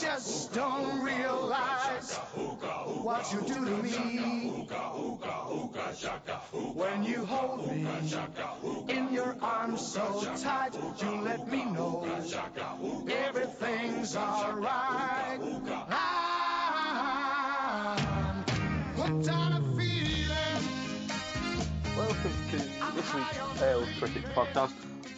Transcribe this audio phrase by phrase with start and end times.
[0.00, 2.14] Just don't realize
[3.02, 4.68] what you do to me.
[6.74, 7.84] When you hold me
[8.88, 12.06] in your arms so tight, you let me know
[13.10, 15.40] everything's alright.
[15.90, 16.44] I'm
[18.94, 20.62] hooked on a feeling.
[21.96, 22.56] Welcome to
[22.94, 24.74] this week's Failed Critics Podcast,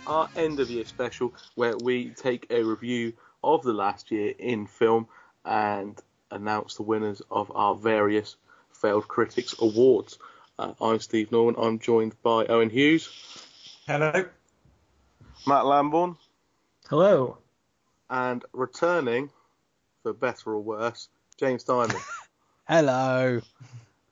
[0.07, 3.13] our end of year special, where we take a review
[3.43, 5.07] of the last year in film
[5.45, 8.37] and announce the winners of our various
[8.73, 10.19] Failed Critics Awards.
[10.59, 11.55] Uh, I'm Steve Norman.
[11.59, 13.09] I'm joined by Owen Hughes,
[13.87, 14.25] Hello.
[15.47, 16.17] Matt Lambourne.
[16.89, 17.39] Hello.
[18.11, 19.31] and returning,
[20.03, 21.99] for better or worse, James Diamond.
[22.69, 23.41] Hello.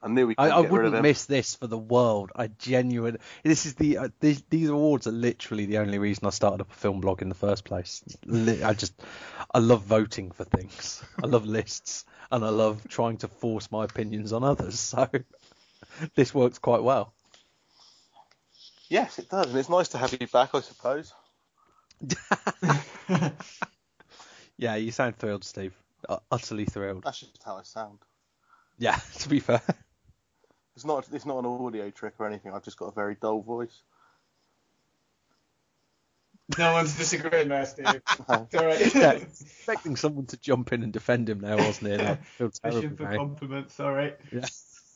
[0.01, 2.31] I knew we I, I get rid of wouldn't miss this for the world.
[2.37, 3.19] I genuinely.
[3.43, 6.71] This is the uh, these, these awards are literally the only reason I started up
[6.71, 8.03] a film blog in the first place.
[8.31, 8.95] I just
[9.53, 11.03] I love voting for things.
[11.23, 14.79] I love lists and I love trying to force my opinions on others.
[14.79, 15.09] So
[16.15, 17.13] this works quite well.
[18.89, 21.13] Yes, it does, and it's nice to have you back, I suppose.
[24.59, 25.73] Yeah, you sound thrilled, Steve.
[26.31, 27.05] Utterly thrilled.
[27.05, 28.01] That's just how I sound.
[28.77, 29.63] Yeah, to be fair.
[30.79, 32.53] It's not it's not an audio trick or anything.
[32.55, 33.83] I've just got a very dull voice.
[36.57, 37.87] No one's disagreeing there, Steve.
[38.29, 38.95] It's all right.
[38.95, 39.11] Yeah,
[39.43, 42.01] expecting someone to jump in and defend him now, wasn't it?
[42.01, 43.17] I feel Fishing for now.
[43.17, 44.13] compliments, sorry.
[44.31, 44.47] Yeah.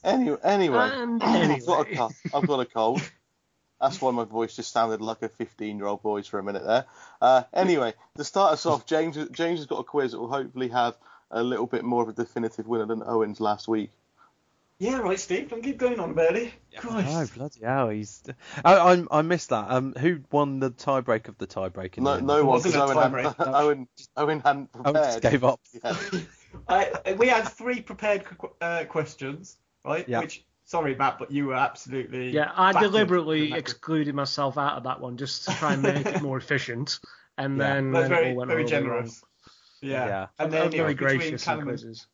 [0.05, 1.97] Anyway, anyway, And I've got a anyway.
[1.97, 2.13] cold.
[2.33, 3.03] I've got a cold.
[3.81, 6.85] That's why my voice just sounded like a 15-year-old voice for a minute there.
[7.21, 10.69] Uh, anyway, to start us off, James James has got a quiz that will hopefully
[10.69, 10.95] have
[11.33, 13.91] a little bit more of a definitive winner than Owen's last week.
[14.83, 15.49] Yeah, right, Steve.
[15.49, 16.53] Don't keep going on about it.
[16.79, 17.35] Oh, Christ.
[17.37, 17.89] bloody hell!
[17.91, 18.21] He's.
[18.65, 19.67] I, I I missed that.
[19.71, 21.99] Um, who won the tiebreak of the tiebreak?
[21.99, 22.27] in No, the end?
[22.27, 23.55] no one, wasn't because a Owen, hadn't- tiebreak.
[23.63, 25.05] Owen, Owen hadn't I prepared.
[25.05, 25.61] just gave up.
[25.85, 25.97] Yeah.
[26.69, 28.25] I, we had three prepared
[28.61, 30.09] uh, questions, right?
[30.09, 30.19] Yeah.
[30.19, 32.31] Which, sorry, Matt, but you were absolutely.
[32.31, 36.23] Yeah, I deliberately excluded myself out of that one just to try and make it
[36.23, 36.99] more efficient.
[37.39, 37.75] And Yeah.
[37.75, 39.23] then, That's then very, very horribly generous.
[39.81, 40.07] Yeah.
[40.07, 40.19] Yeah.
[40.19, 40.29] Wrong.
[40.41, 42.07] And I'm then it very was between gracious in Callum and quizzes.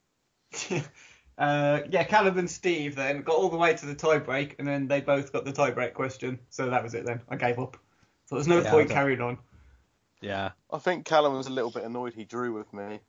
[1.38, 4.88] Uh, yeah, Callum and Steve then got all the way to the tiebreak, and then
[4.88, 6.40] they both got the tiebreak question.
[6.50, 7.22] So that was it then.
[7.28, 7.76] I gave up.
[8.26, 9.38] So there's no Yeah, point carrying on.
[10.20, 10.50] Yeah.
[10.70, 13.00] I think Callum was a little bit annoyed he drew with me.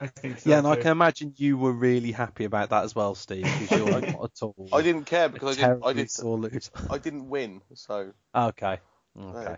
[0.00, 0.50] I think so.
[0.50, 3.70] Yeah, and I can imagine you were really happy about that as well, Steve, because
[3.76, 4.68] you're not at all.
[4.72, 6.70] I didn't care because I didn't, I didn't, sore loser.
[6.90, 7.62] I didn't win.
[7.74, 8.78] So Okay.
[9.18, 9.56] Okay.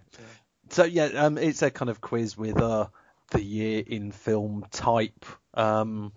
[0.71, 2.87] So yeah, um, it's a kind of quiz with uh
[3.31, 6.13] the year in film type um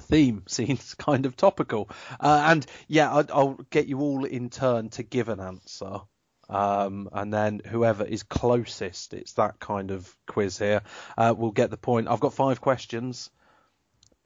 [0.00, 1.90] theme seems kind of topical.
[2.20, 6.00] Uh, and yeah, I, I'll get you all in turn to give an answer.
[6.48, 10.82] Um, and then whoever is closest, it's that kind of quiz here,
[11.16, 12.08] uh, will get the point.
[12.08, 13.30] I've got five questions.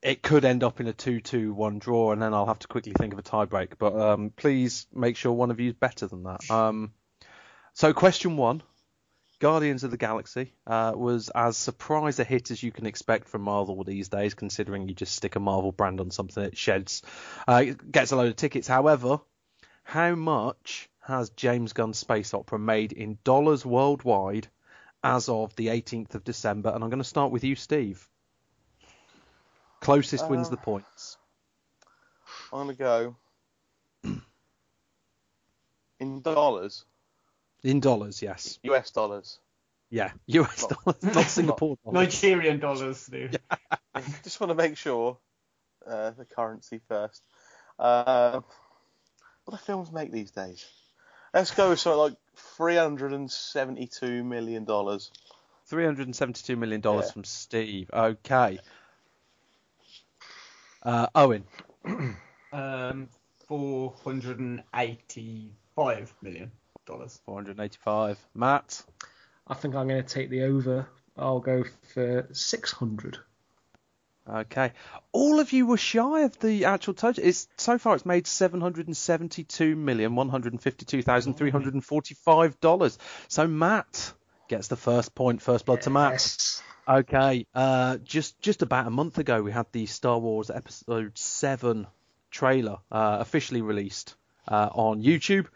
[0.02, 3.12] It could end up in a 2-2-1 draw, and then I'll have to quickly think
[3.12, 3.74] of a tiebreak.
[3.78, 6.48] But um, please make sure one of you is better than that.
[6.50, 6.92] Um,
[7.74, 8.62] so question one.
[9.40, 13.42] Guardians of the Galaxy uh, was as surprise a hit as you can expect from
[13.42, 17.02] Marvel these days, considering you just stick a Marvel brand on something it sheds,
[17.46, 18.66] uh, it gets a load of tickets.
[18.66, 19.20] However,
[19.84, 24.48] how much has James Gunn's space opera made in dollars worldwide
[25.02, 26.70] as of the 18th of December?
[26.74, 28.08] And I'm going to start with you, Steve.
[29.80, 31.16] Closest wins Uh, the points.
[32.52, 33.16] I'm gonna go
[36.00, 36.84] in dollars,
[37.64, 38.58] In dollars, yes.
[38.62, 39.38] US dollars.
[39.90, 41.94] Yeah, US Not- dollars, not Singapore dollars.
[41.94, 43.36] Nigerian dollars, Steve.
[44.22, 45.16] Just want to make sure
[45.86, 47.22] uh, the currency first.
[47.78, 48.40] Uh,
[49.44, 50.64] what do films make these days?
[51.32, 52.14] Let's go with something like
[52.56, 55.10] three hundred and seventy-two million dollars.
[55.70, 57.00] $372 million Yeah.
[57.02, 57.90] from Steve.
[57.92, 58.58] Okay.
[60.82, 61.44] Uh, Owen,
[62.52, 63.08] Um,
[63.46, 66.50] four hundred and eighty-five million
[66.88, 67.20] dollars.
[67.26, 68.18] 485.
[68.34, 68.82] Matt,
[69.46, 70.88] I think I'm going to take the over.
[71.16, 71.64] I'll go
[71.94, 73.18] for 600.
[74.28, 74.72] Okay.
[75.12, 77.24] All of you were shy of the actual total.
[77.24, 81.34] It's so far it's made seven hundred and seventy-two million one hundred and fifty-two thousand
[81.34, 82.98] three hundred and forty-five dollars.
[83.28, 84.12] So Matt
[84.48, 85.40] gets the first point.
[85.40, 86.12] First blood to Matt.
[86.12, 86.62] Yes.
[86.86, 87.46] Okay.
[87.54, 91.86] Uh, just just about a month ago, we had the Star Wars Episode Seven
[92.30, 94.14] trailer uh, officially released
[94.46, 95.46] uh, on YouTube.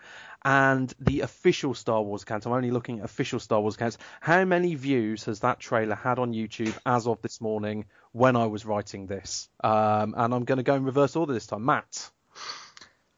[0.44, 3.96] And the official Star Wars account, I'm only looking at official Star Wars accounts.
[4.20, 8.46] How many views has that trailer had on YouTube as of this morning when I
[8.46, 9.48] was writing this?
[9.62, 11.64] Um, and I'm going to go in reverse order this time.
[11.64, 12.10] Matt,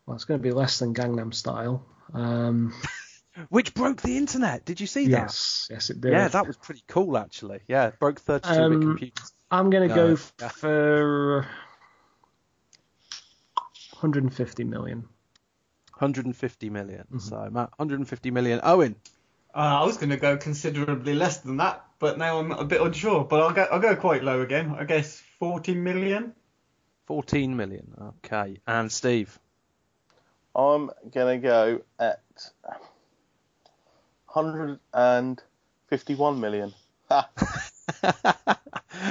[0.05, 1.87] Well, it's going to be less than Gangnam Style.
[2.13, 2.75] Um,
[3.49, 4.67] which broke the internet.
[4.67, 5.23] Did you see that?
[5.23, 6.13] yes, yes, it did.
[6.13, 7.61] Yeah, that was pretty cool actually.
[7.67, 9.33] Yeah, it broke 32-bit Um, computers.
[9.51, 10.49] I'm going to No, go yeah.
[10.49, 11.47] for
[13.93, 15.09] 150 million.
[15.99, 17.05] 150 million.
[17.07, 17.19] Mm-hmm.
[17.19, 18.61] So Matt, 150 million.
[18.63, 18.97] Owen,
[19.55, 22.81] Uh, I was going to go considerably less than that, but now I'm a bit
[22.81, 23.25] unsure.
[23.25, 24.75] But I'll go, I'll go quite low again.
[24.77, 26.35] I guess 40 million.
[27.07, 27.93] 14 million.
[28.25, 28.59] Okay.
[28.67, 29.39] And Steve.
[30.57, 32.21] I'm gonna go at
[34.29, 36.73] 151 million.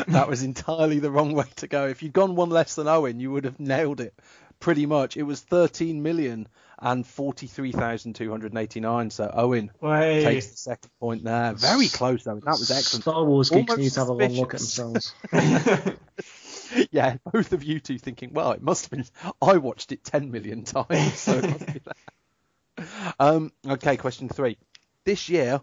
[0.08, 1.88] That was entirely the wrong way to go.
[1.88, 4.14] If you'd gone one less than Owen, you would have nailed it
[4.60, 5.18] pretty much.
[5.18, 6.48] It was 13 million
[6.84, 9.10] and 43,289.
[9.10, 11.54] So Owen takes the second point there.
[11.54, 12.42] Very close, Owen.
[12.44, 13.04] That was excellent.
[13.04, 15.16] Star Wars geeks Almost need to have a long look at themselves.
[16.92, 19.06] yeah, both of you two thinking, well, it must have been.
[19.42, 21.96] I watched it 10 million times, so it must be that.
[23.20, 24.58] Um, okay, question three.
[25.06, 25.62] This year,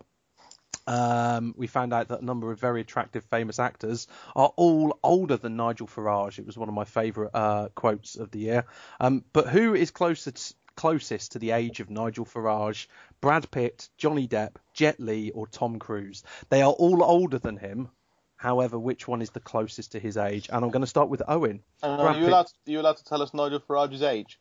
[0.87, 5.37] um, we found out that a number of very attractive famous actors are all older
[5.37, 6.39] than Nigel Farage.
[6.39, 8.65] It was one of my favourite uh, quotes of the year.
[9.01, 12.87] Um, but who is closest closest to the age of Nigel Farage,
[13.21, 16.23] Brad Pitt, Johnny Depp, Jet Li, or Tom Cruise?
[16.49, 17.91] They are all older than him.
[18.37, 20.49] However, which one is the closest to his age?
[20.51, 21.63] And I'm going to start with Owen.
[21.83, 22.47] And Brad are you allowed?
[22.47, 24.41] To, are you allowed to tell us Nigel Farage's age?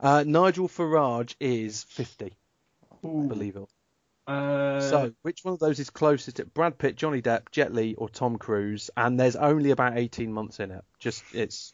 [0.00, 2.36] Uh, Nigel Farage is 50,
[3.02, 3.68] believe it.
[4.26, 7.94] Uh, So, which one of those is closest to Brad Pitt, Johnny Depp, Jet Li,
[7.94, 8.90] or Tom Cruise?
[8.96, 10.84] And there's only about 18 months in it.
[10.98, 11.72] Just it's.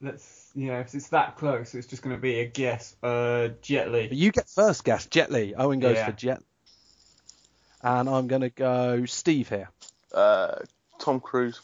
[0.00, 2.96] let's, yeah, if it's that close, it's just going to be a guess.
[3.02, 4.08] Uh, Jet Li.
[4.12, 5.54] You get first guess, Jet Li.
[5.54, 6.06] Owen goes Yeah.
[6.06, 6.42] for Jet.
[7.82, 9.68] And I'm going to go Steve here.
[10.12, 10.56] Uh,
[11.00, 11.60] Tom Cruise.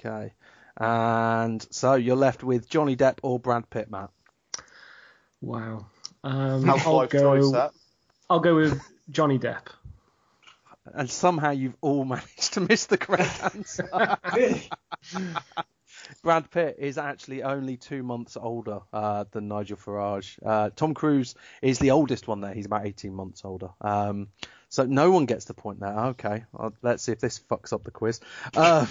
[0.00, 0.32] Okay.
[0.78, 4.10] And so you're left with Johnny Depp or Brad Pitt, Matt.
[5.40, 5.86] wow.
[6.24, 7.50] Um, How I'll five choice go.
[7.52, 7.70] that.
[8.28, 8.80] I'll go with
[9.10, 9.66] Johnny Depp.
[10.92, 13.88] And somehow you've all managed to miss the correct answer.
[16.26, 20.36] Brad Pitt is actually only two months older uh, than Nigel Farage.
[20.44, 22.52] Uh, Tom Cruise is the oldest one there.
[22.52, 23.68] He's about 18 months older.
[23.80, 24.26] Um,
[24.68, 25.96] so no one gets the point there.
[25.96, 26.42] Okay,
[26.82, 28.18] let's see if this fucks up the quiz.
[28.56, 28.88] Um,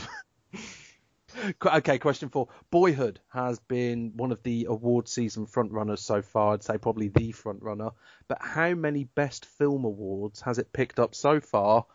[1.65, 2.47] okay, question four.
[2.71, 6.53] Boyhood has been one of the award season frontrunners so far.
[6.53, 7.91] I'd say probably the frontrunner.
[8.29, 11.85] But how many Best Film Awards has it picked up so far?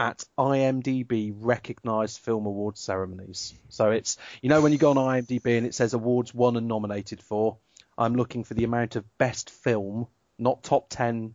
[0.00, 3.54] At IMDb recognized film awards ceremonies.
[3.68, 6.66] So it's you know when you go on IMDb and it says awards won and
[6.66, 7.58] nominated for.
[7.98, 10.06] I'm looking for the amount of best film,
[10.38, 11.34] not top ten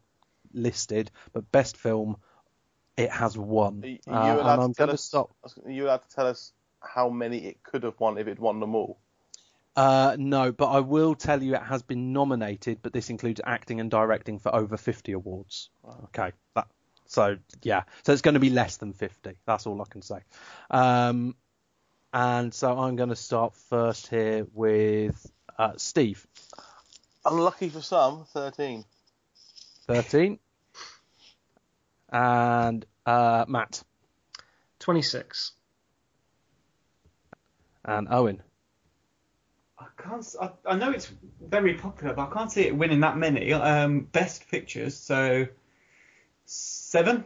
[0.51, 2.17] listed, but best film.
[2.97, 5.29] It has won, Are you Uh, allowed and to I'm tell going to us- stop.
[5.65, 8.59] Are you allowed to tell us how many it could have won if it won
[8.61, 8.97] them all?
[9.75, 13.81] Uh, no, but I will tell you it has been nominated, but this includes acting
[13.81, 15.69] and directing for over 50 awards.
[16.05, 16.67] Okay, that
[17.07, 19.31] so yeah, so it's going to be less than 50.
[19.45, 20.19] That's all I can say.
[20.71, 21.35] Um,
[22.13, 26.25] and so I'm going to start first here with uh, Steve,
[27.25, 28.85] Unlucky for some, 13.
[29.87, 30.39] 13,
[32.09, 33.83] and uh, Matt
[34.79, 35.51] 26.
[37.85, 38.41] and Owen.
[39.77, 40.19] I can't.
[40.19, 43.51] s- I, I know it's very popular, but I can't see it winning that many.
[43.51, 45.47] Um, best pictures, so
[46.95, 47.25] seven.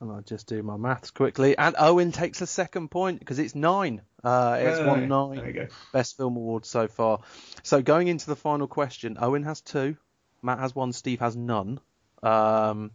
[0.00, 1.58] And I'll just do my maths quickly.
[1.58, 4.00] And Owen takes a second point because it's nine.
[4.24, 5.36] Uh, it's won nine.
[5.36, 5.66] There we go.
[5.92, 7.20] Best Film award so far.
[7.62, 9.98] So going into the final question, Owen has two,
[10.40, 11.80] Matt has one, Steve has none.
[12.22, 12.92] Um,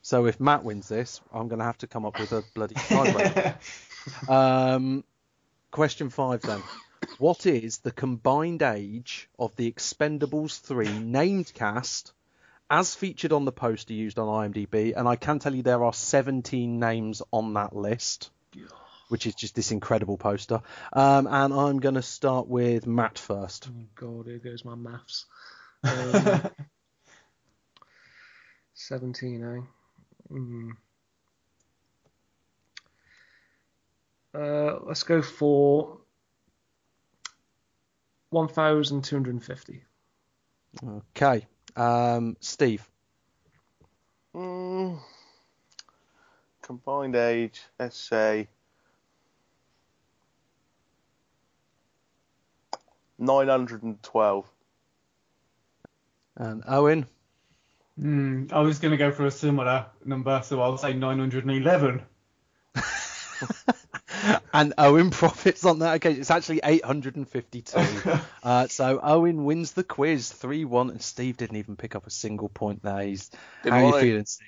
[0.00, 2.74] so if Matt wins this, I'm going to have to come up with a bloody
[2.88, 4.30] tiebreaker.
[4.30, 5.04] um,
[5.70, 6.62] question five then.
[7.18, 12.14] What is the combined age of the Expendables 3 named cast
[12.70, 14.92] as featured on the poster used on IMDb?
[14.96, 18.30] And I can tell you there are 17 names on that list.
[19.08, 20.62] which is just this incredible poster.
[20.92, 23.68] Um, and I'm going to start with Matt first.
[23.70, 25.26] Oh God, here goes my maths.
[25.84, 26.50] Um,
[28.74, 29.60] Seventeen, eh?
[30.28, 30.70] Hmm.
[34.34, 35.98] Uh, let's go for
[38.30, 39.84] one thousand two hundred and fifty.
[40.84, 42.88] Okay, um, Steve.
[44.34, 44.98] Mm,
[46.62, 48.48] combined age, let's say
[53.18, 54.46] 912.
[56.36, 57.06] And Owen.
[57.98, 62.02] Hmm, I was going to go for a similar number, so I'll say 911.
[64.52, 66.20] and Owen profits on that occasion.
[66.20, 68.20] It's actually 852.
[68.42, 72.10] uh, so Owen wins the quiz 3 1, and Steve didn't even pick up a
[72.10, 73.02] single point there.
[73.02, 73.30] He's,
[73.62, 74.46] Didn't how are you feeling, Steve?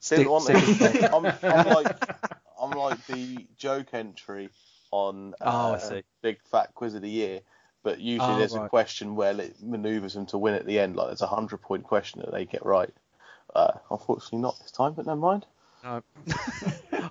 [0.00, 1.12] Stick- stick-.
[1.12, 2.20] I'm, I'm like
[2.60, 4.50] I'm like the joke entry
[4.90, 6.02] on Oh, uh, see.
[6.22, 7.40] Big Fat Quiz of the Year,
[7.82, 10.96] but usually Oh, there's a question where it manoeuvres them to win at the end.
[10.96, 12.92] Like there's a hundred point question that they get right.
[13.54, 15.46] Uh, unfortunately, not this time, but never mind.
[15.82, 16.02] No.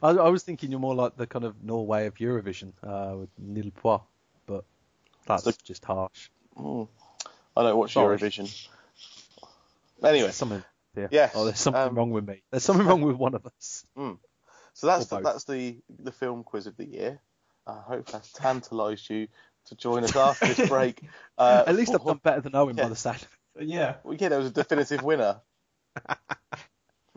[0.02, 3.30] I, I was thinking you're more like the kind of Norway of Eurovision uh, with
[3.38, 4.04] Nul Points,
[4.46, 4.64] but
[5.26, 6.30] that's So- just harsh.
[6.58, 6.88] Mm.
[7.56, 8.18] I don't watch Sorry.
[8.18, 8.68] Eurovision.
[10.04, 10.64] Anyway, Something.
[10.96, 11.08] Yeah.
[11.12, 12.42] Yes, Oh, there's something um, wrong with me.
[12.52, 13.86] There's something wrong with one of us.
[13.96, 17.20] so that's the, that's the the film quiz of the year.
[17.68, 19.28] I hope that's tantalised you
[19.66, 21.02] to join us after this break.
[21.38, 22.84] Uh, At least I've done better than Owen Yeah.
[22.84, 23.18] by the sound.
[23.18, 23.28] of
[23.62, 23.68] it.
[23.68, 25.42] yeah, Well, yeah, there was a definitive winner.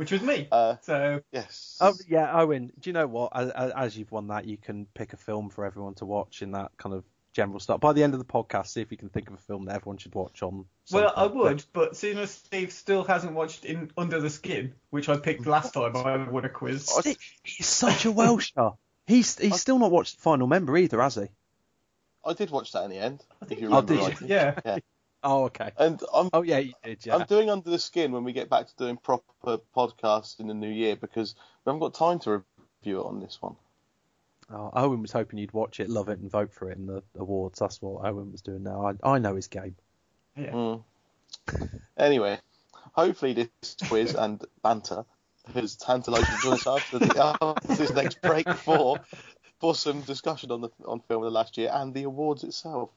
[0.00, 0.48] which was me.
[0.50, 1.76] Uh, so yes.
[1.78, 2.72] Oh yeah, Owen.
[2.80, 3.32] Do you know what?
[3.34, 6.52] As, as you've won that, you can pick a film for everyone to watch in
[6.52, 7.04] that kind of
[7.34, 7.76] general style.
[7.76, 9.76] By the end of the podcast, see if you can think of a film that
[9.76, 10.64] everyone should watch on.
[10.90, 15.10] Well, I would, but seeing as Steve still hasn't watched in Under the Skin, which
[15.10, 16.86] I picked last time I won a quiz.
[16.86, 18.78] Steve, he's such a Welsher.
[19.06, 21.26] He's he's still not watched the final member either, has he?
[22.24, 23.22] I did watch that in the end.
[23.50, 24.06] if you Oh, did you?
[24.06, 24.28] rightly.
[24.28, 24.54] Yeah.
[24.64, 24.78] Yeah.
[25.22, 25.70] Oh okay.
[25.76, 27.04] And I'm Oh yeah, you did.
[27.04, 27.16] Yeah.
[27.16, 30.54] I'm doing under the skin when we get back to doing proper podcasts in the
[30.54, 31.34] new year because
[31.64, 32.44] we haven't got time to
[32.82, 33.56] review it on this one.
[34.52, 37.02] Oh, Owen was hoping you'd watch it, love it, and vote for it in the
[37.16, 37.60] awards.
[37.60, 38.94] That's what Owen was doing now.
[39.04, 39.76] I, I know his game.
[40.36, 40.50] Yeah.
[40.50, 40.84] Mm.
[41.96, 42.38] Anyway,
[42.92, 45.04] hopefully this quiz and banter
[45.54, 49.00] has tantalised you to join us after, the, after this next break for
[49.60, 52.90] for some discussion on the on film of the last year and the awards itself.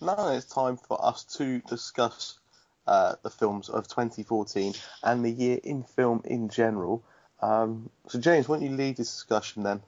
[0.00, 2.38] Now it's time for us to discuss
[2.86, 7.02] uh, the films of 2014 and the year in film in general.
[7.40, 9.82] Um, so James, why don't you lead this discussion then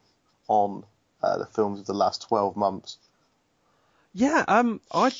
[0.48, 0.84] on
[1.22, 2.98] uh, the films of the last 12 months?
[4.14, 5.10] Yeah, um, I,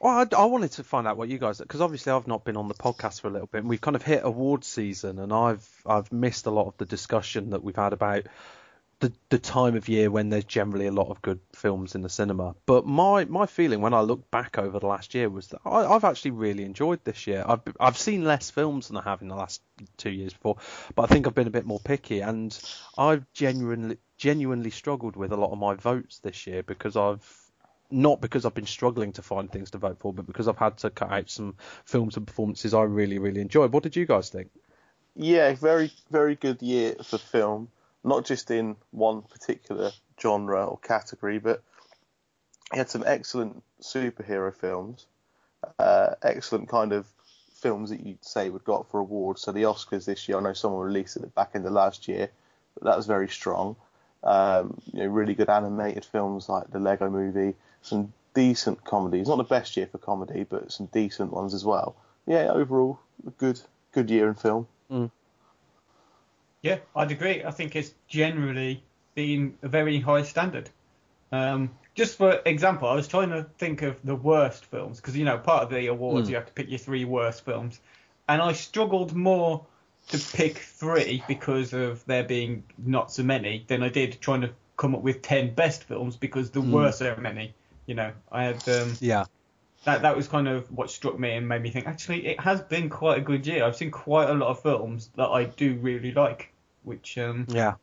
[0.00, 2.56] well, I, I wanted to find out what you guys, because obviously I've not been
[2.56, 5.32] on the podcast for a little bit, and we've kind of hit awards season, and
[5.32, 8.24] I've I've missed a lot of the discussion that we've had about
[9.00, 12.08] the the time of year when there's generally a lot of good films in the
[12.08, 12.54] cinema.
[12.66, 15.84] But my my feeling when I look back over the last year was that I,
[15.84, 17.44] I've actually really enjoyed this year.
[17.46, 19.62] I've I've seen less films than I have in the last
[19.96, 20.56] two years before,
[20.94, 22.58] but I think I've been a bit more picky, and
[22.96, 27.24] I've genuinely genuinely struggled with a lot of my votes this year because I've
[27.90, 30.76] not because I've been struggling to find things to vote for, but because I've had
[30.78, 33.72] to cut out some films and performances I really, really enjoyed.
[33.72, 34.50] What did you guys think?
[35.14, 37.68] Yeah, very very good year for film,
[38.04, 39.90] not just in one particular
[40.20, 41.62] genre or category, but
[42.72, 45.06] he had some excellent superhero films,
[45.78, 47.06] uh, excellent kind of
[47.54, 49.42] films that you'd say would got for awards.
[49.42, 52.30] So the Oscars this year, I know someone released it back in the last year,
[52.74, 53.76] but that was very strong.
[54.22, 59.28] Um, you know, really good animated films like the Lego Movie, some decent comedies.
[59.28, 61.96] Not the best year for comedy, but some decent ones as well.
[62.26, 63.60] Yeah, overall, a good
[63.92, 64.66] good year in film.
[66.62, 67.44] Yeah, I'd agree.
[67.44, 68.82] I think it's generally
[69.14, 70.70] been a very high standard.
[71.30, 75.24] Um, just for example, I was trying to think of the worst films because you
[75.24, 77.80] know part of the awards you have to pick your three worst films,
[78.28, 79.66] and I struggled more
[80.08, 84.50] to pick three because of there being not so many than I did trying to
[84.76, 87.54] come up with ten best films because there were so many.
[87.86, 89.24] You know, I had um, Yeah.
[89.84, 92.60] That that was kind of what struck me and made me think actually it has
[92.60, 93.64] been quite a good year.
[93.64, 97.74] I've seen quite a lot of films that I do really like, which um Yeah.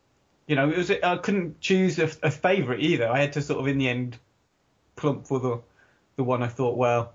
[0.48, 3.08] you know it was I couldn't choose a, a favorite either.
[3.10, 4.18] I had to sort of in the end
[4.96, 5.62] plump for the
[6.16, 7.14] the one I thought well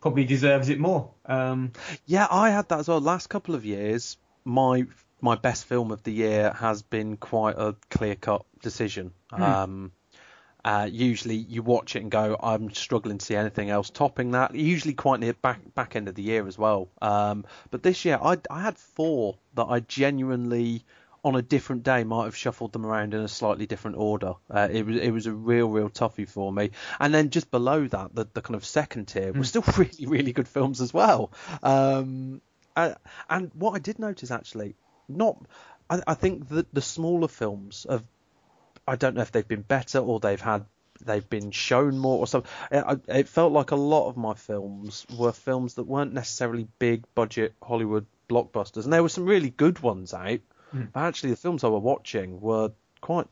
[0.00, 1.10] probably deserves it more.
[1.26, 1.72] Um
[2.06, 3.00] Yeah, I had that as well.
[3.00, 4.86] Last couple of years, my
[5.20, 9.12] my best film of the year has been quite a clear cut decision.
[9.32, 9.90] Um,
[10.64, 14.54] Uh, usually you watch it and go, I'm struggling to see anything else topping that.
[14.54, 16.88] Usually quite near back back end of the year as well.
[17.00, 20.84] Um, but this year I I had four that I genuinely
[21.24, 24.34] on a different day might have shuffled them around in a slightly different order.
[24.50, 26.70] Uh, it was it was a real real toughie for me.
[26.98, 30.32] And then just below that, the, the kind of second tier was still really really
[30.32, 31.32] good films as well.
[31.62, 32.40] Um,
[32.76, 34.76] and what I did notice actually,
[35.08, 35.36] not
[35.90, 38.04] I, I think that the smaller films have
[38.88, 40.64] I don't know if they've been better or they've had
[41.04, 42.50] they've been shown more or something.
[42.70, 47.04] It, it felt like a lot of my films were films that weren't necessarily big
[47.14, 50.40] budget Hollywood blockbusters, and there were some really good ones out.
[50.92, 53.26] But actually, the films I were watching were quite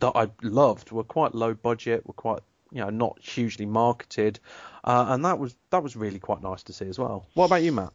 [0.00, 2.40] that I loved were quite low budget, were quite
[2.72, 4.40] you know not hugely marketed,
[4.84, 7.26] uh, and that was that was really quite nice to see as well.
[7.34, 7.92] What about you, Matt?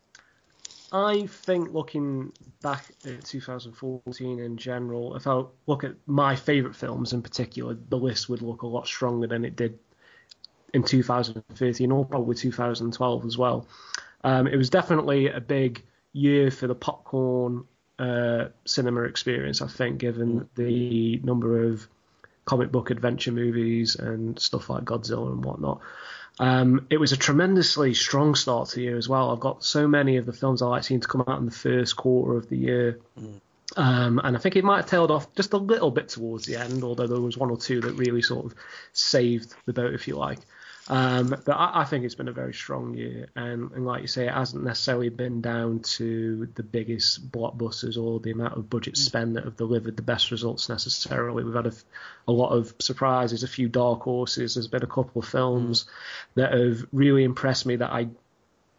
[0.92, 7.14] I think looking back at 2014 in general, if I look at my favourite films
[7.14, 9.78] in particular, the list would look a lot stronger than it did
[10.74, 13.68] in 2013 or probably 2012 as well.
[14.24, 17.66] Um, it was definitely a big year for the popcorn
[17.98, 21.88] uh, cinema experience, I think, given the number of
[22.46, 25.82] comic book adventure movies and stuff like Godzilla and whatnot.
[26.40, 29.32] Um, it was a tremendously strong start to the year as well.
[29.32, 31.52] I've got so many of the films I like seem to come out in the
[31.52, 33.00] first quarter of the year.
[33.76, 36.56] Um, and I think it might have tailed off just a little bit towards the
[36.56, 38.56] end, although there was one or two that really sort of
[38.94, 40.40] saved the boat, if you like.
[40.90, 44.08] Um, but I, I think it's been a very strong year, and, and like you
[44.08, 48.98] say, it hasn't necessarily been down to the biggest blockbusters or the amount of budget
[48.98, 51.44] spend that have delivered the best results necessarily.
[51.44, 51.74] We've had a,
[52.28, 54.56] a lot of surprises, a few dark horses.
[54.56, 55.86] There's been a couple of films
[56.34, 58.08] that have really impressed me that I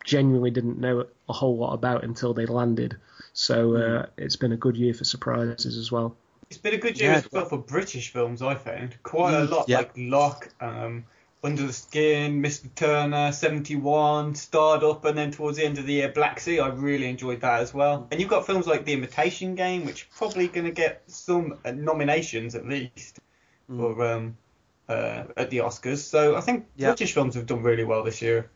[0.05, 2.97] genuinely didn't know a whole lot about until they landed.
[3.33, 6.17] So uh, it's been a good year for surprises as well.
[6.49, 7.19] It's been a good year Yeah.
[7.19, 9.01] as well for British films, I found.
[9.05, 9.79] Quite a lot, yeah.
[9.79, 11.05] like Locke, um,
[11.43, 12.69] Under the Skin, Mr.
[12.75, 16.61] Turner, 71, Starred Up, and then towards the end of the year, Black Sea.
[16.61, 18.07] I really enjoyed that as well.
[18.11, 21.59] And you've got films like The Imitation Game, which are probably going to get some
[21.65, 23.21] uh, nominations at least
[23.69, 24.37] for um,
[24.89, 25.99] uh, at the Oscars.
[25.99, 26.89] So I think Yeah.
[26.89, 28.51] British films have done really well this year.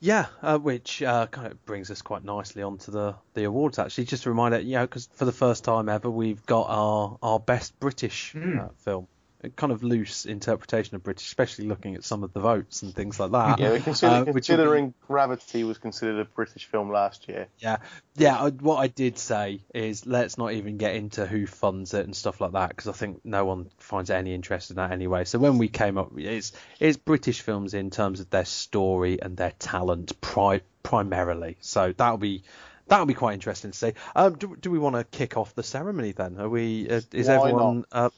[0.00, 4.04] Yeah, uh, which uh, kind of brings us quite nicely onto the, the awards actually.
[4.04, 7.40] Just a reminder, you know, because for the first time ever, we've got our our
[7.40, 9.08] best British uh, film.
[9.50, 13.18] Kind of loose interpretation of British, especially looking at some of the votes and things
[13.20, 13.58] like that.
[13.58, 17.48] Yeah, consider, Uh, be- considering Gravity was considered a British film last year.
[17.58, 17.78] Yeah,
[18.16, 18.36] yeah.
[18.38, 22.14] I, what I did say is let's not even get into who funds it and
[22.14, 25.24] stuff like that because I think no one finds any interest in that anyway.
[25.24, 29.36] So when we came up, it's it's British films in terms of their story and
[29.36, 31.56] their talent pri- primarily.
[31.60, 32.44] So that'll be
[32.86, 33.92] that'll be quite interesting to see.
[34.14, 36.38] Um, do, do we want to kick off the ceremony then?
[36.38, 36.88] Are we?
[36.88, 38.10] Uh, is Why everyone uh,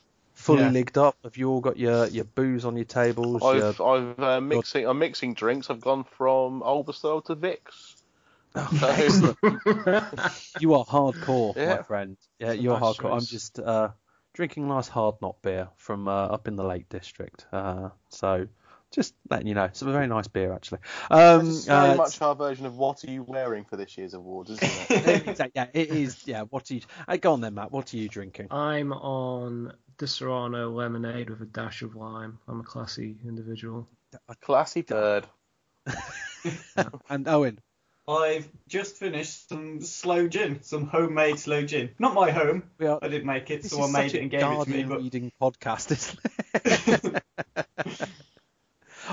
[0.47, 0.71] fully Yeah.
[0.71, 1.17] ligged up?
[1.25, 3.43] Have you all got your your booze on your tables?
[3.45, 5.69] I've, I've uh, mixing, I'm mixing drinks.
[5.71, 7.97] I've gone from Olbastyle to Vicks.
[8.55, 9.37] Excellent.
[10.61, 12.17] you are hardcore, my friend.
[12.39, 13.13] Yeah, you're nice hardcore.
[13.13, 13.91] I'm just uh,
[14.33, 17.45] drinking nice Hardknott beer from uh, up in the Lake District.
[17.53, 18.47] Uh, so
[18.93, 20.79] just letting you know, it's a very nice beer actually.
[21.11, 24.15] Um, It's very uh, much our version of what are you wearing for this year's
[24.15, 25.29] awards, isn't it?
[25.29, 26.27] exact- yeah, it is.
[26.27, 26.81] Yeah, what are you?
[27.07, 27.73] Uh, go on then, Matt.
[27.73, 28.47] What are you drinking?
[28.51, 32.39] I'm on Disaronno lemonade with a dash of lime.
[32.49, 33.89] I'm a classy individual.
[34.29, 35.27] A classy bird.
[37.11, 37.59] And Owen.
[38.09, 41.91] I've just finished some sloe gin, some homemade sloe gin.
[41.99, 42.63] Not my home.
[42.79, 44.49] We are, I didn't make it, this so I made it and gave it to
[44.49, 44.83] me.
[44.85, 47.23] Guardian But reading podcast, isn't
[47.95, 48.09] it?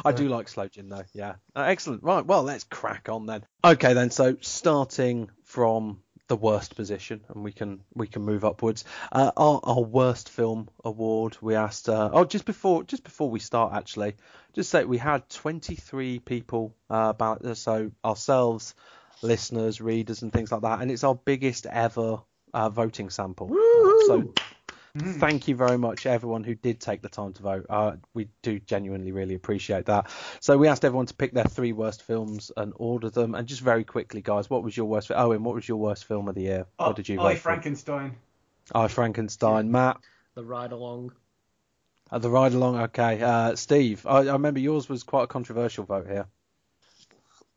[0.06, 1.06] I do like sloe gin though.
[1.14, 2.04] Yeah, uh, excellent.
[2.04, 3.44] Right, well, let's crack on then.
[3.64, 4.12] Okay, then.
[4.12, 6.02] So starting from
[6.34, 8.86] the worst position, and we can we can move upwards.
[9.12, 11.38] Uh, our our worst film award.
[11.42, 11.88] We asked.
[11.88, 14.16] Uh, oh, just before just before we start, actually,
[14.54, 18.74] just say we had 23 people uh, about uh, so ourselves,
[19.22, 22.18] listeners, readers, and things like that, and it's our biggest ever
[22.52, 23.52] uh, voting sample.
[23.54, 24.34] Uh, so
[24.96, 27.66] thank you very much everyone who did take the time to vote.
[27.70, 30.10] Uh, we do genuinely really appreciate that.
[30.40, 33.34] So we asked everyone to pick their three worst films and order them.
[33.34, 36.06] And just very quickly guys what was your worst fi- owen what was your worst
[36.06, 36.66] film of the year?
[36.78, 37.42] What did you I vote for?
[37.42, 38.16] Frankenstein.
[38.74, 39.72] i frankenstein.
[39.72, 39.98] Matt?
[40.36, 41.12] The ride along.
[42.12, 43.22] uh, the ride along okay.
[43.22, 46.28] Uh, steve I, I remember yours was quite a controversial vote here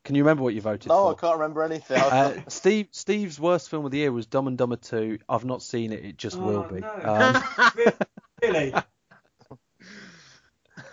[0.06, 0.88] can you remember what you voted for?
[0.88, 1.98] No, I can't remember anything.
[1.98, 5.18] uh, Steve Steve's worst film of the year was Dumb and Dumber 2.
[5.28, 6.04] I've not seen it.
[6.04, 6.80] It just will Oh, be.
[6.80, 7.02] no.
[7.04, 7.92] Um,
[8.42, 8.72] Really?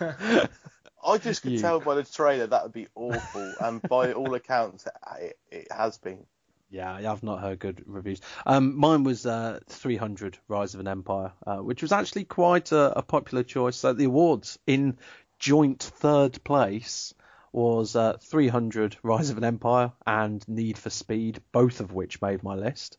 [1.06, 1.60] I just could You.
[1.60, 4.86] tell by the trailer that would be awful, and by all accounts,
[5.20, 6.26] it, it has been.
[6.70, 8.20] Yeah, I've not heard good reviews.
[8.46, 12.98] Um, mine was uh, 300 Rise of an Empire, uh, which was actually quite a,
[12.98, 13.76] a popular choice.
[13.76, 14.98] So the awards in
[15.38, 17.14] joint third place
[17.54, 22.42] was uh, 300 Rise of an Empire and Need for Speed, both of which made
[22.42, 22.98] my list.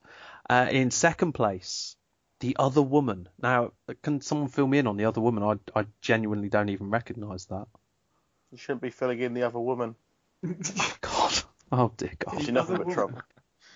[0.49, 1.95] Uh, in second place,
[2.39, 3.27] The Other Woman.
[3.41, 5.43] Now, can someone fill me in on The Other Woman?
[5.43, 7.67] I, I genuinely don't even recognise that.
[8.51, 9.95] You shouldn't be filling in the other woman.
[11.01, 11.33] God.
[11.71, 12.39] Oh dear God.
[12.39, 13.21] She's nothing but trouble.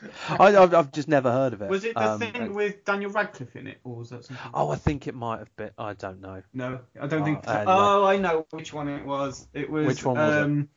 [0.29, 1.69] I, I've, I've just never heard of it.
[1.69, 4.51] Was it the Um, thing with Daniel Radcliffe in it, or was that something?
[4.53, 5.71] Oh, I think it might have been.
[5.77, 6.41] I don't know.
[6.53, 7.47] No, I don't Oh, think.
[7.47, 7.71] uh, no.
[7.71, 9.47] oh, I know which one it was.
[9.53, 9.85] It was.
[9.88, 10.43] Which one was it?
[10.43, 10.69] um,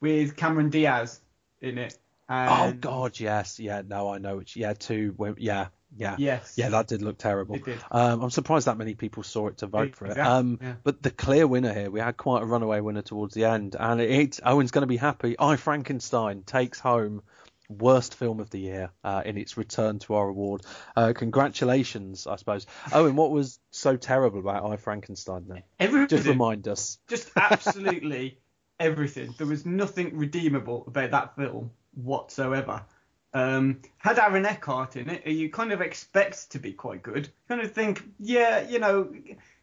[0.00, 1.20] With Cameron Diaz
[1.60, 1.96] in it.
[2.28, 4.56] Oh God, yes, yeah, no, I know which.
[4.56, 5.14] Yeah, two.
[5.38, 6.54] Yeah, yeah, Yes.
[6.56, 6.70] yeah.
[6.70, 7.54] That did look terrible.
[7.56, 7.78] It did.
[7.90, 10.18] Um, I'm surprised that many people saw it to vote for it.
[10.18, 10.74] Um, yeah.
[10.82, 14.00] but the clear winner here, we had quite a runaway winner towards the end, and
[14.00, 15.36] it, Owen's going to be happy.
[15.38, 17.22] I Frankenstein takes home
[17.68, 20.62] worst film of the year uh, in its return to our award.
[20.96, 22.66] Uh, congratulations, I suppose.
[22.92, 25.62] Owen, what was so terrible about I Frankenstein then?
[25.78, 26.08] Everything.
[26.08, 26.98] Just remind us.
[27.08, 28.38] Just absolutely
[28.80, 29.34] everything.
[29.38, 32.84] There was nothing redeemable about that film whatsoever.
[33.32, 37.26] Um, had Aaron Eckhart in it, you kind of expect to be quite good.
[37.26, 39.12] You Kind of think, yeah, you know,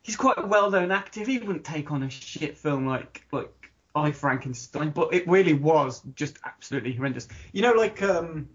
[0.02, 1.24] he's quite a well-known actor.
[1.24, 3.61] He wouldn't take on a shit film like like
[3.96, 7.28] I Frankenstein, but it really was just absolutely horrendous.
[7.52, 8.48] You know, like um,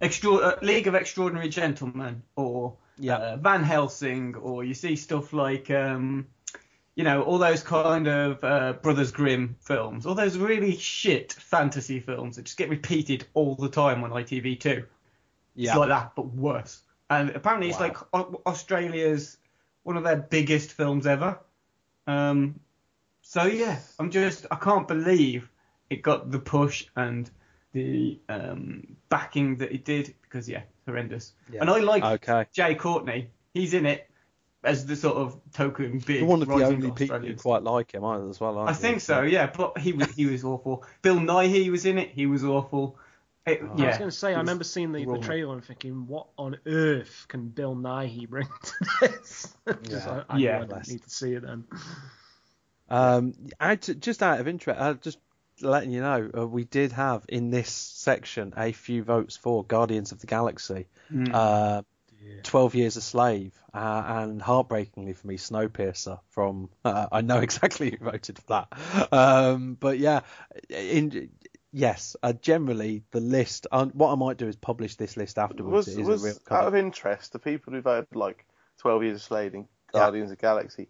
[0.00, 3.16] Extra- uh, League of Extraordinary Gentlemen or Yeah.
[3.16, 6.26] uh, Van Helsing, or you see stuff like um,
[6.94, 12.00] you know, all those kind of uh, Brothers Grimm films, all those really shit fantasy
[12.00, 14.86] films that just get repeated all the time on ITV2.
[15.56, 15.70] Yeah.
[15.72, 16.82] It's like that, but worse.
[17.10, 17.86] And apparently it's Wow.
[18.12, 18.14] like
[18.46, 19.36] Australia's
[19.82, 21.38] one of their biggest films ever.
[22.06, 22.60] Um,
[23.36, 25.50] so yeah, I'm just I can't believe
[25.90, 27.30] it got the push and
[27.72, 31.34] the um, backing that it did because yeah, horrendous.
[31.52, 31.60] Yeah.
[31.60, 32.46] And I like Okay.
[32.52, 33.28] Jai Courtney.
[33.52, 34.08] He's in it
[34.64, 36.20] as the sort of token big.
[36.20, 38.56] You're one of the only people who quite like him either as well.
[38.56, 38.78] Aren't I you?
[38.78, 39.50] think so, yeah.
[39.54, 40.84] But he was he was awful.
[41.02, 42.12] Bill Nighy was in it.
[42.14, 42.96] He was awful.
[43.46, 43.80] It, Oh.
[43.80, 46.56] I was going to say, I remember seeing the, the trailer and thinking, what on
[46.66, 48.72] earth can Bill Nighy bring to
[49.02, 49.54] this?
[49.88, 50.24] Yeah.
[50.28, 50.56] I, I, Yeah.
[50.56, 51.64] I didn't need to see it then.
[52.88, 55.18] Um, I, just out of interest, uh, just
[55.60, 60.12] letting you know, uh, we did have in this section a few votes for Guardians
[60.12, 61.32] of the Galaxy, Mm.
[61.32, 61.82] uh,
[62.42, 66.18] Twelve Years a Slave, uh, and heartbreakingly for me, Snowpiercer.
[66.30, 70.20] From uh, I know exactly who voted for that, um, but yeah,
[70.68, 71.30] in
[71.72, 73.66] yes, uh, generally the list.
[73.70, 75.86] Uh, what I might do is publish this list afterwards.
[75.86, 78.44] Was, it is a was real out of- of interest, the people who voted like
[78.78, 80.88] 12 Years a Slave and Guardians of the Galaxy,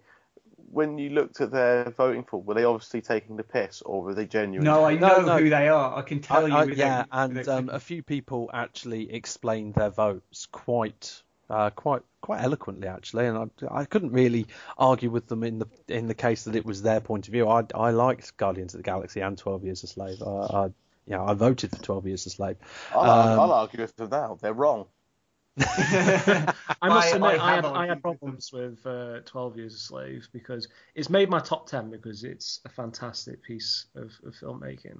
[0.70, 4.14] when you looked at their voting for, were they obviously taking the piss or were
[4.14, 4.64] they genuine?
[4.64, 5.38] No, I know no.
[5.38, 5.96] who they are.
[5.96, 6.54] I can tell I- you.
[6.54, 11.70] I- without- yeah, and without um, a few people actually explained their votes quite, uh,
[11.70, 16.08] quite, quite eloquently actually, and I, I couldn't really argue with them in the in
[16.08, 17.48] the case that it was their point of view.
[17.48, 20.20] I, I liked Guardians of the Galaxy and Twelve Years a Slave.
[20.22, 20.68] I, I
[21.06, 22.56] yeah, I voted for Twelve Years a Slave.
[22.92, 24.36] I'll, Um, I'll argue with them now.
[24.40, 24.86] They're wrong.
[25.58, 26.54] I
[26.88, 29.74] must I- admit, I I, have had, I argued had problems with uh, 12 Years
[29.74, 34.34] a Slave because it's made my top 10 because it's a fantastic piece of, of
[34.34, 34.98] filmmaking.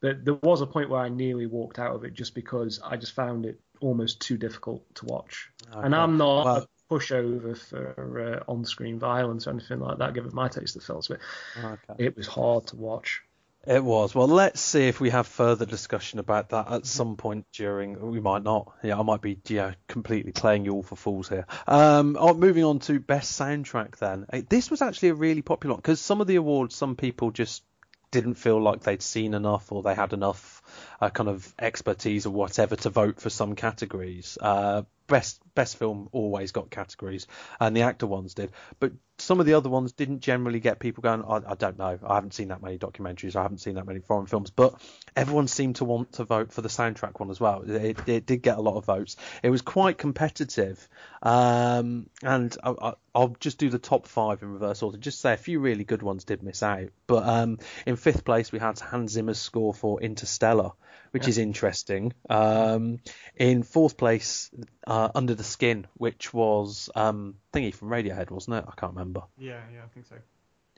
[0.00, 2.96] But there was a point where I nearly walked out of it just because I
[2.96, 5.48] just found it almost too difficult to watch.
[5.72, 10.30] And I'm not Well- a pushover for uh, on-screen violence or anything like that, given
[10.34, 11.20] my taste of films, but
[11.58, 12.04] Okay.
[12.04, 13.22] it was hard to watch.
[13.66, 14.14] It was.
[14.14, 18.10] Well, let's see if we have further discussion about that at some point during.
[18.10, 18.72] We might not.
[18.82, 21.46] Yeah, I might be yeah, completely playing you all for fools here.
[21.68, 24.26] Um, oh, moving on to best soundtrack then.
[24.48, 27.62] This was actually a really popular one because some of the awards, some people just
[28.10, 30.61] didn't feel like they'd seen enough or they had enough
[31.10, 34.38] kind of expertise or whatever to vote for some categories.
[34.40, 37.26] Uh, best best film always got categories,
[37.60, 41.02] and the actor ones did, but some of the other ones didn't generally get people
[41.02, 41.22] going.
[41.24, 41.98] I, I don't know.
[42.04, 43.36] I haven't seen that many documentaries.
[43.36, 44.74] I haven't seen that many foreign films, but
[45.14, 47.62] everyone seemed to want to vote for the soundtrack one as well.
[47.62, 49.16] It, it did get a lot of votes.
[49.42, 50.88] It was quite competitive,
[51.22, 54.96] um, and I, I, I'll just do the top five in reverse order.
[54.96, 58.50] Just say a few really good ones did miss out, but um, in fifth place
[58.50, 60.61] we had Hans Zimmer's score for Interstellar,
[61.12, 62.12] which is interesting.
[62.28, 62.98] Um,
[63.36, 64.50] in fourth place,
[64.86, 68.64] uh, Under the Skin, which was um, thingy from Radiohead, wasn't it?
[68.66, 69.22] I can't remember.
[69.38, 70.16] Yeah, yeah, I think so.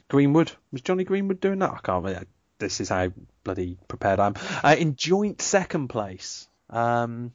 [0.09, 1.71] Greenwood was Jonny Greenwood doing that?
[1.71, 2.27] I can't remember.
[2.59, 4.35] This is how bloody prepared I am.
[4.63, 7.33] Uh, in joint second place, um,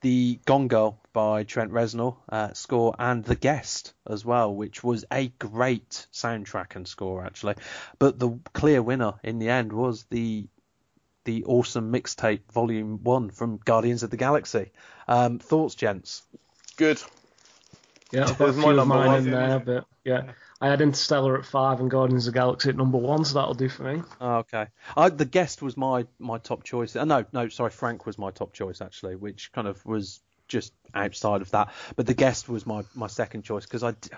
[0.00, 5.04] the Gone Girl by Trent Reznor uh, score and The Guest as well, which was
[5.12, 7.54] a great soundtrack and score actually.
[7.98, 10.46] But the clear winner in the end was the
[11.28, 14.72] the awesome mixtape Volume One from Guardians of the Galaxy.
[15.06, 16.22] Um, thoughts, gents?
[16.78, 17.02] Good.
[18.10, 20.32] Yeah, I've got a my few of mine in there, but yeah.
[20.58, 23.52] I had Interstellar at five and Guardians of the Galaxy at number one, so that'll
[23.52, 24.02] do for me.
[24.22, 24.68] Oh, okay.
[24.96, 26.96] I, the guest was my my top choice.
[26.96, 30.72] Uh, no, no, sorry, Frank was my top choice actually, which kind of was just
[30.94, 31.68] outside of that.
[31.94, 34.08] But the guest was my my second choice because I, d-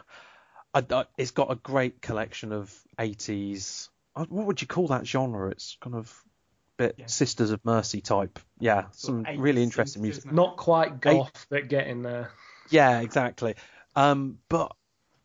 [0.72, 3.88] I- I- it's got a great collection of 80s.
[4.14, 5.50] uh, What would you call that genre?
[5.50, 6.16] It's kind of
[6.80, 7.06] bit Yeah.
[7.06, 8.38] Sisters of Mercy type.
[8.58, 10.20] Yeah, some Sort really interesting music.
[10.22, 10.34] isn't it?
[10.34, 12.30] Not quite goth, but getting there.
[12.70, 13.54] Yeah, exactly.
[13.94, 14.72] Um, but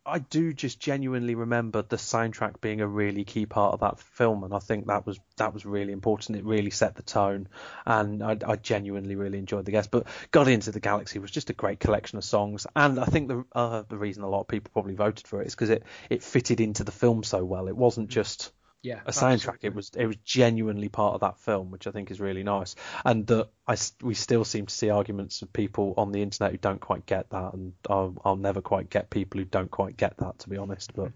[0.06, 4.44] I do just genuinely remember the soundtrack being a really key part of that film,
[4.44, 6.38] and I think that was that was really important.
[6.38, 7.48] It really set the tone,
[7.86, 9.92] and I, I genuinely really enjoyed the guest.
[9.92, 13.30] But Guardians of the Galaxy was just a great collection of songs, and I think
[13.30, 15.84] the uh, the reason a lot of people probably voted for it is because it
[16.10, 17.68] it fitted into the film so well.
[17.68, 18.52] It wasn't just
[18.86, 19.02] Yeah.
[19.04, 19.34] a soundtrack.
[19.34, 19.68] absolutely.
[19.68, 22.76] It was it was genuinely part of that film, which I think is really nice.
[23.04, 26.60] And that I we still seem to see arguments of people on the internet who
[26.60, 30.18] don't quite get that, and I'll, I'll never quite get people who don't quite get
[30.18, 30.94] that, to be honest.
[30.94, 31.14] But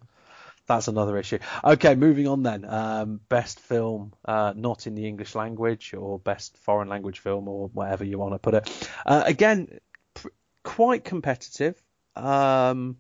[0.66, 1.38] that's another issue.
[1.64, 2.66] Okay, moving on then.
[2.66, 7.68] Um, best film uh, not in the English language, or best foreign language film, or
[7.68, 8.90] whatever you want to put it.
[9.06, 9.80] Uh, again,
[10.16, 10.30] pr-
[10.64, 11.80] quite competitive.
[12.16, 12.98] Um,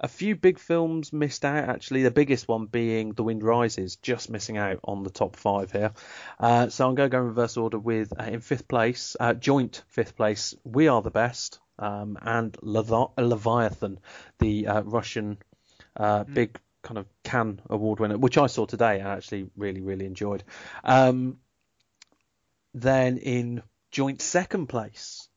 [0.00, 2.02] a few big films missed out actually.
[2.02, 5.92] The biggest one being The Wind Rises, just missing out on the top five here.
[6.38, 9.34] Uh, so I'm going to go in reverse order with uh, in fifth place, uh,
[9.34, 13.98] joint fifth place, We Are the Best, um, and Levi- Leviathan,
[14.38, 15.38] the uh, Russian
[15.96, 20.06] uh, big kind of Cannes award winner, which I saw today and actually really really
[20.06, 20.44] enjoyed.
[20.84, 21.38] Um,
[22.74, 25.27] then in joint second place,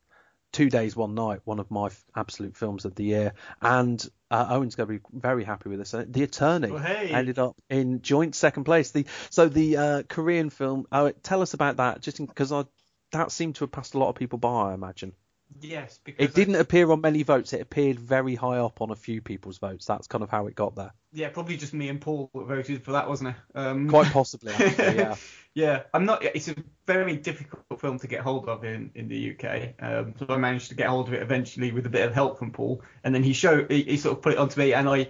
[0.51, 4.47] Two Days One Night, one of my f- absolute films of the year, and uh,
[4.49, 5.93] Owen's going to be very happy with this.
[5.93, 7.09] Uh, The Attorney Oh, hey.
[7.11, 8.91] ended up in joint second place.
[8.91, 10.87] The so the uh, Korean film.
[10.91, 12.65] Uh, tell us about that, just because I
[13.11, 14.71] that seemed to have passed a lot of people by.
[14.71, 15.13] I imagine
[15.59, 17.51] Yes, because it didn't appear on many votes.
[17.51, 19.85] It appeared very high up on a few people's votes.
[19.85, 20.93] That's kind of how it got there.
[21.11, 23.35] Yeah, probably just me and Paul voted for that, wasn't it?
[23.53, 25.15] Um, Quite possibly, actually, yeah.
[25.53, 26.23] yeah, I'm not.
[26.23, 26.55] It's a
[26.93, 29.73] very difficult film to get hold of in, in the UK.
[29.80, 32.38] Um, so I managed to get hold of it eventually with a bit of help
[32.39, 34.88] from Paul, and then he showed he, he sort of put it onto me, and
[34.88, 35.10] I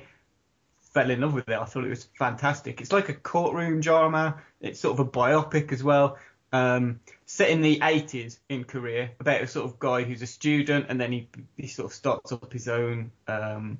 [0.93, 1.57] fell in love with it.
[1.57, 2.81] I thought it was fantastic.
[2.81, 4.41] It's like a courtroom drama.
[4.59, 6.17] It's sort of a biopic as well.
[6.53, 10.87] Um, set in the 80s in Korea about a sort of guy who's a student,
[10.89, 13.79] and then he he sort of starts up his own um,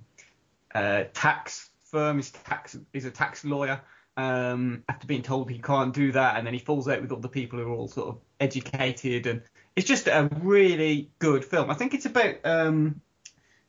[0.74, 2.18] uh, tax firm.
[2.18, 3.82] He's tax he's a tax lawyer.
[4.18, 7.20] Um, after being told he can't do that, and then he falls out with all
[7.20, 9.42] the people who are all sort of educated, and
[9.76, 11.70] it's just a really good film.
[11.70, 13.02] I think it's about um,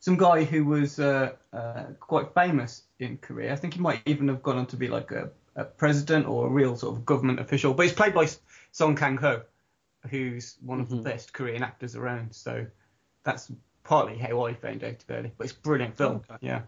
[0.01, 3.53] some guy who was uh, uh, quite famous in Korea.
[3.53, 6.49] I think he might even have gone on to be like a, a president or
[6.49, 7.73] a real sort of government official.
[7.73, 8.29] But he's played by
[8.73, 9.43] Song Kang Ho,
[10.11, 12.35] who's one of the best Korean actors around.
[12.35, 12.67] So
[13.23, 13.53] that's
[13.85, 15.35] partly how I found out about it.
[15.39, 16.17] But it's a brilliant film.
[16.29, 16.37] Okay.
[16.41, 16.63] Yeah.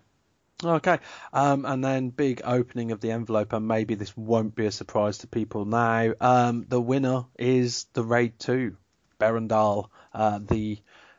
[0.64, 0.98] Okay,
[1.33, 5.18] um, and then big opening of the envelope, and maybe this won't be a surprise
[5.18, 6.12] to people now.
[6.20, 8.77] Um, the winner is the Raid 2,
[9.20, 10.79] Berandal, uh, the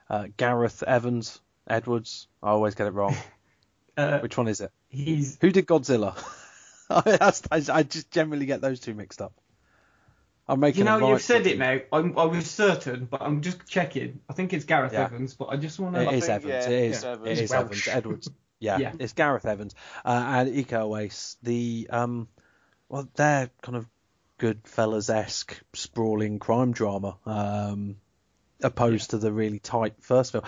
[0.09, 2.27] uh, Gareth Evans Edwards.
[2.41, 3.15] I always get it wrong.
[3.97, 4.73] Uh, Which one is it?
[4.89, 6.21] he's Who did Godzilla?
[6.89, 9.31] I, I, I just generally get those two mixed up.
[10.47, 10.79] I'm making.
[10.79, 11.79] You know, right you've said it now.
[11.91, 14.19] I'm, I was certain, but I'm just checking.
[14.29, 15.05] I think it's Gareth Yeah.
[15.05, 16.01] Evans, but I just want to.
[16.01, 16.65] It is think, Evans.
[16.65, 17.03] yeah, it is.
[17.03, 17.27] yeah, Evans.
[17.27, 17.87] It is He's Evans.
[17.91, 18.29] Edwards.
[18.59, 18.93] Yeah, Yeah.
[18.99, 21.35] it's Gareth Evans uh, and Iko Uwais.
[21.43, 22.27] The um,
[22.89, 23.85] well, they're kind of
[24.39, 27.97] Goodfellas esque sprawling crime drama, um,
[28.61, 30.43] opposed to the really tight first film.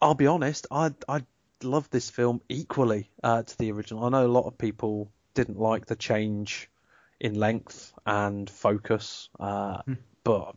[0.00, 1.22] I'll be honest, I I
[1.62, 4.04] love this film equally uh, to the original.
[4.04, 6.68] I know a lot of people didn't like the change
[7.20, 9.82] in length and focus, uh,
[10.24, 10.56] but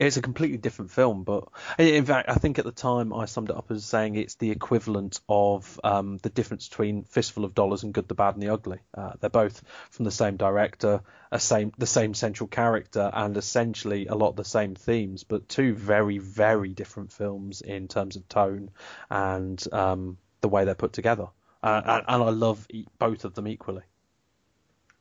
[0.00, 1.24] it's a completely different film.
[1.24, 4.34] But in fact, I think at the time I summed it up as saying it's
[4.36, 8.42] the equivalent of um, the difference between Fistful of Dollars and Good, the Bad, and
[8.42, 8.78] the Ugly.
[8.94, 14.06] Uh, they're both from the same director, a same the same central character, and essentially
[14.06, 18.26] a lot of the same themes, but two very very different films in terms of
[18.28, 18.70] tone
[19.10, 21.28] and um, the way they're put together.
[21.62, 22.66] Uh, and, and I love
[22.98, 23.82] both of them equally.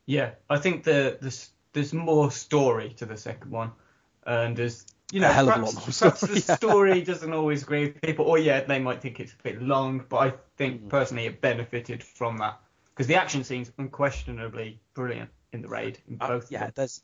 [0.05, 3.71] Yeah, I think the, the there's more story to the second one,
[4.29, 6.57] and there's you know A hell of a perhaps, lot more perhaps story, the yeah.
[6.57, 10.05] story doesn't always agree with people, or yeah, they might think it's a bit long,
[10.09, 10.89] but I think Mm.
[10.89, 16.17] personally it benefited from that because the action scenes unquestionably brilliant in the raid in
[16.19, 16.45] Uh, both.
[16.45, 17.01] of yeah, there's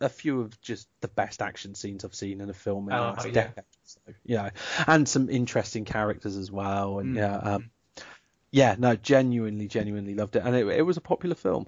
[0.00, 3.00] a few of just the best action scenes I've seen in a film in the
[3.00, 3.32] Oh, last yeah.
[3.32, 3.64] decade.
[3.84, 4.50] So, yeah,
[4.86, 6.98] and some interesting characters as well.
[7.00, 7.16] And Mm.
[7.16, 7.70] yeah, um,
[8.52, 11.66] yeah, no, genuinely, genuinely loved it, and it, it was a popular film.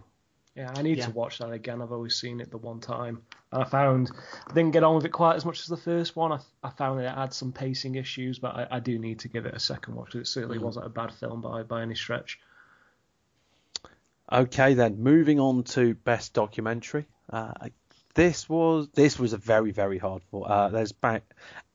[0.59, 1.07] Yeah, I need Yeah.
[1.07, 1.81] to watch that again.
[1.81, 3.23] I've always seen it the one time.
[3.53, 4.11] And I found
[4.49, 6.33] I didn't get on with it quite as much as the first one.
[6.33, 9.47] I, I found it had some pacing issues, but I, I do need to give
[9.47, 10.17] it a second watch.
[10.17, 12.41] It certainly wasn't a bad film by by any stretch.
[14.33, 17.07] Okay, then moving on to best documentary.
[17.31, 17.53] Uh,
[18.15, 20.51] this was this was a very very hard one.
[20.51, 21.23] Uh, there's about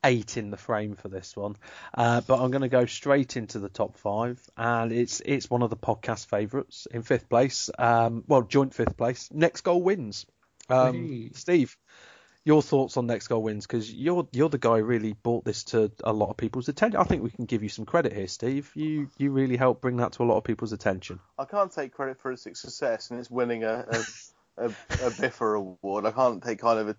[0.04, 1.56] eight in the frame for this one,
[1.94, 5.62] uh, but I'm going to go straight into the top five, and it's it's one
[5.62, 7.70] of the podcast favourites in fifth place.
[7.78, 9.28] Um, well, joint fifth place.
[9.32, 10.26] Next goal wins.
[10.68, 11.30] Um, Hey.
[11.34, 11.76] Steve,
[12.44, 15.64] your thoughts on next goal wins because you're you're the guy who really brought this
[15.64, 17.00] to a lot of people's attention.
[17.00, 18.70] I think we can give you some credit here, Steve.
[18.74, 21.20] You you really helped bring that to a lot of people's attention.
[21.38, 24.04] I can't take credit for its success and it's winning a a,
[24.56, 24.70] a, a
[25.10, 26.06] BIFA award.
[26.06, 26.96] I can't take kind of a,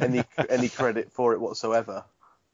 [0.04, 2.04] any any credit for it whatsoever.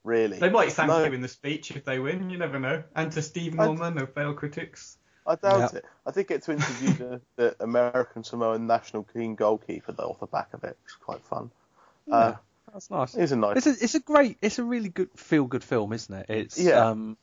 [0.05, 0.39] Really.
[0.39, 1.05] They might thank No.
[1.05, 2.29] you in the speech if they win.
[2.31, 2.83] You never know.
[2.97, 4.99] And to Steve I- Norman of Failed Critics.
[5.25, 5.79] I doubt Yeah.
[5.79, 5.85] it.
[6.05, 10.27] I did get to interview the, the American Samoan national team goalkeeper though off the
[10.27, 11.53] back of it, which is quite fun.
[12.11, 12.33] Uh,
[12.73, 13.15] That's nice.
[13.15, 13.59] it's a nice.
[13.59, 16.27] It's a it's a great it's a really good feel good film, isn't it?
[16.29, 16.89] It's Yeah.
[16.89, 17.19] um it,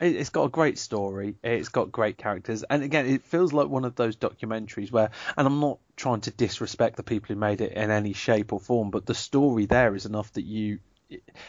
[0.00, 1.34] it's got a great story.
[1.42, 5.46] It's got great characters, and again, it feels like one of those documentaries where, and
[5.46, 8.90] I'm not trying to disrespect the people who made it in any shape or form,
[8.90, 10.78] but the story there is enough that you,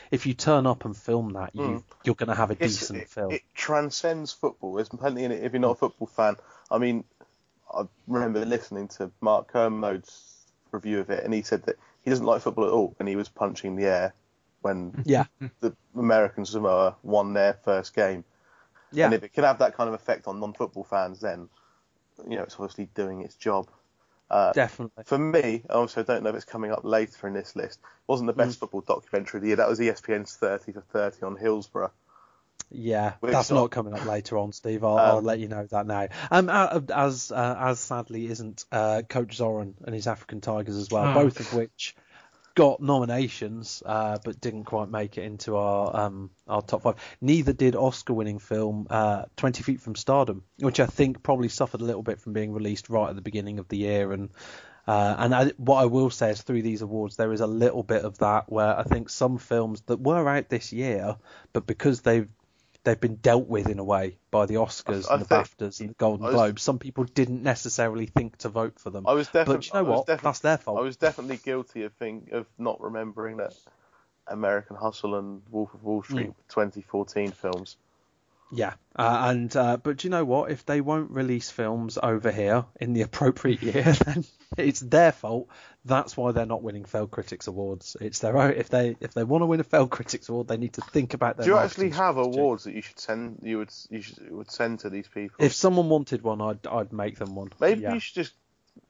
[0.10, 1.84] if you turn up and film that, you Mm.
[2.04, 3.32] you're going to have a It's- decent it, film.
[3.32, 4.74] it transcends football.
[4.74, 5.44] There's plenty in it.
[5.44, 6.36] If you're not a football fan,
[6.72, 7.04] I mean,
[7.72, 10.38] I remember listening to Mark Kermode's
[10.72, 13.16] review of it, and he said that he doesn't like football at all, and he
[13.16, 14.14] was punching the air
[14.62, 15.26] when yeah,
[15.62, 18.24] the American Samoa won their first game.
[18.92, 21.50] Yeah, And if it can have that kind of effect on non-football fans, then
[22.28, 23.68] you know it's obviously doing its job.
[24.32, 25.04] Uh, definitely.
[25.06, 27.80] for me, I also don't know if it's coming up later in this list.
[27.80, 28.46] It wasn't the Mm.
[28.46, 29.56] best football documentary of the year.
[29.56, 31.92] That was ESPN's 30 for 30 on Hillsborough.
[32.72, 34.84] Yeah, Which that's not- not coming up later on, Steve.
[34.84, 36.08] I'll, I'll Um, let you know that now.
[36.30, 40.90] Um, uh, as uh, as sadly isn't uh, Coach Zoran and his African Tigers as
[40.92, 41.24] well, Oh.
[41.24, 41.96] both of which
[42.60, 46.96] got nominations uh, but didn't quite make it into our um, our top five.
[47.22, 51.86] Neither did Oscar-winning film uh, Twenty Feet from Stardom, which I think probably suffered a
[51.86, 54.30] little bit from being released right at the beginning of the year and.
[54.88, 57.84] Uh, and I, what I will say is through these awards, there is a little
[57.84, 61.16] bit of that where I think some films that were out this year,
[61.54, 62.28] but because they've
[62.84, 65.90] they've been dealt with in a way by the Oscars I and the BAFTAs and
[65.90, 69.06] the Golden was- Globes, some people didn't necessarily think to vote for them.
[69.08, 69.56] I was definitely.
[69.56, 70.06] but you know what?
[70.06, 70.80] That's their fault.
[70.80, 73.54] I was definitely guilty of think, of not remembering that
[74.28, 76.30] American Hustle and Wolf of Wall Street Mm.
[76.30, 77.78] were 2014 films.
[78.52, 80.52] Yeah, uh, and uh, but you know what?
[80.52, 84.26] If they won't release films over here in the appropriate year, then
[84.58, 85.50] it's their fault.
[85.86, 87.96] That's why they're not winning Failed Critics Awards.
[88.02, 88.54] It's their own.
[88.54, 91.14] If they if they want to win a Failed Critics Award, they need to think
[91.14, 91.46] about their.
[91.46, 92.40] Do you actually have strategy.
[92.40, 93.40] awards that you should send?
[93.44, 95.46] You would you should would send to these people?
[95.46, 97.52] If someone wanted one, I'd I'd make them one.
[97.60, 97.94] Maybe yeah.
[97.94, 98.34] you should just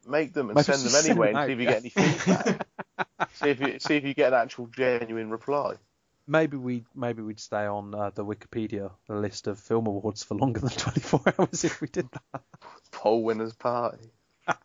[0.08, 1.72] make them and Maybe send them send anyway them and see if you yeah.
[1.72, 2.67] get any feedback.
[3.34, 5.76] see if you see if you get an actual genuine reply.
[6.30, 10.60] Maybe we maybe we'd stay on uh, the Wikipedia list of film awards for longer
[10.60, 12.42] than 24 hours if we did that.
[12.92, 14.12] Poll winners party.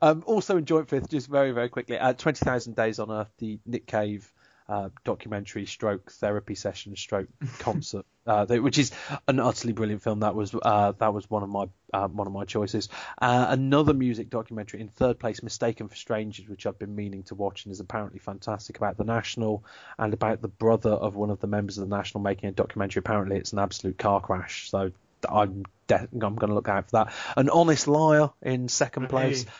[0.00, 3.58] Um, also in joint fifth, just very very quickly, uh, 20,000 Days on Earth, the
[3.66, 4.32] Nick Cave
[4.68, 7.28] uh, documentary, stroke therapy session, stroke
[7.58, 8.92] concert, uh, which is
[9.26, 10.20] an utterly brilliant film.
[10.20, 12.88] That was uh, that was one of my uh, one of my choices.
[13.20, 17.34] Uh, another music documentary in third place, Mistaken for Strangers, which I've been meaning to
[17.34, 19.64] watch and is apparently fantastic about the National
[19.98, 23.00] and about the brother of one of the members of the National making a documentary.
[23.00, 24.70] Apparently, it's an absolute car crash.
[24.70, 24.92] So
[25.28, 27.12] I'm de- I'm going to look out for that.
[27.36, 29.44] An Honest Liar in second place.
[29.44, 29.50] Hey.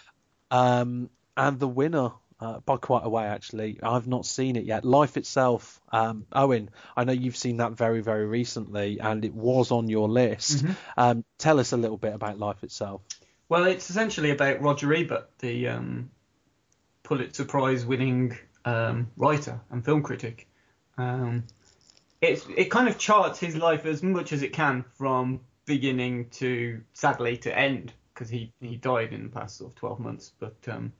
[0.50, 4.84] Um, and the winner, uh, by quite a way actually, I've not seen it yet.
[4.84, 9.72] Life itself, um, Owen, I know you've seen that very, very recently, and it was
[9.72, 10.64] on your list.
[10.64, 10.72] Mm-hmm.
[10.96, 13.02] Um, tell us a little bit about Life itself.
[13.48, 16.10] Well, it's essentially about Roger Ebert, the um,
[17.02, 20.46] Pulitzer Prize winning um, writer and film critic.
[20.96, 21.44] Um,
[22.20, 26.82] it's, it kind of charts his life as much as it can from beginning to,
[26.92, 30.32] sadly, to end, because he, he died in the past sort of 12 months.
[30.38, 30.92] But um,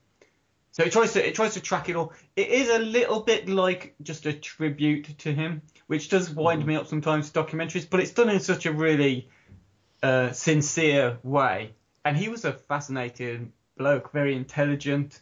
[0.79, 2.13] so it tries to it tries to track it all.
[2.37, 6.77] It is a little bit like just a tribute to him, which does wind me
[6.77, 9.29] up sometimes documentaries, but it's done in such a really
[10.05, 11.75] uh, sincere way.
[12.05, 15.21] And he was a fascinating bloke, very intelligent,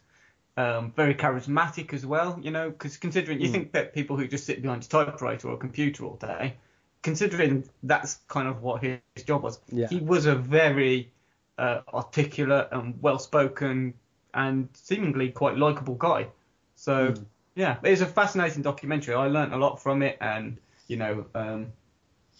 [0.57, 2.39] um, very charismatic as well.
[2.39, 5.55] You know, because considering you think that people who just sit behind a typewriter or
[5.55, 6.57] a computer all day,
[7.01, 9.87] considering that's kind of what his, his job was, Yeah.
[9.87, 11.11] he was a very
[11.57, 13.95] uh, articulate and well-spoken
[14.37, 16.27] and seemingly quite likable guy.
[16.75, 17.15] So
[17.55, 19.15] yeah, it's a fascinating documentary.
[19.15, 20.57] I learnt a lot from it, and
[20.87, 21.73] you know, um,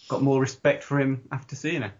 [0.08, 1.91] got more respect for him after seeing it.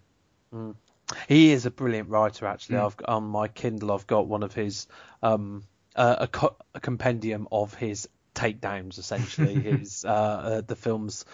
[1.28, 2.45] He is a brilliant writer.
[2.45, 4.88] Actually, I've on my Kindle, I've got one of his
[5.24, 5.64] um,
[5.95, 11.26] uh, a, co- a compendium of his takedowns, essentially his uh, uh, the films.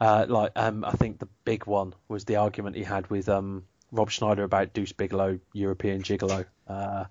[0.00, 3.64] Uh, like um, I think the big one was the argument he had with um,
[3.92, 7.04] Rob Schneider about Deuce Bigalow, European Gigolo, uh,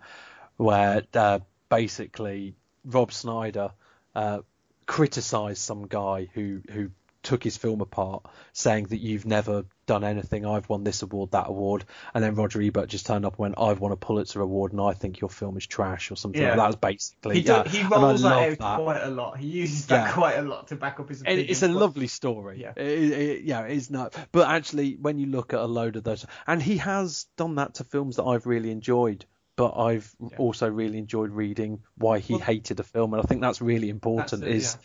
[0.61, 1.39] where uh,
[1.69, 2.55] basically
[2.85, 3.71] Rob Schneider
[4.15, 4.39] uh,
[4.85, 6.91] criticised some guy who who
[7.23, 10.43] took his film apart, saying that you've never done anything.
[10.43, 11.85] I've won this award, that award,
[12.15, 14.81] and then Roger Ebert just turned up and went, "I've won a Pulitzer award, and
[14.81, 16.41] I think your film is trash," or something.
[16.41, 16.49] Yeah.
[16.49, 17.41] Like that was basically.
[17.41, 18.79] He, yeah, he and rolls that out that.
[18.79, 19.37] quite a lot.
[19.37, 20.11] He uses that Yeah.
[20.13, 21.47] quite a lot to back up his opinion.
[21.49, 22.61] it's a lovely story.
[22.61, 22.73] Yeah.
[22.75, 24.15] It, it, yeah, it's not.
[24.31, 27.75] But actually, when you look at a load of those, and he has done that
[27.75, 29.25] to films that I've really enjoyed.
[29.55, 33.41] But I've also really enjoyed reading why he Well- hated a film, and I think
[33.41, 34.41] that's really important.
[34.41, 34.77] That's it, is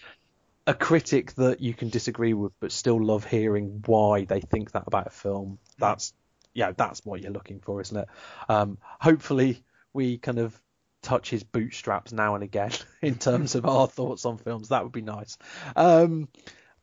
[0.67, 4.85] a critic that you can disagree with, but still love hearing why they think that
[4.87, 5.59] about a film.
[5.79, 6.13] That's
[6.53, 8.09] yeah, that's what you're looking for, isn't it?
[8.49, 9.63] Um, hopefully,
[9.93, 10.59] we kind of
[11.03, 14.71] touch his bootstraps now and again in terms of our thoughts on films.
[14.71, 15.39] That would be nice.
[15.77, 16.29] Um,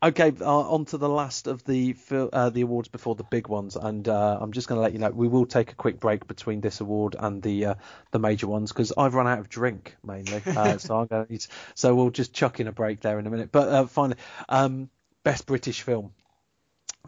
[0.03, 3.75] okay, uh, on to the last of the uh, the awards before the big ones,
[3.75, 6.27] and uh, I'm just going to let you know we will take a quick break
[6.27, 7.75] between this award and the uh,
[8.11, 11.31] the major ones because I've run out of drink mainly, uh, so I'm going to
[11.31, 11.45] need.
[11.75, 13.51] So we'll just chuck in a break there in a minute.
[13.51, 14.89] But uh, finally, um,
[15.23, 16.11] best British film,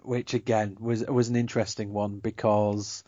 [0.01, 3.03] which again was was an interesting one because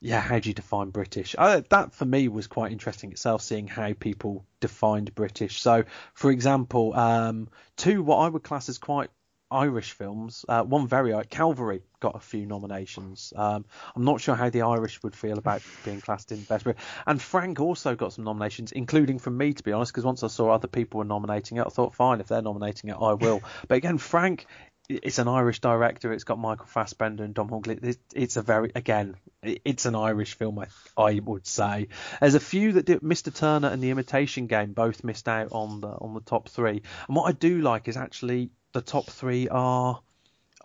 [0.00, 1.36] yeah, how do you define British?
[1.38, 5.62] Uh, that for me was quite interesting itself, seeing how people defined British.
[5.62, 9.10] So, for example, um, two what I would class as quite
[9.52, 10.44] Irish films.
[10.48, 13.32] Uh, one very Calvary got a few nominations.
[13.36, 16.66] Um, I'm not sure how the Irish would feel about being classed in best.
[17.06, 20.28] And Frank also got some nominations, including from me, to be honest, because once I
[20.28, 23.42] saw other people were nominating it, I thought, fine, if they're nominating it, I will.
[23.68, 24.46] but again, Frank.
[24.88, 26.12] It's an Irish director.
[26.12, 27.78] It's got Michael Fassbender and Dom Hungley.
[27.80, 30.58] It's, it's a very, again, it- it's an Irish film.
[30.58, 30.66] I,
[31.00, 31.86] I would say.
[32.20, 33.00] There's a few that did.
[33.00, 33.34] Mr.
[33.34, 36.82] Turner and The Imitation Game both missed out on the on the top three.
[37.06, 40.00] And what I do like is actually the top three are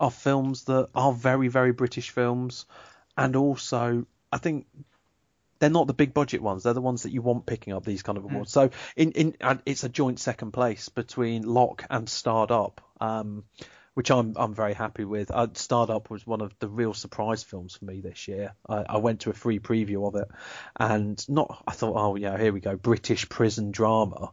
[0.00, 2.66] are films that are very very British films,
[3.16, 4.66] and also I think
[5.58, 6.62] they're not the big budget ones.
[6.62, 8.52] They're the ones that you want picking up these kind of awards.
[8.52, 12.80] So in in and it's a joint second place between Locke and Starred Up.
[13.00, 13.44] Um,
[13.98, 15.32] which I'm I'm very happy with.
[15.32, 18.54] Uh, Starred Up was one of the real surprise films for me this year.
[18.68, 20.28] I, I went to a free preview of it,
[20.78, 24.30] and not I thought, oh yeah, here we go, British prison drama,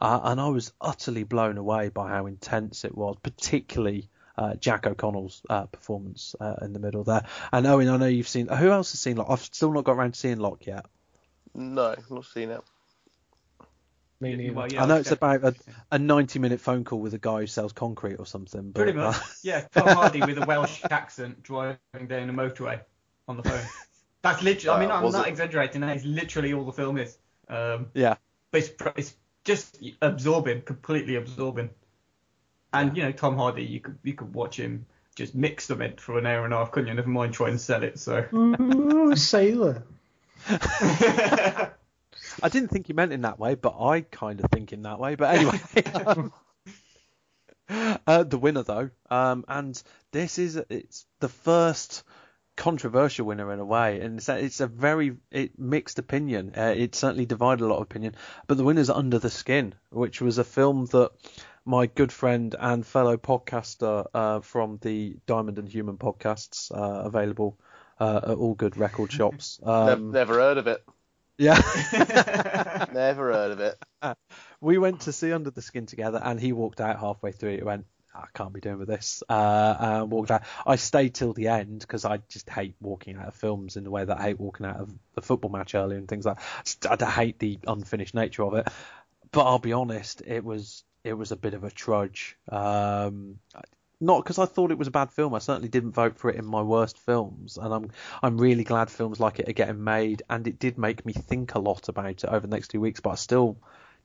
[0.00, 4.08] uh, and I was utterly blown away by how intense it was, particularly.
[4.38, 8.28] Uh, Jack O'Connell's uh, performance uh, in the middle there, and Owen, I know you've
[8.28, 8.46] seen.
[8.48, 9.26] Who else has seen Locke?
[9.28, 10.86] I've still not got around to seeing Locke yet.
[11.54, 12.60] No, not seen it.
[14.20, 14.54] Me neither.
[14.54, 15.54] Well, yeah, I know it's about a,
[15.90, 18.70] a 90 minute phone call with a guy who sells concrete or something.
[18.70, 19.16] But, Pretty much.
[19.16, 22.80] uh, Yeah, Tom Hardy with a Welsh accent driving down a motorway
[23.28, 23.60] on the phone.
[24.22, 24.76] That's literally.
[24.76, 25.80] I mean, Uh, I'm not it- exaggerating.
[25.80, 27.16] That is literally all the film is.
[27.48, 28.16] Um, yeah.
[28.52, 31.70] but it's, it's just absorbing, completely absorbing.
[32.72, 34.86] And you know, Tom Hardy, you could you could watch him
[35.16, 36.94] just mix cement for an hour and a half, couldn't you?
[36.94, 37.98] Never mind try and sell it.
[37.98, 38.26] So.
[38.32, 39.82] Ooh, sailor.
[42.42, 44.98] I didn't think you meant in that way, but I kind of think in that
[44.98, 45.14] way.
[45.16, 45.60] But anyway,
[48.06, 49.80] uh, the winner though, um, and
[50.12, 52.04] this is it's the first
[52.60, 56.52] controversial winner in a way, and it's a, it's a very it, mixed opinion.
[56.54, 58.14] Uh, it certainly divided a lot of opinion,
[58.46, 61.10] but the winner's Under the Skin, which was a film that
[61.64, 67.58] my good friend and fellow podcaster uh, from the Diamond and Human podcasts, uh, available
[67.98, 69.58] uh, at all good record shops.
[69.66, 70.84] Um, never heard of it.
[71.38, 71.54] yeah.
[72.92, 73.78] Never heard of it.
[74.60, 77.56] we went to see Under the Skin together, and he walked out halfway through.
[77.56, 79.22] He went, I can't be doing with this.
[79.28, 80.42] Uh, and walked out.
[80.66, 83.90] I stayed till the end because I just hate walking out of films in the
[83.90, 86.38] way that I hate walking out of the football match earlier and things like.
[86.82, 87.02] that.
[87.02, 88.68] I hate the unfinished nature of it.
[89.32, 92.36] But I'll be honest, it was it was a bit of a trudge.
[92.48, 93.38] Um,
[94.00, 95.34] not because I thought it was a bad film.
[95.34, 97.90] I certainly didn't vote for it in my worst films, and I'm
[98.22, 100.22] I'm really glad films like it are getting made.
[100.28, 103.00] And it did make me think a lot about it over the next two weeks.
[103.00, 103.58] But I still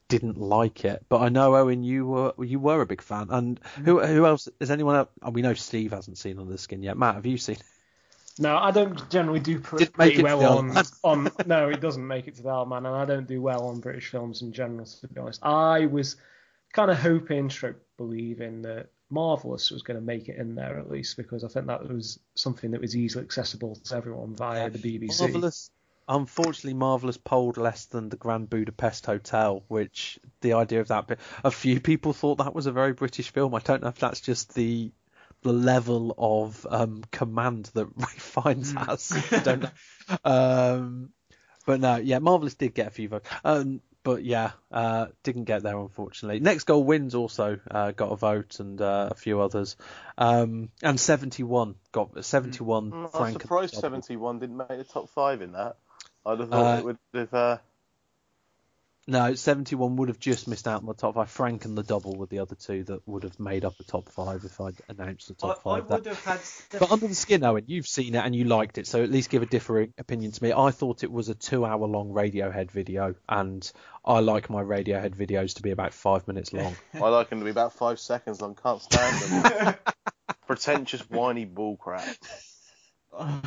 [0.07, 1.05] didn't like it.
[1.09, 3.27] But I know Owen, you were you were a big fan.
[3.29, 4.07] And who mm.
[4.07, 4.47] who else?
[4.59, 5.09] Is anyone else?
[5.21, 6.97] oh, we know Steve hasn't seen Under the Skin yet.
[6.97, 7.57] Matt, have you seen?
[8.37, 11.31] No, I don't generally do pr- Didn't make pretty well on, on.
[11.45, 13.79] No, it doesn't make it to the Isle Man, and I don't do well on
[13.79, 14.85] British films in general.
[14.85, 16.17] To be honest, I was
[16.73, 20.91] kind of hoping, stroke believing that Marvellous was going to make it in there at
[20.91, 24.79] least because I think that was something that was easily accessible to everyone via the
[24.79, 25.19] BBC.
[25.21, 25.69] Marvellous.
[26.07, 31.19] Unfortunately, Marvellous polled less than the Grand Budapest Hotel, which the idea of that, bit,
[31.43, 33.55] a few people thought that was a very British film.
[33.55, 34.91] I don't know if that's just the
[35.41, 38.77] the level of um, command that Ralph Fiennes Hmm.
[38.77, 39.11] has.
[39.31, 39.69] I don't know.
[40.23, 41.09] Um,
[41.65, 43.27] but no, yeah, Marvellous did get a few votes.
[43.43, 46.39] Um, but yeah, uh, didn't get there unfortunately.
[46.39, 49.77] Next Goal Wins also uh, got a vote and uh, a few others.
[50.15, 52.91] Um, and 71 got 71.
[52.91, 55.77] Mm, I'm Frank surprised 71 didn't make the top five in that.
[56.25, 57.33] I'd have thought Uh, it would have.
[57.33, 57.57] Uh,
[59.07, 61.29] No, 71 would have just missed out on the top five.
[61.29, 64.09] Frank and the double were the other two that would have made up the top
[64.09, 65.87] five if I'd announced the top I five.
[65.87, 65.97] there.
[65.99, 66.39] would have had.
[66.79, 69.29] But under the skin, Owen, you've seen it and you liked it, so at least
[69.29, 70.53] give a differing opinion to me.
[70.53, 73.71] I thought it was a two-hour-long Radiohead video, and
[74.03, 76.75] I like my Radiohead videos to be about five minutes long.
[76.95, 78.55] I like them to be about five seconds long.
[78.55, 79.75] Can't stand them.
[80.47, 82.17] Pretentious, whiny bullcrap.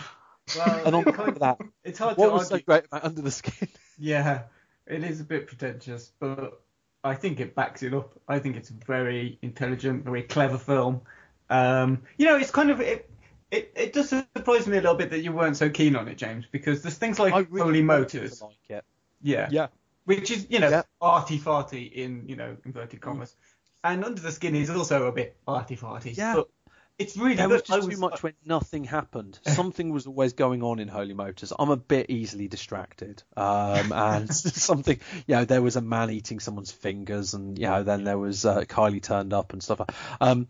[0.57, 2.65] well, and on top of that, it's hard what to was so argue.
[2.67, 3.69] great about Under the Skin?
[3.99, 4.43] Yeah,
[4.87, 6.61] it is a bit pretentious, but
[7.03, 8.13] I think it backs it up.
[8.29, 11.01] I think it's a very intelligent, very clever film.
[11.51, 13.11] Um, you know, it's kind of it.
[13.51, 16.17] It, it does surprise me a little bit that you weren't so keen on it,
[16.19, 18.85] James, because there's things like I really Holy Motors, like it.
[19.23, 19.69] yeah, Yeah.
[20.05, 20.83] which is you know Yeah.
[21.01, 23.35] arty farty in you know inverted commas,
[23.83, 26.17] and Under the Skin is also a bit arty farty.
[26.17, 26.35] Yeah.
[26.35, 26.49] but
[26.99, 29.39] it's really There was just too much when nothing happened.
[29.47, 31.53] Something was always going on in Holy Motors.
[31.57, 33.23] I'm a bit easily distracted.
[33.37, 37.85] Um, and something, you know, there was a man eating someone's fingers, and you know,
[37.85, 39.81] then there was uh, Kylie turned up and stuff.
[40.21, 40.49] Um,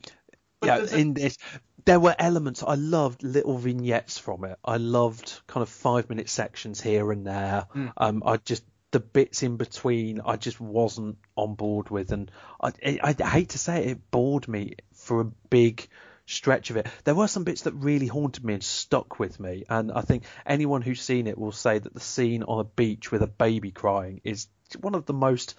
[0.64, 1.36] yeah, there's a- in this,
[1.84, 2.62] there were elements.
[2.62, 4.58] I loved little vignettes from it.
[4.64, 7.66] I loved kind of five minute sections here and there.
[7.74, 7.92] Mm.
[7.96, 12.72] Um, I just the bits in between, I just wasn't on board with, and I,
[12.82, 15.88] I, I hate to say it, it bored me for a big
[16.28, 16.86] stretch of it.
[17.04, 20.24] There were some bits that really haunted me and stuck with me, and I think
[20.46, 23.70] anyone who's seen it will say that the scene on a beach with a baby
[23.70, 24.46] crying is
[24.80, 25.54] one of the most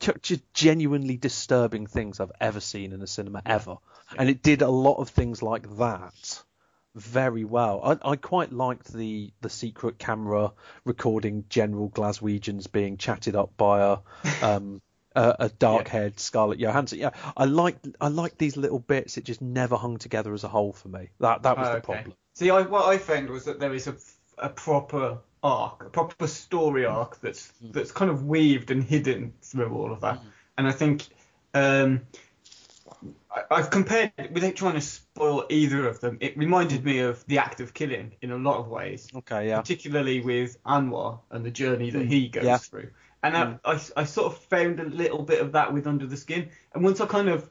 [0.00, 3.76] just genuinely disturbing things I've ever seen in a cinema ever.
[4.16, 6.42] And it did a lot of things like that
[6.94, 7.80] very well.
[7.84, 10.52] I, I quite liked the the secret camera
[10.84, 14.80] recording General Glaswegians being chatted up by a um
[15.16, 16.98] a, a dark-haired Scarlett Johansson.
[16.98, 19.16] Yeah, I like I liked these little bits.
[19.16, 21.08] It just never hung together as a whole for me.
[21.20, 21.84] That that was Oh, the okay.
[21.84, 22.14] problem.
[22.34, 23.96] See, I, what I found was that there is a,
[24.38, 27.70] a proper arc, a proper story arc that's Hmm.
[27.72, 30.20] that's kind of weaved and hidden through all of that.
[30.56, 31.06] And I think
[31.54, 32.02] um,
[33.34, 36.18] I, I've compared without trying to spoil either of them.
[36.20, 39.60] It reminded me of the act of killing in a lot of ways, Okay, yeah.
[39.60, 42.58] particularly with Anwar and the journey that he goes Yeah.
[42.58, 42.90] through.
[43.22, 46.16] And I, I, I sort of found a little bit of that with Under the
[46.16, 46.50] Skin.
[46.72, 47.50] And once I kind of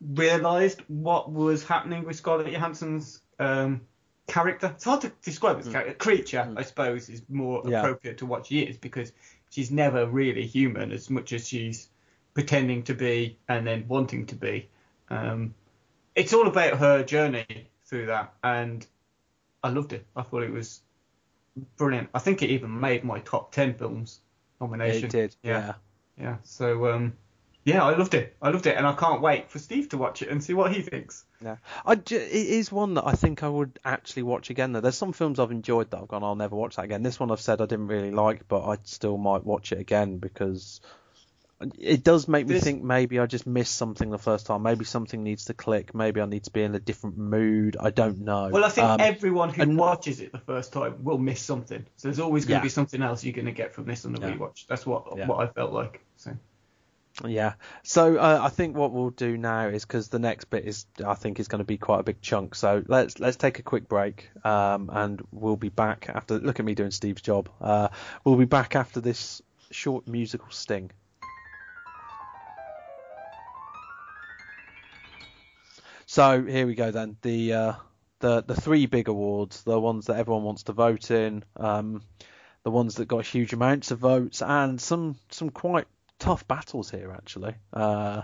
[0.00, 3.82] realised what was happening with Scarlett Johansson's um,
[4.26, 5.94] character, it's hard to describe as character.
[5.94, 7.80] Creature, I suppose, is more Yeah.
[7.80, 9.12] appropriate to what she is because
[9.50, 11.88] she's never really human as much as she's
[12.34, 14.68] pretending to be and then wanting to be.
[15.10, 15.54] Um,
[16.14, 18.84] it's all about her journey through that, and
[19.62, 20.06] I loved it.
[20.14, 20.80] I thought it was
[21.76, 22.10] brilliant.
[22.14, 24.20] I think it even made my top ten films
[24.60, 25.06] nomination.
[25.06, 25.36] It did.
[25.42, 25.58] Yeah.
[25.58, 25.72] yeah.
[26.20, 26.36] Yeah.
[26.42, 27.14] So um,
[27.64, 28.34] yeah, I loved it.
[28.40, 30.72] I loved it, and I can't wait for Steve to watch it and see what
[30.72, 31.24] he thinks.
[31.44, 34.72] Yeah, I ju- it is one that I think I would actually watch again.
[34.72, 37.02] Though there's some films I've enjoyed that I've gone, I'll never watch that again.
[37.02, 40.18] This one I've said I didn't really like, but I still might watch it again
[40.18, 40.80] because
[41.76, 44.62] it does make me This- think maybe I just missed something the first time.
[44.62, 45.94] Maybe something needs to click.
[45.94, 47.76] Maybe I need to be in a different mood.
[47.80, 48.48] I don't know.
[48.52, 51.84] Well, I think Um, everyone who and- watches it the first time will miss something.
[51.96, 52.66] So there's always going to Yeah.
[52.66, 54.34] be something else you're going to get from this on the Yeah.
[54.36, 54.66] rewatch.
[54.68, 55.26] That's what Yeah.
[55.26, 56.00] what I felt like.
[56.16, 56.36] So
[57.26, 57.54] Yeah.
[57.82, 61.14] So uh, I think what we'll do now is because the next bit is I
[61.14, 62.54] think is going to be quite a big chunk.
[62.54, 66.38] So let's let's take a quick break um, and we'll be back after.
[66.38, 67.48] Look at me doing Steve's job.
[67.60, 67.88] Uh,
[68.22, 69.42] we'll be back after this
[69.72, 70.92] short musical sting.
[76.18, 77.16] So here we go then.
[77.22, 77.72] The uh,
[78.18, 82.02] the the three big awards, the ones that everyone wants to vote in, um,
[82.64, 85.86] the ones that got huge amounts of votes, and some some quite
[86.18, 87.54] tough battles here actually.
[87.72, 88.22] Uh,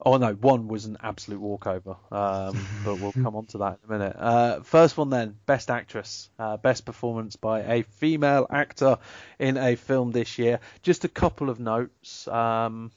[0.00, 3.94] oh no, one was an absolute walkover, um, but we'll come on to that in
[3.94, 4.16] a minute.
[4.18, 8.96] Uh, first one then, best actress, uh, best performance by a female actor
[9.38, 10.58] in a film this year.
[10.80, 12.26] Just a couple of notes.
[12.28, 12.90] Um,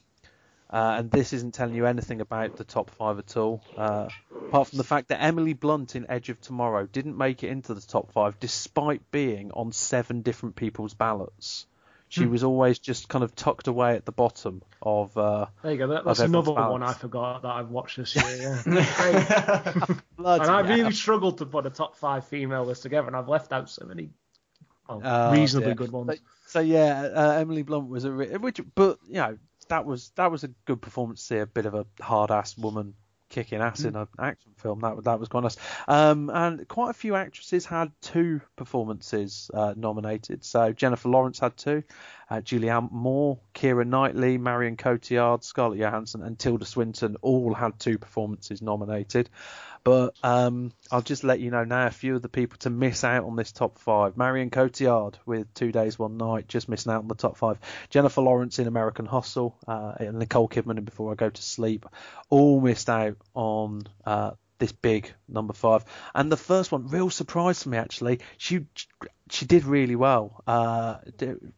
[0.74, 4.08] uh, and this isn't telling you anything about the top five at all, uh,
[4.48, 7.74] apart from the fact that Emily Blunt in Edge of Tomorrow didn't make it into
[7.74, 11.66] the top five despite being on seven different people's ballots.
[12.08, 15.16] She was always just kind of tucked away at the bottom of.
[15.18, 15.86] Uh, There you go.
[15.88, 18.24] That, that's everyone's another one I forgot that I've watched this year.
[18.40, 18.62] Yeah.
[20.18, 20.76] and I hell.
[20.76, 23.84] really struggled to put a top five female list together, and I've left out so
[23.86, 24.10] many
[24.88, 25.74] well, Oh, reasonably dear.
[25.76, 26.10] good ones.
[26.10, 29.38] So, so yeah, uh, Emily Blunt was a re- which, but you know
[29.68, 31.20] that was that was a good performance.
[31.20, 32.94] to See a bit of a hard ass woman
[33.34, 34.80] kicking ass in an action film.
[34.80, 35.56] That that was quite nice.
[35.88, 40.44] Um, and quite a few actresses had two performances uh, nominated.
[40.44, 41.82] So Jennifer Lawrence had two,
[42.30, 47.98] uh, Julianne Moore, Keira Knightley, Marion Cotillard, Scarlett Johansson, and Tilda Swinton all had two
[47.98, 49.28] performances nominated.
[49.84, 53.04] But um, I'll just let you know now a few of the people to miss
[53.04, 54.16] out on this top five.
[54.16, 57.58] Marion Cotillard with Two Days, One Night, just missing out on the top five.
[57.90, 61.84] Jennifer Lawrence in American Hustle, uh, and Nicole Kidman in Before I Go to Sleep,
[62.30, 65.84] all missed out on uh, this big number five.
[66.14, 68.20] And the first one, real surprise to me actually.
[68.38, 68.66] She
[69.30, 70.42] she did really well.
[70.46, 70.96] Uh,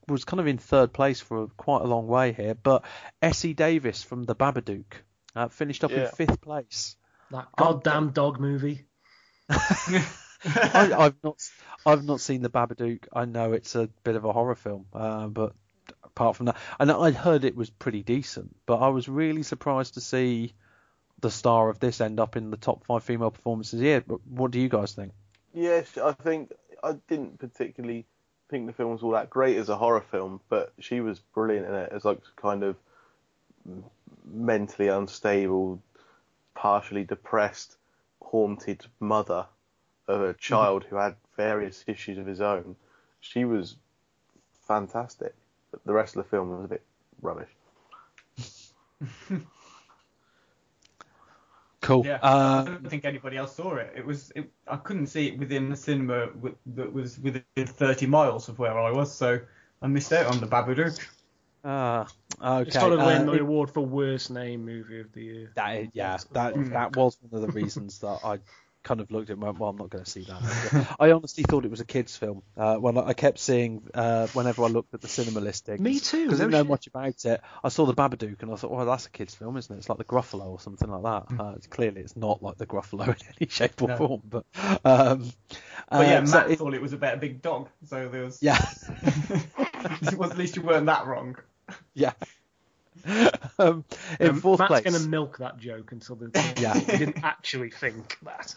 [0.09, 2.85] was kind of in third place for quite a long way here, but
[3.23, 4.85] Essie Davis from The Babadook
[5.37, 6.07] uh, finished up Yeah.
[6.07, 6.97] in fifth place.
[7.31, 8.87] That goddamn dog movie.
[9.49, 11.41] I, I've not
[11.85, 13.07] I've not seen the Babadook.
[13.13, 15.55] I know it's a bit of a horror film, uh, but
[16.05, 18.55] apart from that, and I heard it was pretty decent.
[18.67, 20.55] But I was really surprised to see
[21.21, 24.03] the star of this end up in the top five female performances here.
[24.07, 25.13] But what do you guys think?
[25.55, 26.53] Yes, I think
[26.83, 28.07] I didn't particularly
[28.51, 31.67] think the film was all that great as a horror film, but she was brilliant
[31.67, 32.77] in it as like kind of
[34.25, 35.83] mentally unstable,
[36.57, 37.77] partially depressed,
[38.21, 39.47] haunted mother
[40.09, 42.75] of a child who had various issues of his own.
[43.21, 43.77] She was
[44.67, 45.35] fantastic.
[45.71, 46.83] But the rest of the film was a bit
[47.23, 47.51] rubbish.
[51.83, 52.05] Cool.
[52.05, 53.93] Yeah, I Uh, don't think anybody else saw it.
[53.95, 58.07] It was it, I couldn't see it within the cinema wi- that was within 30
[58.07, 59.39] miles of where I was, so
[59.83, 60.99] I missed out on the Babadook.
[61.67, 62.07] Ah,
[62.41, 62.63] okay.
[62.69, 65.53] It's got to win uh, the award for worst name movie of the year.
[65.57, 68.39] That is, yeah, that that was one of the reasons that I
[68.85, 70.97] kind of looked at and went, well, I'm not going to see that.
[71.01, 72.43] I honestly thought it was a kids' film.
[72.57, 75.99] Uh, when I I kept seeing, uh, whenever I looked at the cinema listing, Me
[75.99, 76.69] too, because I didn't know shit.
[76.69, 77.41] much about it.
[77.65, 79.79] I saw the Babadook and I thought, well, that's a kids' film, isn't it?
[79.79, 81.35] It's like the Gruffalo or something like that.
[81.43, 83.97] Uh, it's, clearly, it's not like the Gruffalo in any shape or No.
[83.97, 84.45] form, but
[84.85, 85.33] um,
[85.91, 88.23] But yeah, uh, so Matt it- thought it was about a big dog, so there
[88.25, 88.41] was.
[88.41, 88.65] yeah,
[90.17, 91.37] well, at least you weren't that wrong.
[91.95, 92.13] yeah.
[93.59, 93.85] um,
[94.19, 96.75] in Um, fourth Matt's place, going to milk that joke until the Yeah.
[96.79, 98.55] he didn't actually think that.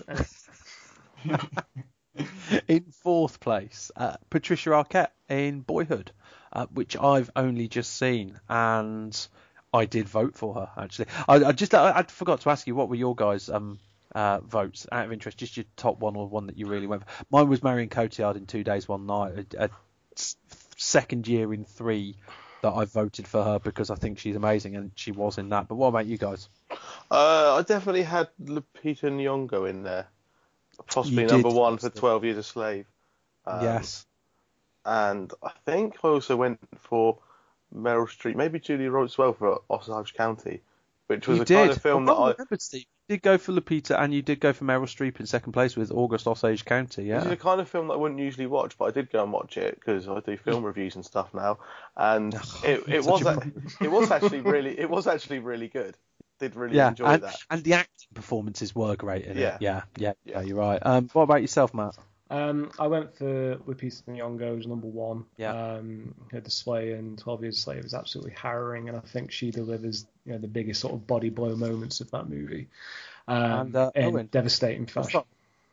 [2.67, 6.11] in fourth place, uh, Patricia Arquette in Boyhood,
[6.53, 9.15] uh, which I've only just seen, and
[9.73, 10.69] I did vote for her.
[10.77, 13.79] Actually, I, I just I, I forgot to ask you what were your guys' um
[14.15, 17.03] uh, votes out of interest, just your top one or one that you really went
[17.03, 17.25] for.
[17.29, 19.69] Mine was Marion Cotillard in Two Days One Night, a, a
[20.77, 22.15] second year in three
[22.61, 25.67] that I voted for her because I think she's amazing and she was in that.
[25.67, 26.49] But what about you guys?
[27.11, 30.07] Uh, I definitely had Lupita Nyong'o in there,
[30.87, 31.89] possibly You number did, one for.
[31.89, 32.85] 12 Years a Slave.
[33.45, 34.05] Um, yes.
[34.85, 37.19] And I think I also went for
[37.75, 40.61] Meryl Streep, maybe Julie Roberts as well for Osage County,
[41.09, 41.55] which was you a did.
[41.55, 42.31] kind of film that I.
[42.31, 42.85] remembered, Steve.
[43.07, 45.75] You did go for Lupita and you did go for Meryl Streep in second place
[45.75, 47.05] with August Osage County.
[47.05, 47.27] Yeah.
[47.27, 49.57] a kind of film that I wouldn't usually watch, but I did go and watch
[49.57, 51.57] it because I do film reviews and stuff now,
[51.97, 53.41] and it, it was a
[53.81, 55.97] it was actually really it was actually really good.
[56.39, 57.35] Did really Yeah, enjoy and, that.
[57.49, 59.55] and the acting performances were great in Yeah.
[59.55, 59.61] it.
[59.61, 60.41] Yeah, yeah, yeah, Yeah.
[60.41, 60.79] you're right.
[60.81, 61.97] Um, what about yourself, Matt?
[62.31, 65.25] Um, I went for Lupita Nyong'o as number one.
[65.37, 65.51] Yeah.
[65.51, 69.49] Um, her display in 12 Years a Slave is absolutely harrowing, and I think she
[69.51, 72.67] delivers you know the biggest sort of body blow moments of that movie.
[73.27, 74.29] Um, And, uh, in Owen.
[74.31, 75.21] devastating fashion.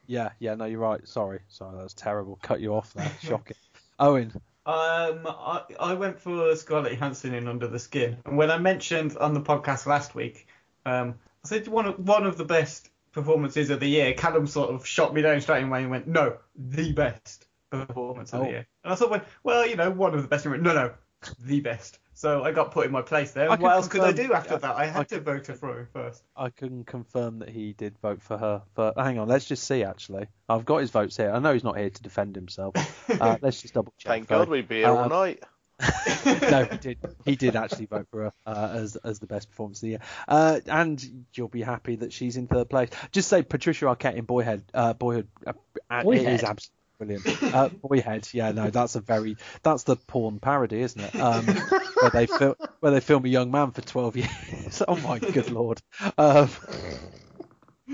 [0.07, 1.07] Yeah, yeah, no, you're right.
[1.07, 2.38] Sorry, sorry, that was terrible.
[2.42, 3.11] Cut you off there.
[3.22, 3.57] Shocking.
[3.98, 4.32] Owen.
[4.64, 9.16] Um, I, I went for Scarlett Johansson in Under the Skin, and when I mentioned
[9.18, 10.46] on the podcast last week,
[10.86, 14.12] um, I said one of one of the best performances of the year.
[14.12, 18.40] Callum sort of shot me down straight away and went, "No, the best performance of
[18.40, 18.44] Oh.
[18.44, 20.44] the year." And I thought, well, well, you know, one of the best.
[20.44, 20.92] And went, No, no,
[21.40, 21.98] the best.
[22.14, 23.46] So I got put in my place there.
[23.46, 24.76] I what can else could I do after yeah, that?
[24.76, 26.22] I had I to vote for him first.
[26.34, 28.62] I can confirm that he did vote for her.
[28.74, 29.82] But hang on, let's just see.
[29.82, 31.30] Actually, I've got his votes here.
[31.30, 32.74] I know he's not here to defend himself.
[33.20, 34.10] Uh, let's just double check.
[34.10, 34.28] Thank.
[34.28, 35.42] God we'd be here all Um, night.
[36.27, 36.99] no, he did.
[37.24, 39.99] He did actually vote for her uh, as as the best performance of the year.
[40.27, 42.89] Uh, and you'll be happy that she's in third place.
[43.12, 44.62] Just say Patricia Arquette in Boyhead.
[44.72, 45.29] Uh, Boyhood.
[45.47, 45.53] Uh,
[45.91, 47.43] uh, It is absolutely brilliant.
[47.55, 48.33] Uh, Boyhead.
[48.33, 51.14] Yeah, no, that's a very that's the porn parody, isn't it?
[51.16, 54.83] Um, where they film where they film a young man for twelve years.
[54.89, 55.83] oh my good lord.
[56.16, 56.49] Um,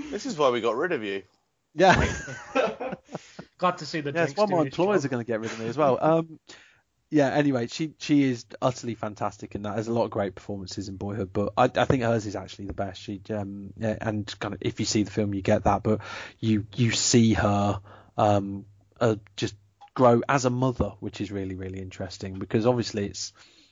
[0.09, 1.23] This is why we got rid of you.
[1.75, 2.13] yeah.
[3.57, 5.05] Glad to see the Yeah, it's one of my doing employers job.
[5.05, 5.97] are going to get rid of me as well.
[6.01, 6.39] Um,
[7.13, 7.29] yeah.
[7.29, 9.75] Anyway, she she is utterly fantastic in that.
[9.75, 12.65] There's a lot of great performances in Boyhood, but I, I think hers is actually
[12.65, 12.99] the best.
[12.99, 16.01] She um yeah, and kind of if you see the film, you get that, but
[16.39, 17.79] you you see her
[18.17, 18.65] um
[18.99, 19.55] uh, just
[19.93, 23.31] grow as a mother, which is really really interesting because obviously it's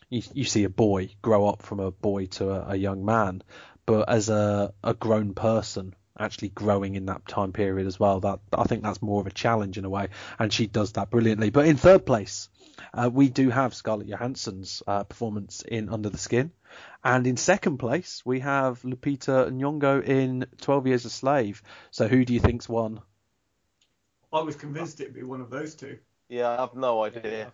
[0.09, 3.41] you, you see a boy grow up from a boy to a, a young man,
[3.87, 8.19] but as a a grown person actually growing in that time period as well.
[8.19, 11.09] That I think that's more of a challenge in a way, and she does that
[11.09, 11.49] brilliantly.
[11.49, 12.49] But in third place,
[12.93, 16.51] uh, we do have Scarlett Johansson's uh, performance in Under the Skin,
[17.03, 21.61] and in second place we have Lupita Nyong'o in Twelve Years a Slave.
[21.91, 23.01] So who do you think's won?
[24.34, 25.97] I was convinced it'd be one of those two.
[26.29, 27.51] Yeah, I have no idea.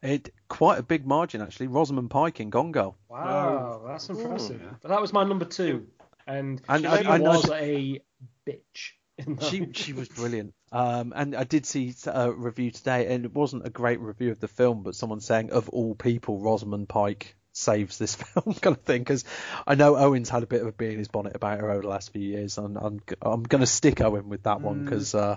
[0.00, 1.66] It quite a big margin actually.
[1.66, 2.96] Rosamund Pike in Gone Girl.
[3.08, 4.62] Wow, that's impressive.
[4.80, 5.88] But that was my number two,
[6.26, 8.00] and, And she I- I was that- a
[8.46, 8.92] bitch.
[9.40, 10.54] She she was brilliant.
[10.70, 14.40] Um, and I did see a review today, and it wasn't a great review of
[14.40, 18.82] the film, but someone saying of all people, Rosamund Pike saves this film kind of
[18.82, 19.02] thing.
[19.02, 19.24] Because
[19.66, 21.82] I know Owen's had a bit of a bee in his bonnet about her over
[21.82, 25.14] the last few years, and I'm I'm going to stick Owen with that one because.
[25.14, 25.36] Uh,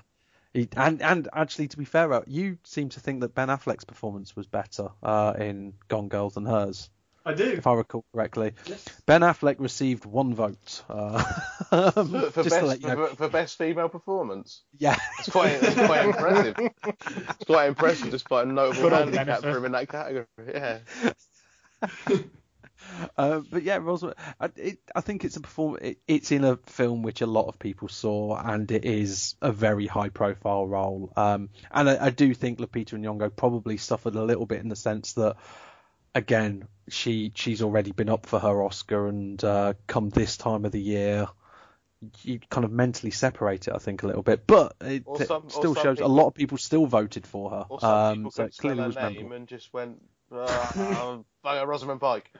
[0.53, 3.85] he, and and actually, to be fair, uh, you seem to think that Ben Affleck's
[3.85, 6.89] performance was better uh, in Gone Girl than hers,
[7.25, 7.51] I do.
[7.51, 8.53] if I recall correctly.
[8.65, 8.85] Yes.
[9.05, 10.83] Ben Affleck received one vote.
[10.89, 11.23] Uh,
[11.91, 11.93] For,
[12.31, 13.07] for best you know.
[13.07, 14.97] for, for best female performance, Yeah.
[15.19, 16.55] it's quite it's quite impressive.
[16.57, 20.25] It's quite impressive, despite a notable Good handicap for him in that category.
[20.47, 20.79] Yeah.
[23.15, 25.77] Uh, but yeah, Rosamund, I, it, I think it's a perform.
[25.81, 29.51] It, it's in a film which a lot of people saw, and it is a
[29.51, 31.13] very high-profile role.
[31.15, 34.75] Um, and I, I do think Lupita Nyong'o probably suffered a little bit in the
[34.75, 35.35] sense that,
[36.15, 40.71] again, she she's already been up for her Oscar, and uh, come this time of
[40.71, 41.27] the year,
[42.23, 44.45] you kind of mentally separate it, I think, a little bit.
[44.47, 47.65] But it, Or it still some shows a lot of people still voted for her.
[47.69, 49.35] Or some Um, people so could it clearly her was name memorable.
[49.37, 50.01] and just went,
[50.31, 52.31] uh, uh, Rosamund Pike.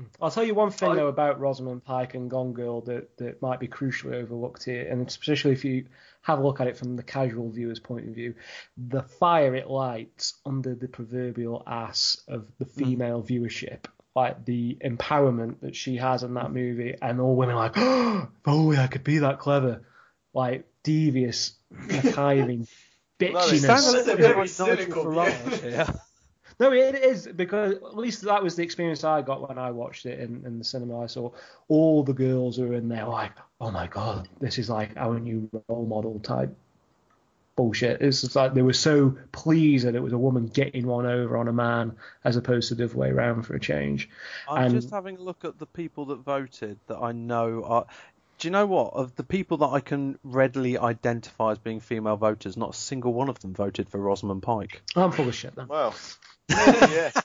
[0.00, 0.06] Mm.
[0.20, 3.40] I'll tell you one thing I- though about Rosamund Pike and Gone Girl that, that
[3.42, 5.86] might be crucially overlooked here, and especially if you
[6.22, 8.34] have a look at it from the casual viewer's point of view,
[8.76, 12.74] the fire it lights under the proverbial ass of the mm.
[12.74, 13.84] female viewership,
[14.14, 18.28] like the empowerment that she has in that movie, and all women are like, oh,
[18.40, 19.82] if only I could be that clever,
[20.34, 21.54] like devious,
[21.88, 22.68] conniving it
[23.32, 23.66] bitchiness.
[23.66, 25.70] sounds a bit very cynical Farage view.
[25.70, 25.86] here.
[26.58, 30.06] No, it is because at least that was the experience I got when I watched
[30.06, 31.00] it in, in the cinema.
[31.02, 31.30] I saw
[31.68, 35.18] all the girls who were in there like, oh my god, this is like our
[35.20, 36.56] new role model type
[37.56, 38.00] bullshit.
[38.02, 41.36] It's just like they were so pleased that it was a woman getting one over
[41.36, 44.08] on a man as opposed to the other way around for a change.
[44.48, 47.86] I'm And- just having a look at the people that voted that I know are.
[48.38, 48.92] Do you know what?
[48.92, 53.14] Of the people that I can readily identify as being female voters, not a single
[53.14, 54.82] one of them voted for Rosamund Pike.
[54.94, 55.68] I'm full of shit then.
[55.68, 55.94] Well,
[56.48, 57.10] yeah.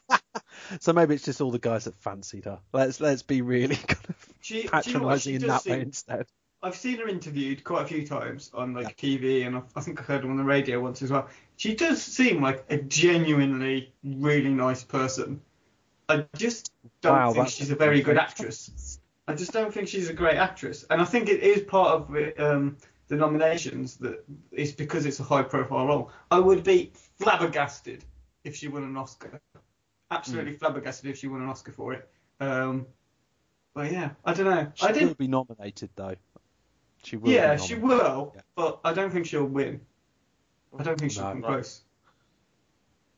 [0.79, 2.59] So maybe it's just all the guys that fancied her.
[2.71, 5.21] Let's let's be really kind of She, do you know what?
[5.21, 6.27] patronising in that way instead.
[6.63, 10.03] I've seen her interviewed quite a few times on like TV, and I think I
[10.03, 11.27] heard her on the radio once as well.
[11.57, 15.41] She does seem like a genuinely really nice person.
[16.09, 18.99] I just don't Wow, think she's a very good actress.
[19.27, 22.15] I just don't think she's a great actress, and I think it is part of
[22.15, 26.11] it, um, the nominations that it's because it's a high-profile role.
[26.29, 28.03] I would be flabbergasted
[28.43, 29.41] if she won an Oscar.
[30.09, 32.09] Absolutely flabbergasted if she won an Oscar for it.
[32.39, 32.85] Um,
[33.73, 34.71] but yeah, I don't know.
[34.75, 36.15] She I didn't will be nominated though.
[37.03, 37.31] She will.
[37.31, 38.41] yeah, she will, Yeah.
[38.55, 39.81] but I don't think she'll win.
[40.77, 41.31] I don't think she'll No.
[41.31, 41.47] come No.
[41.47, 41.81] close.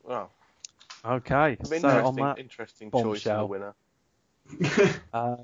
[0.02, 0.30] Well,
[1.04, 3.74] Okay, so interesting, on that interesting choice in the winner.
[5.12, 5.36] Uh,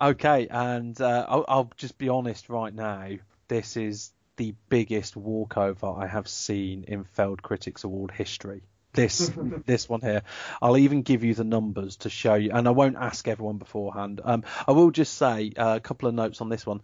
[0.00, 3.10] okay, and uh, I'll, I'll just be honest right now.
[3.48, 8.62] This is the biggest walkover I have seen in Failed Critics Award history.
[8.92, 9.30] This
[9.66, 10.22] this one here.
[10.60, 14.20] I'll even give you the numbers to show you, and I won't ask everyone beforehand.
[14.22, 16.80] Um, I will just say uh, a couple of notes on this one.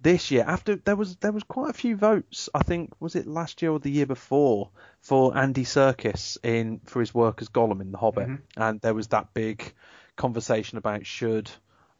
[0.00, 2.48] This year, after there was there was quite a few votes.
[2.52, 7.00] I think was it last year or the year before for Andy Serkis in for
[7.00, 9.72] his work as Gollum in The Hobbit, and there was that big
[10.16, 11.50] conversation about should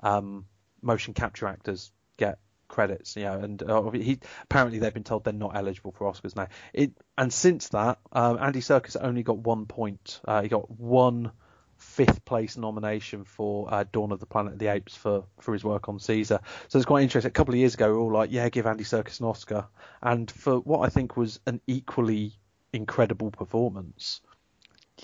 [0.00, 0.46] um,
[0.82, 2.38] motion capture actors get
[2.72, 6.34] credits, you know, and uh, he apparently they've been told they're not eligible for Oscars
[6.34, 6.48] now.
[6.72, 10.20] It and since that, um, Andy Serkis only got one point.
[10.26, 11.30] Uh, he got one
[11.76, 15.62] fifth place nomination for uh, Dawn of the Planet of the Apes for, for his
[15.62, 16.40] work on Caesar.
[16.68, 17.28] So it's quite interesting.
[17.28, 19.66] A couple of years ago, we were all like, yeah, give Andy Serkis an Oscar.
[20.00, 22.32] And for what I think was an equally
[22.72, 24.20] incredible performance,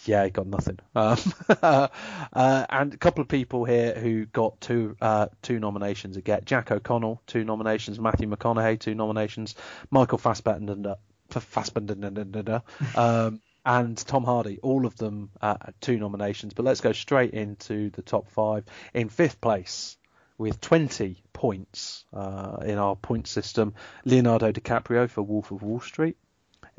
[0.05, 0.79] yeah, got nothing.
[0.95, 1.19] Um,
[1.63, 1.89] uh,
[2.33, 6.43] and a couple of people here who got two uh, two nominations again.
[6.45, 7.99] Jack O'Connell, two nominations.
[7.99, 9.55] Matthew McConaughey, two nominations.
[9.91, 10.97] Michael Fassbender,
[11.31, 12.63] Fassbender,
[12.95, 16.55] um, and Tom Hardy, all of them uh, two nominations.
[16.55, 18.65] But let's go straight into the top five.
[18.95, 19.99] In fifth place,
[20.39, 23.75] with 20 points uh, in our point system,
[24.05, 26.17] Leonardo DiCaprio for Wolf of Wall Street.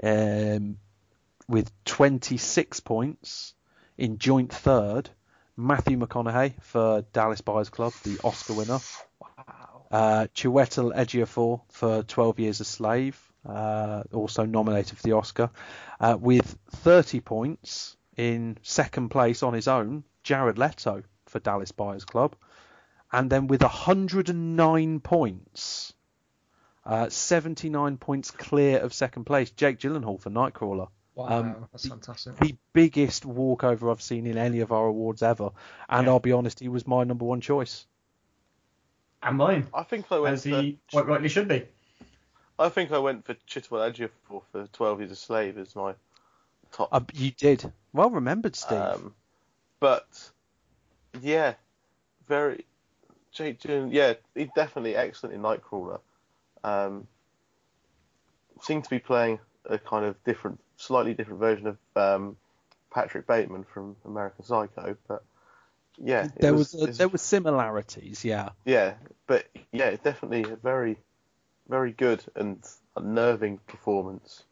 [0.01, 0.77] Um,
[1.49, 3.55] with 26 points
[3.97, 5.09] in joint third,
[5.57, 8.77] Matthew McConaughey for Dallas Buyers Club, the Oscar winner.
[9.19, 9.87] Wow.
[9.91, 15.49] Uh, Chiwetel Ejiofor for 12 Years a Slave, uh, also nominated for the Oscar,
[15.99, 20.03] uh, with 30 points in second place on his own.
[20.21, 22.35] Jared Leto for Dallas Buyers Club,
[23.11, 25.93] and then with 109 points,
[26.85, 30.89] uh, 79 points clear of second place, Jake Gyllenhaal for Nightcrawler.
[31.19, 32.37] Wow, Um, that's fantastic.
[32.37, 35.51] The biggest walkover I've seen in any of our awards ever,
[35.89, 36.13] and Yeah.
[36.13, 37.85] I'll be honest, he was my number one choice.
[39.21, 41.67] And mine, I think I went as for he quite rightly should be.
[42.57, 45.93] I think I went for Chiwetel Ejiofor for 12 Years a Slave as my
[46.71, 46.89] top.
[46.91, 48.79] Uh, you did well remembered, Steve.
[48.79, 49.13] Um,
[49.81, 50.07] but
[51.21, 51.55] yeah,
[52.27, 52.65] very
[53.33, 53.91] Jake June.
[53.91, 55.99] Yeah, he's definitely excellent in Nightcrawler.
[56.63, 57.07] Um,
[58.61, 62.37] seemed to be playing a kind of different, slightly different version of um,
[62.91, 65.23] Patrick Bateman from American Psycho, but
[65.97, 68.49] yeah, there was, uh, it's- there were similarities, yeah.
[68.65, 68.93] yeah,
[69.27, 70.97] but yeah, definitely a very,
[71.67, 72.65] very good and
[72.95, 74.43] unnerving performance.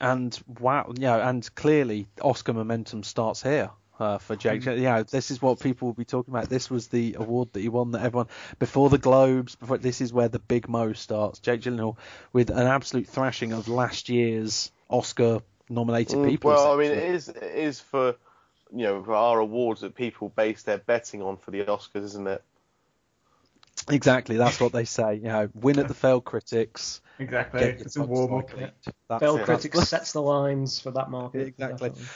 [0.00, 3.70] And wow, yeah, and clearly Oscar momentum starts here.
[4.00, 6.48] Uh, for Jake, yeah, this is what people will be talking about.
[6.48, 8.28] This was the award that he won that everyone
[8.58, 9.56] before the Globes.
[9.56, 11.38] Before this is where the big mo starts.
[11.38, 11.98] Jake Gyllenhaal
[12.32, 16.50] with an absolute thrashing of last year's Oscar nominated Mm, people.
[16.50, 17.14] Well, I mean, it essentially.
[17.14, 18.16] is it is for
[18.72, 22.26] you know for our awards that people base their betting on for the Oscars, isn't
[22.26, 22.42] it?
[23.88, 25.16] exactly that's what they say.
[25.16, 27.00] You know, win at the failed critics.
[27.18, 27.60] Exactly.
[27.62, 28.50] It's a bucks warm up.
[29.10, 29.42] like Failed.
[29.42, 31.48] Critics sets the lines for that market.
[31.48, 31.90] Exactly.
[31.90, 32.08] definitely.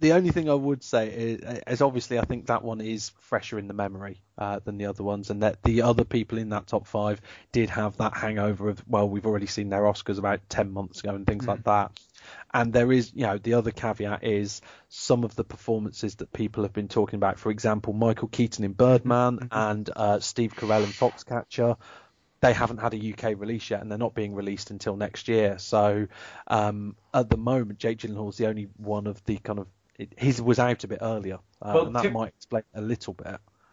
[0.00, 3.58] The only thing I would say is, is obviously I think that one is fresher
[3.58, 6.66] in the memory uh, than the other ones, and that the other people in that
[6.66, 7.20] top five
[7.52, 11.14] did have that hangover of well, we've already seen their Oscars about ten months ago
[11.14, 11.92] and things like that.
[12.52, 16.64] And there is, you know, the other caveat is some of the performances that people
[16.64, 17.38] have been talking about.
[17.38, 21.76] For example, Michael Keaton in Birdman and uh, Steve Carell in Foxcatcher.
[22.40, 25.58] They haven't had a UK release yet, and they're not being released until next year.
[25.58, 26.08] So
[26.46, 29.66] um, at the moment, Jake Gyllenhaal is the only one of the kind of
[30.00, 32.80] it, his was out a bit earlier, uh, Well, and that Tim- might explain a
[32.80, 33.26] little bit.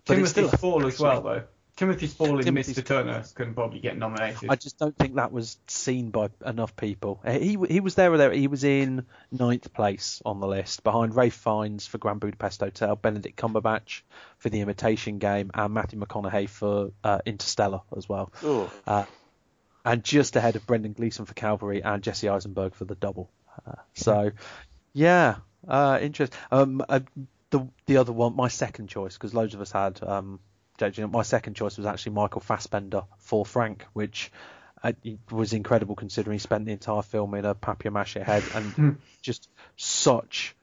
[0.05, 1.43] But it's Timothy still, Spall as well, though.
[1.75, 2.83] Timothy Spall in Mr.
[2.83, 4.49] Turner can probably get nominated.
[4.49, 7.21] I just don't think that was seen by enough people.
[7.23, 8.31] Uh, He he was there or there.
[8.31, 12.95] He was in ninth place on the list, behind Ralph Fiennes for Grand Budapest Hotel,
[12.95, 14.01] Benedict Cumberbatch
[14.39, 18.31] for The Imitation Game, and Matthew McConaughey for uh, Interstellar as well.
[18.43, 19.05] Oh, Uh,
[19.85, 23.29] and just ahead of Brendan Gleeson for Calvary and Jesse Eisenberg for The Double.
[23.67, 24.31] Uh, so,
[24.93, 25.35] yeah,
[25.67, 26.33] uh, interest.
[26.51, 26.99] Um, uh,
[27.49, 30.39] the the other one, my second choice, because loads of us had um,
[31.09, 34.31] my second choice was actually Michael Fassbender for Frank, which
[34.83, 34.91] uh,
[35.31, 40.55] was incredible considering he spent the entire film in a papier-mâché head and just such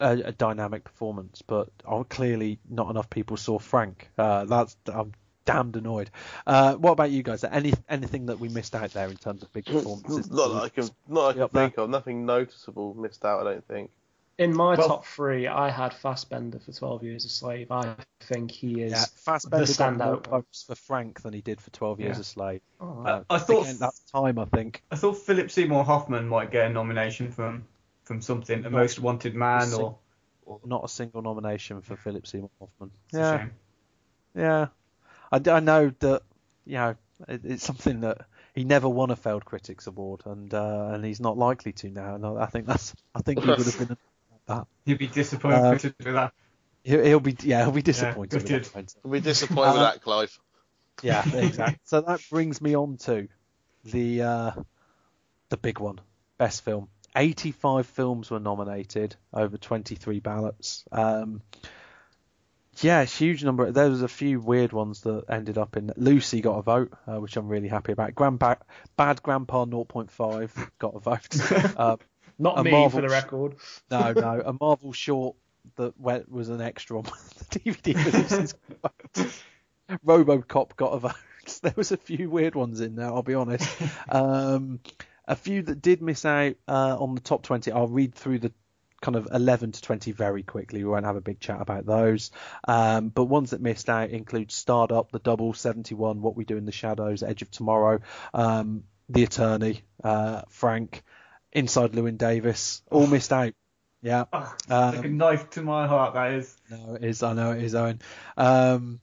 [0.00, 1.42] a, a dynamic performance.
[1.42, 4.10] But oh, clearly not enough people saw Frank.
[4.18, 5.12] Uh, that's I'm
[5.44, 6.10] damned annoyed.
[6.46, 7.44] Uh, what about you guys?
[7.44, 10.30] Any anything that we missed out there in terms of big performances?
[10.30, 11.64] not that I can not that I can Up there.
[11.66, 11.90] think of.
[11.90, 13.46] Nothing noticeable missed out.
[13.46, 13.90] I don't think.
[14.36, 17.70] In my Well- top three, I had Fassbender for 12 Years a Slave.
[17.70, 20.26] I think he is Yeah, Fassbender the got more standout.
[20.26, 22.20] votes for Frank than he did for 12 Years Yeah.
[22.20, 22.60] a Slave.
[22.80, 24.82] Oh, I- I thought- again, that's time, I think.
[24.90, 27.64] I thought Philip Seymour Hoffman might get a nomination from
[28.02, 29.96] from something, a Most Wanted Man, or
[30.66, 32.90] Not a single nomination for Philip Seymour Hoffman.
[33.06, 33.50] it's a Yeah, shame.
[34.34, 34.66] yeah.
[35.34, 36.22] I, d- I know that
[36.64, 36.96] you know
[37.28, 41.20] it, it's something that he never won a failed critics award, and uh, and he's
[41.20, 42.14] not likely to now.
[42.14, 43.96] And I I think that's I think he would have been
[44.46, 44.66] that.
[44.86, 46.32] He'd be disappointed Uh, with that.
[46.84, 48.34] He'll, he'll be yeah he'll be disappointed.
[48.42, 48.64] with good.
[48.64, 48.98] that answer.
[49.02, 50.38] We'll be disappointed with Uh, that, Clive.
[51.02, 51.78] Yeah, exactly.
[51.84, 53.28] so that brings me on to
[53.84, 54.50] the uh,
[55.48, 56.00] the big one,
[56.38, 56.88] best film.
[57.16, 60.84] 85 films were nominated over 23 ballots.
[60.90, 61.42] Um,
[62.80, 63.70] yeah, huge number.
[63.70, 65.92] There was a few weird ones that ended up in.
[65.96, 68.14] Lucy got a vote, uh, which I'm really happy about.
[68.14, 68.56] Grandpa,
[68.96, 71.76] Bad Grandpa 0.5 got a vote.
[71.78, 71.96] uh,
[72.38, 73.56] Not a me Marvel for the record.
[73.90, 75.36] no, no, a Marvel short
[75.76, 77.04] that went, was an extra on
[77.50, 78.54] the DVD releases.
[80.06, 81.14] RoboCop got a vote.
[81.62, 83.68] There was a few weird ones in there, I'll be honest.
[84.08, 84.80] Um,
[85.26, 87.70] a few that did miss out uh, on the top 20.
[87.70, 88.52] I'll read through the
[89.04, 90.82] kind of 11 to 20 very quickly.
[90.82, 92.30] We won't have a big chat about those.
[92.66, 96.56] Um, but ones that missed out include Starred Up, The Double, 71, What We Do
[96.56, 98.00] in the Shadows, Edge of Tomorrow,
[98.32, 101.02] um, The Attorney, uh, Frank,
[101.52, 103.52] Inside Llewyn Davis, all missed out.
[104.00, 104.24] Yeah.
[104.32, 106.56] Oh, Um, like a knife to my heart, that is.
[106.70, 107.22] No, it is.
[107.22, 108.00] I know it is, Owen.
[108.38, 109.00] Um,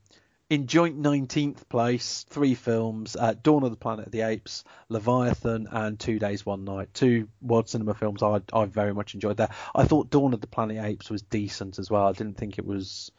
[0.51, 5.65] in joint 19th place, three films: uh, Dawn of the Planet of the Apes, Leviathan,
[5.71, 6.93] and Two Days One Night.
[6.93, 9.37] Two world cinema films I I very much enjoyed.
[9.37, 12.05] There, I thought Dawn of the Planet of the Apes was decent as well.
[12.05, 13.11] I didn't think it was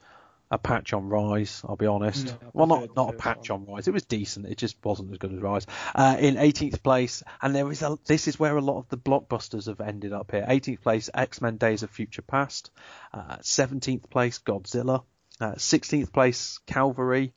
[0.50, 1.62] a patch on Rise.
[1.66, 2.26] I'll be honest.
[2.26, 3.88] No, well, not not a patch on Rise.
[3.88, 4.44] It was decent.
[4.44, 5.66] It just wasn't as good as Rise.
[5.94, 8.98] Uh, in 18th place, and there is a, this is where a lot of the
[8.98, 10.44] blockbusters have ended up here.
[10.46, 12.70] 18th place, X Men: Days of Future Past.
[13.14, 15.04] Uh, 17th place, Godzilla.
[15.42, 17.32] Uh, 16th place, Calvary.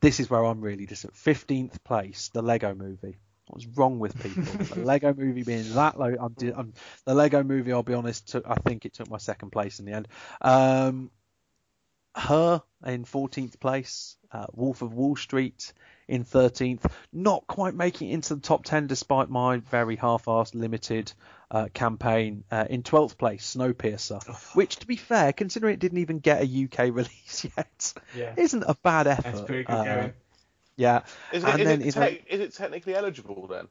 [0.00, 1.18] This is where I'm really disappointed.
[1.18, 3.16] 15th place, the Lego Movie.
[3.48, 4.44] What's wrong with people?
[4.76, 6.14] the Lego Movie being that low.
[6.20, 6.72] I'm, I'm,
[7.04, 9.86] the Lego Movie, I'll be honest, took, I think it took my second place in
[9.86, 10.06] the end.
[10.40, 11.10] Um,
[12.14, 15.72] her in 14th place, uh, Wolf of Wall Street
[16.06, 21.12] in 13th, not quite making it into the top 10 despite my very half-assed limited
[21.50, 22.44] uh, campaign.
[22.50, 24.22] Uh, in 12th place, Snowpiercer,
[24.54, 28.34] which, to be fair, considering it didn't even get a UK release yet, Yeah.
[28.36, 29.22] isn't a bad effort.
[29.24, 30.12] That's pretty good Uh, going.
[30.76, 33.66] Yeah, Is and it, then is, in it te- is it technically eligible then?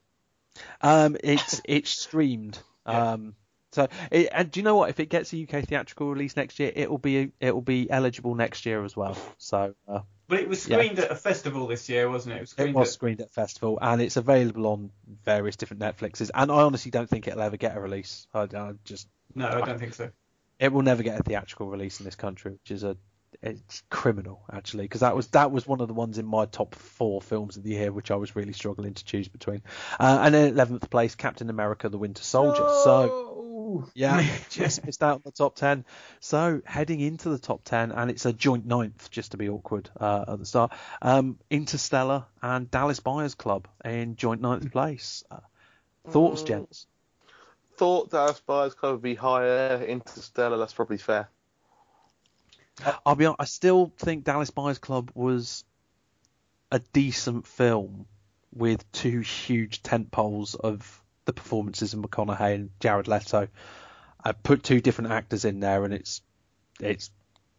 [0.82, 2.60] um, it's it's streamed.
[2.86, 3.12] Yeah.
[3.14, 3.36] Um,
[3.72, 4.90] so it, and do you know what?
[4.90, 7.90] If it gets a UK theatrical release next year, it will be it will be
[7.90, 9.18] eligible next year as well.
[9.38, 10.78] So uh, But it was Yeah.
[10.78, 12.38] screened at a festival this year, wasn't it?
[12.38, 12.94] It was it screened was at...
[12.94, 14.92] screened at festival and it's available on
[15.24, 16.30] various different Netflixes.
[16.34, 18.28] And I honestly don't think it'll ever get a release.
[18.34, 20.10] I, I just No, I don't think so.
[20.60, 22.98] it will never get a theatrical release in this country, which is a
[23.42, 26.74] it's criminal actually because that was that was one of the ones in my top
[26.74, 29.62] four films of the year which I was really struggling to choose between.
[30.00, 32.68] Uh, and then eleventh place, Captain America: The Winter Soldier.
[32.84, 33.46] So
[33.94, 35.86] yeah, just missed out on the top ten.
[36.20, 39.90] So heading into the top ten, and it's a joint ninth, just to be awkward
[40.00, 40.72] uh, at the start.
[41.02, 45.24] Um, Interstellar and Dallas Buyers Club in joint ninth place.
[45.30, 45.40] Uh,
[46.10, 46.48] thoughts, Mm.
[46.48, 46.88] gents?
[47.78, 49.84] Thought Dallas Buyers Club would be higher.
[49.84, 51.30] Interstellar, that's probably fair.
[53.06, 55.64] I'll be honest, I still think Dallas Buyers Club was
[56.72, 58.06] a decent film
[58.54, 63.48] with two huge tent poles of the performances of McConaughey and Jared Leto.
[64.24, 66.22] I put two different actors in there, and it's
[66.80, 67.12] it's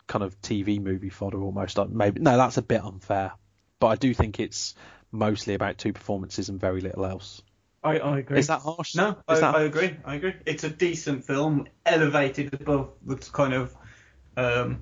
[0.09, 1.79] kind of TV movie fodder almost.
[1.79, 3.33] Like maybe no, that's a bit unfair,
[3.79, 4.75] but I do think it's
[5.13, 7.43] mostly about two performances and very little else.
[7.85, 8.41] I, I agree.
[8.41, 8.97] Is that harsh?
[8.97, 9.97] No, I, that- I agree.
[10.05, 10.35] I agree.
[10.45, 13.77] It's a decent film, elevated above the kind of
[14.37, 14.81] um,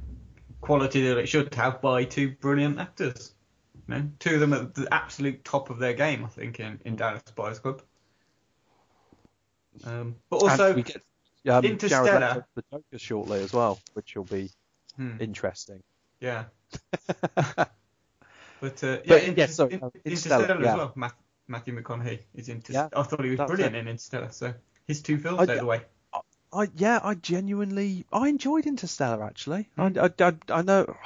[0.63, 3.35] quality that it should have by two brilliant actors.
[3.87, 6.81] You know, two of them at the absolute top of their game, I think, in,
[6.85, 7.83] in Dallas Buyers Club.
[9.85, 11.03] Um, but And also, we get
[11.49, 12.47] um, Interstellar.
[12.55, 14.51] The Joker shortly as well, which will be
[14.97, 15.17] Hmm.
[15.21, 15.83] interesting.
[16.21, 16.45] yeah.
[18.61, 20.93] But uh, yeah, But, Inter- yeah, sorry, uh, Interstellar, Interstellar, as well.
[20.97, 21.15] Matt,
[21.47, 23.81] Matthew McConaughey is Inter- Yeah, I thought he was brilliant it.
[23.81, 24.31] in Interstellar.
[24.33, 24.55] So
[24.87, 25.83] his two films I- out the way.
[26.53, 29.69] I yeah, I genuinely I enjoyed Interstellar actually.
[29.77, 29.99] Hmm.
[29.99, 30.97] I, I, I, I know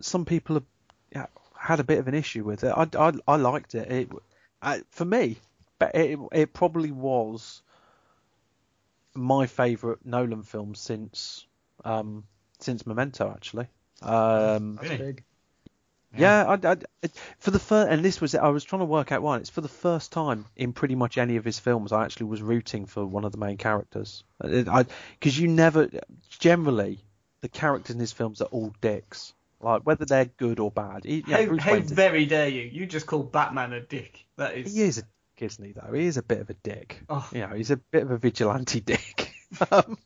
[0.00, 0.64] some people have
[1.12, 1.26] yeah,
[1.56, 2.72] had a bit of an issue with it.
[2.76, 3.90] I, I, I liked it.
[3.90, 4.08] It
[4.60, 5.38] I, for me,
[5.78, 7.62] but it it probably was
[9.14, 11.46] my favourite Nolan film since
[11.84, 12.24] um
[12.60, 13.66] since Memento actually.
[14.02, 14.96] Um, Really?
[14.96, 15.24] Big.
[16.16, 16.76] yeah, I, I,
[17.38, 19.38] for the first, and this was I was trying to work out why.
[19.38, 22.40] It's for the first time in pretty much any of his films I actually was
[22.40, 24.24] rooting for one of the main characters.
[24.40, 25.90] Because you never,
[26.30, 27.00] generally,
[27.40, 29.34] the characters in his films are all dicks.
[29.60, 31.04] Like whether they're good or bad.
[31.04, 32.62] He, yeah, how, how very dare you?
[32.62, 34.24] You just called Batman a dick.
[34.36, 34.72] That is.
[34.72, 35.10] he is a dick,
[35.42, 35.72] isn't he?
[35.72, 37.02] Though he is a bit of a dick.
[37.08, 37.28] Oh.
[37.32, 39.32] You know, he's a bit of a vigilante dick.
[39.70, 39.98] um,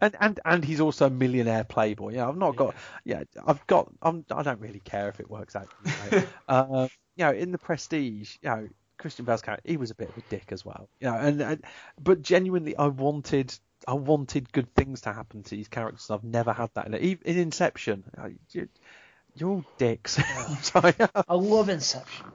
[0.00, 2.14] and and and he's also a millionaire playboy.
[2.14, 2.74] Yeah, I've not got.
[3.04, 3.90] Yeah, I've got.
[4.02, 4.24] I'm.
[4.30, 5.68] I don't really care if it works out.
[5.84, 8.68] You know, uh, you know in the Prestige, you know,
[8.98, 10.88] Christian Bale's character, he was a bit of a dick as well.
[11.00, 11.64] You know, and, and
[12.02, 13.54] but genuinely, I wanted.
[13.88, 16.08] I wanted good things to happen to these characters.
[16.08, 17.02] I've never had that in, it.
[17.02, 18.04] Even in Inception.
[18.52, 18.68] You-
[19.34, 20.20] You're all dicks.
[20.62, 20.94] Sorry.
[21.00, 22.26] I love Inception.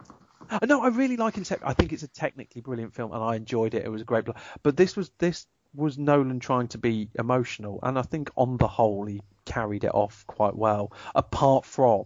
[0.50, 1.68] Uh, I know I really like Inception.
[1.68, 3.86] I think it's a technically brilliant film, and I enjoyed it.
[3.86, 4.26] It was a great.
[4.26, 4.32] Bl-
[4.64, 8.68] but this was this was Nolan trying to be emotional, and I think on the
[8.68, 10.92] whole he carried it off quite well.
[11.16, 12.06] Apart from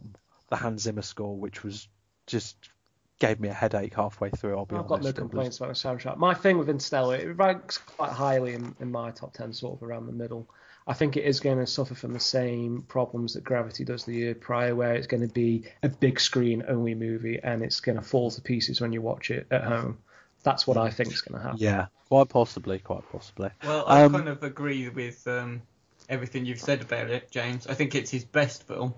[0.50, 1.88] the Hans Zimmer score, which was
[2.28, 2.56] just
[3.20, 4.58] gave me a headache halfway through.
[4.58, 5.04] I'll be I've honest.
[5.04, 6.18] got no complaints about the soundtrack.
[6.18, 9.88] My thing with Interstellar, it ranks quite highly in, in my top 10, sort of
[9.88, 10.50] around the middle.
[10.92, 14.14] I think it is going to suffer from the same problems that Gravity does the
[14.14, 17.96] year prior, where it's going to be a big screen only movie and it's going
[17.96, 20.00] to fall to pieces when you watch it at home.
[20.44, 21.60] That's what I think is going to happen.
[21.62, 23.52] Yeah, quite possibly, quite possibly.
[23.64, 25.62] Well, I Um, kind of agree with um,
[26.10, 27.68] everything you've said about it, James.
[27.68, 28.94] I think it's his best film.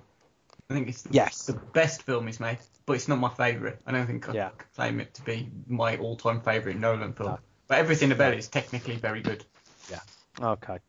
[0.72, 1.46] I think it's the, Yes.
[1.46, 3.78] the best film he's made, but it's not my favourite.
[3.86, 4.50] I don't think I Yeah.
[4.50, 7.30] can claim it to be my all-time favourite Nolan film.
[7.34, 7.40] No.
[7.68, 9.46] But everything about it is technically very good.
[9.92, 10.00] Yeah.
[10.42, 10.80] Okay.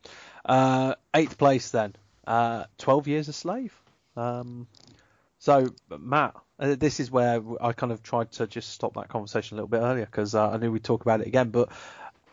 [0.45, 1.95] Uh, eighth place then.
[2.25, 3.73] Uh, Twelve Years a Slave.
[4.15, 4.67] Um,
[5.45, 5.67] So,
[5.99, 9.61] Matt, uh, this is where I kind of tried to just stop that conversation a
[9.61, 11.49] little bit earlier because uh, I knew we'd talk about it again.
[11.49, 11.69] But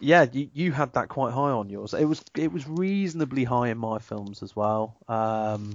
[0.01, 1.93] yeah, you, you had that quite high on yours.
[1.93, 4.97] It was it was reasonably high in my films as well.
[5.09, 5.75] Um,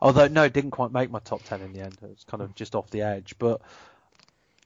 [0.00, 1.98] although no, it didn't quite make my top ten in the end.
[2.02, 3.34] It was kind of just off the edge.
[3.38, 3.60] But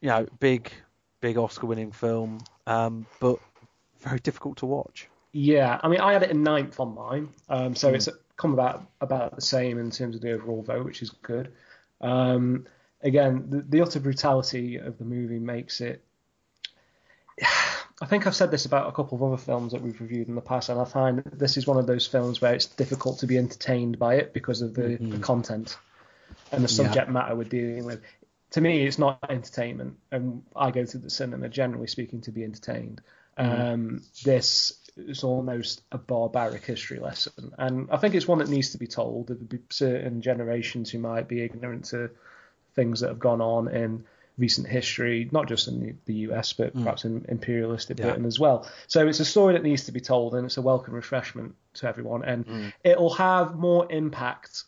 [0.01, 0.70] you know, big
[1.20, 3.40] big Oscar-winning film, um, but
[3.99, 5.09] very difficult to watch.
[5.32, 7.94] Yeah, I mean, I had it in ninth on mine, um, so mm.
[7.94, 11.52] it's come about about the same in terms of the overall vote, which is good.
[12.00, 12.66] Um,
[13.02, 16.04] again, the, the, utter brutality of the movie makes it.
[18.00, 20.36] I think I've said this about a couple of other films that we've reviewed in
[20.36, 23.26] the past, and I find this is one of those films where it's difficult to
[23.26, 25.10] be entertained by it because of the, mm-hmm.
[25.10, 25.76] the content
[26.52, 27.12] and the subject yeah.
[27.12, 28.00] matter we're dealing with.
[28.52, 32.44] To me, it's not entertainment, and I go to the cinema generally speaking to be
[32.44, 33.02] entertained.
[33.36, 33.60] Mm-hmm.
[33.60, 38.70] Um, this is almost a barbaric history lesson, and I think it's one that needs
[38.70, 39.28] to be told.
[39.28, 42.11] There will be certain generations who might be ignorant to
[42.74, 44.05] things that have gone on in
[44.38, 46.82] recent history, not just in the, the US, but mm.
[46.82, 48.07] perhaps in imperialistic yeah.
[48.07, 48.66] Britain as well.
[48.86, 51.88] So it's a story that needs to be told, and it's a welcome refreshment to
[51.88, 52.72] everyone, and mm.
[52.84, 54.64] it'll have more impact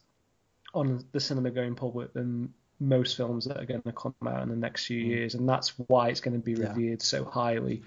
[0.74, 4.48] on the cinema going public than most films that are going to come out in
[4.48, 5.08] the next few mm.
[5.08, 6.96] years, and that's why it's going to be revered yeah.
[6.98, 7.82] so highly.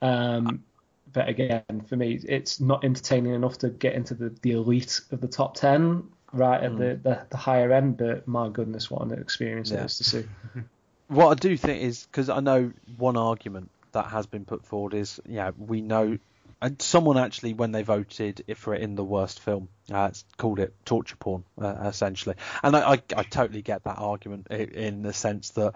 [0.00, 0.64] Um,
[1.12, 5.20] but again, for me, it's not entertaining enough to get into the, the elite of
[5.20, 6.78] the top ten, right at mm.
[6.78, 7.96] the, the, the higher end.
[7.96, 9.82] But my goodness, what an experience yeah.
[9.82, 10.24] it is to see.
[11.08, 14.94] what I do think is because I know one argument that has been put forward
[14.94, 16.18] is, yeah, we know,
[16.60, 20.74] and someone actually when they voted for it in the worst film, uh, called it
[20.84, 25.50] torture porn, uh, essentially, and I, I, I totally get that argument in the sense
[25.50, 25.74] that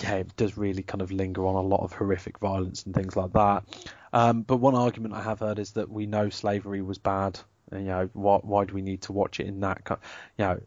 [0.00, 3.16] yeah, it does really kind of linger on a lot of horrific violence and things
[3.16, 3.64] like that.
[4.12, 7.38] Um, but one argument I have heard is that we know slavery was bad.
[7.70, 10.00] And, you know, why, why do we need to watch it in that, kind,
[10.36, 10.60] you know,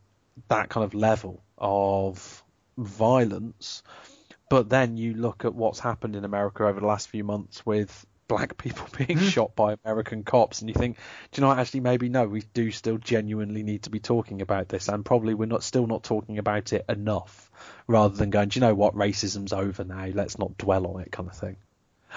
[0.47, 2.43] that kind of level of
[2.77, 3.83] violence?
[4.49, 8.05] But then you look at what's happened in America over the last few months with
[8.27, 9.29] black people being mm.
[9.29, 10.97] shot by American cops, and you think,
[11.31, 11.59] do you know what?
[11.59, 15.33] Actually, maybe no, we do still genuinely need to be talking about this, and probably
[15.33, 17.51] we're not still not talking about it enough
[17.87, 21.11] rather than going, do you know what, racism's over now, let's not dwell on it,
[21.11, 21.57] kind of thing.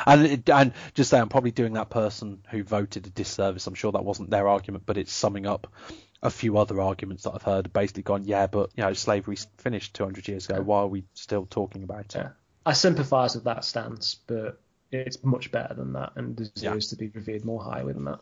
[0.07, 3.67] And and just say I'm probably doing that person who voted a disservice.
[3.67, 5.73] I'm sure that wasn't their argument, but it's summing up
[6.23, 7.73] a few other arguments that I've heard.
[7.73, 10.61] Basically, gone, yeah, but you know, slavery finished 200 years ago.
[10.63, 12.19] Why are we still talking about it?
[12.19, 12.29] Yeah.
[12.67, 16.91] I sympathise with that stance, but it's much better than that and deserves yeah.
[16.91, 18.21] to be revered more highly than that.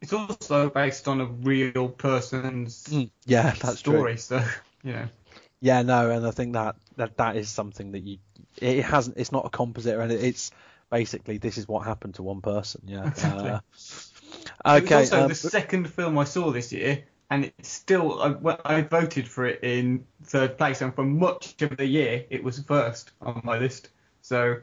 [0.00, 4.18] It's also based on a real person's mm, yeah, that's story, true.
[4.18, 4.44] so
[4.82, 5.06] yeah.
[5.60, 8.18] Yeah, no, and I think that, that that is something that you
[8.58, 10.50] it hasn't it's not a composite and it's
[10.92, 12.82] basically this is what happened to one person.
[12.86, 13.08] Yeah.
[13.08, 13.50] Exactly.
[13.50, 13.60] Uh,
[14.66, 14.78] okay.
[14.78, 18.58] It was also um, the second film I saw this year, and it's still I,
[18.64, 22.60] I voted for it in third place, and for much of the year it was
[22.60, 23.88] first on my list.
[24.20, 24.58] So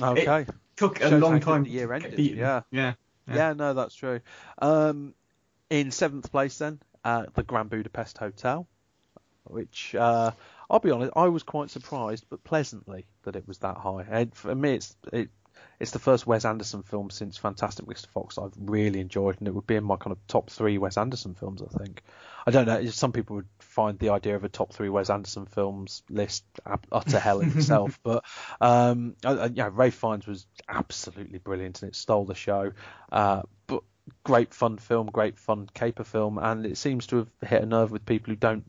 [0.00, 1.64] okay, it took a Shows long time.
[1.64, 2.18] The year ended.
[2.18, 2.62] Yeah.
[2.70, 2.92] yeah.
[3.26, 3.34] Yeah.
[3.34, 3.52] Yeah.
[3.54, 4.20] No, that's true.
[4.60, 5.14] Um,
[5.70, 8.68] in seventh place then, uh, the Grand Budapest Hotel
[9.50, 10.30] which uh,
[10.70, 14.06] I'll be honest, I was quite surprised, but pleasantly that it was that high.
[14.08, 15.30] And for me, it's it,
[15.80, 18.08] it's the first Wes Anderson film since Fantastic Mr.
[18.08, 20.96] Fox I've really enjoyed, and it would be in my kind of top three Wes
[20.96, 21.62] Anderson films.
[21.62, 22.02] I think.
[22.46, 22.84] I don't know.
[22.86, 26.44] Some people would find the idea of a top three Wes Anderson films list
[26.90, 28.24] utter hell in itself, but
[28.60, 32.72] um, yeah, Ralph Fiennes was absolutely brilliant, and it stole the show.
[33.12, 33.82] Uh, but
[34.24, 37.90] great fun film, great fun caper film, and it seems to have hit a nerve
[37.90, 38.64] with people who don't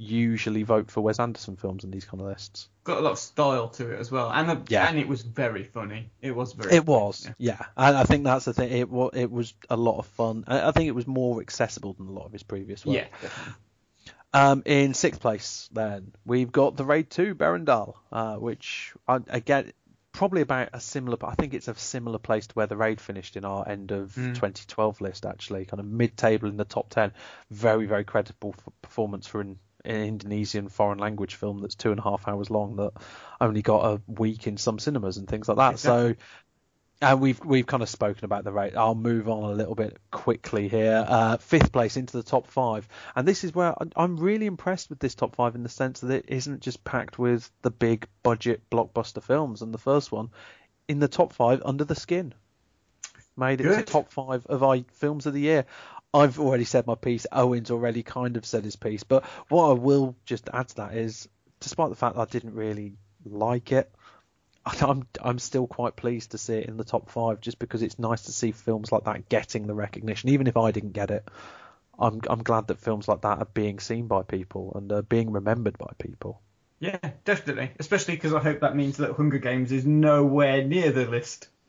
[0.00, 2.68] usually vote for Wes Anderson films in these kind of lists.
[2.84, 4.88] Got a lot of style to it as well, and the, yeah.
[4.88, 6.10] and it was very funny.
[6.22, 6.74] It was very.
[6.74, 7.58] It was, yeah.
[7.60, 7.66] yeah.
[7.76, 8.72] And I think that's the thing.
[8.72, 10.44] It was it was a lot of fun.
[10.46, 12.96] I think it was more accessible than a lot of his previous work.
[12.96, 13.54] Yeah, definitely.
[14.32, 19.72] Um, in sixth place, then we've got the Raid 2 Berandal, uh, which I, again
[20.12, 21.18] probably about a similar.
[21.22, 24.14] I think it's a similar place to where the Raid finished in our end of
[24.14, 24.34] mm.
[24.34, 25.26] 2012 list.
[25.26, 27.12] Actually, kind of mid-table in the top ten.
[27.50, 32.02] Very very credible performance for an an Indonesian foreign language film that's two and a
[32.02, 32.92] half hours long that
[33.40, 35.72] only got a week in some cinemas and things like that.
[35.72, 36.14] Exactly.
[36.14, 36.16] So,
[37.02, 38.76] and we've we've kind of spoken about the Raid.
[38.76, 41.04] I'll move on a little bit quickly here.
[41.08, 42.86] Uh, fifth place into the top five,
[43.16, 46.10] and this is where I'm really impressed with this top five in the sense that
[46.10, 49.62] it isn't just packed with the big budget blockbuster films.
[49.62, 50.28] And the first one
[50.88, 52.34] in the top five, Under the Skin,
[53.36, 53.86] made it Good.
[53.86, 55.64] to top five of our films of the year.
[56.12, 57.26] I've already said my piece.
[57.30, 59.04] Owen's already kind of said his piece.
[59.04, 61.28] But what I will just add to that is,
[61.60, 63.92] despite the fact that I didn't really like it,
[64.66, 67.98] I'm I'm still quite pleased to see it in the top five, just because it's
[67.98, 70.30] nice to see films like that getting the recognition.
[70.30, 71.28] Even if I didn't get it,
[71.98, 75.32] I'm I'm glad that films like that are being seen by people and are being
[75.32, 76.40] remembered by people.
[76.80, 77.70] Yeah, definitely.
[77.78, 81.48] Especially because I hope that means that Hunger Games is nowhere near the list.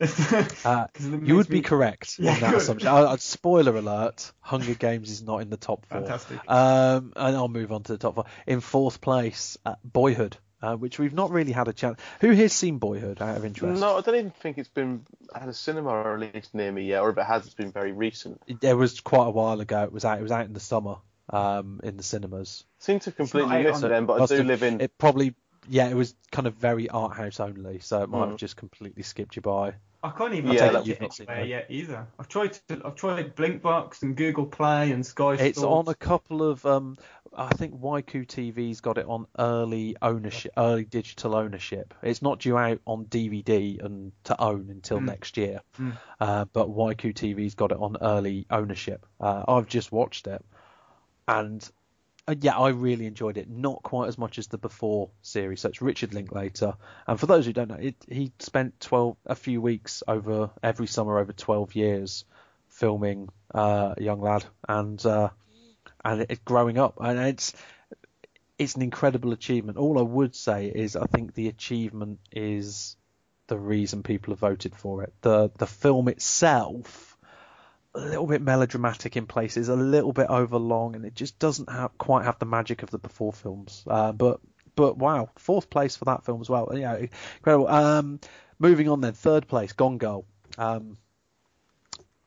[0.64, 2.60] Uh, 'Cause it you would makes be correct Yeah, in that good.
[2.62, 2.88] assumption.
[2.88, 6.00] I, I, spoiler alert: Hunger Games is not in the top four.
[6.00, 6.40] Fantastic.
[6.50, 8.24] Um, and I'll move on to the top four.
[8.46, 12.00] In fourth place, uh, Boyhood, uh, which we've not really had a chance.
[12.20, 13.80] Who here's seen Boyhood out of interest?
[13.80, 17.10] No, I don't even think it's been had a cinema release near me yet, or
[17.10, 18.40] if it has, it's been very recent.
[18.60, 19.84] It was quite a while ago.
[19.84, 20.18] It was out.
[20.18, 20.96] It was out in the summer.
[21.32, 22.64] Um, in the cinemas.
[22.78, 24.80] Seem to completely not miss it then, but I do have- live in.
[24.80, 25.34] It probably.
[25.68, 28.30] Yeah, it was kind of very art house only, so it might Mm.
[28.30, 29.74] have just completely skipped you by.
[30.02, 32.08] I can't even Yeah, take that- you've it not seen anywhere yet either.
[32.18, 35.88] I've tried to, I've tried Blinkbox and Google Play and Sky It's Sports.
[35.88, 36.96] on a couple of um
[37.34, 41.94] I think Wuaki TV's got it on early ownership early digital ownership.
[42.02, 45.04] It's not due out on DVD and to own until Mm.
[45.04, 45.60] next year.
[45.78, 45.96] Mm.
[46.20, 49.06] Uh, but Wuaki TV's got it on early ownership.
[49.20, 50.44] Uh, I've just watched it
[51.26, 51.68] and
[52.28, 53.50] uh, yeah, I really enjoyed it.
[53.50, 55.60] Not quite as much as the before series.
[55.60, 56.74] So it's Richard Linklater,
[57.06, 60.86] and for those who don't know, it, he spent twelve a few weeks over every
[60.86, 62.24] summer over twelve years
[62.68, 65.28] filming uh, a young lad and uh,
[66.04, 67.54] and it, growing up, and it's
[68.58, 69.78] it's an incredible achievement.
[69.78, 72.96] All I would say is I think the achievement is
[73.48, 75.12] the reason people have voted for it.
[75.22, 77.11] The the film itself
[77.94, 81.96] a little bit melodramatic in places, a little bit overlong, and it just doesn't have
[81.98, 83.84] quite have the magic of the before films.
[83.86, 84.40] Uh, but
[84.74, 86.70] but wow, fourth place for that film as well.
[86.74, 87.68] Yeah, incredible.
[87.68, 88.20] Um,
[88.58, 90.24] moving on then, third place, Gone Girl.
[90.56, 90.96] Um,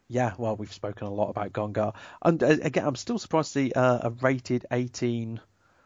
[0.08, 3.54] yeah, well, we've spoken a lot about Gone Girl, and uh, again, I'm still surprised
[3.54, 5.40] to see uh, a rated 18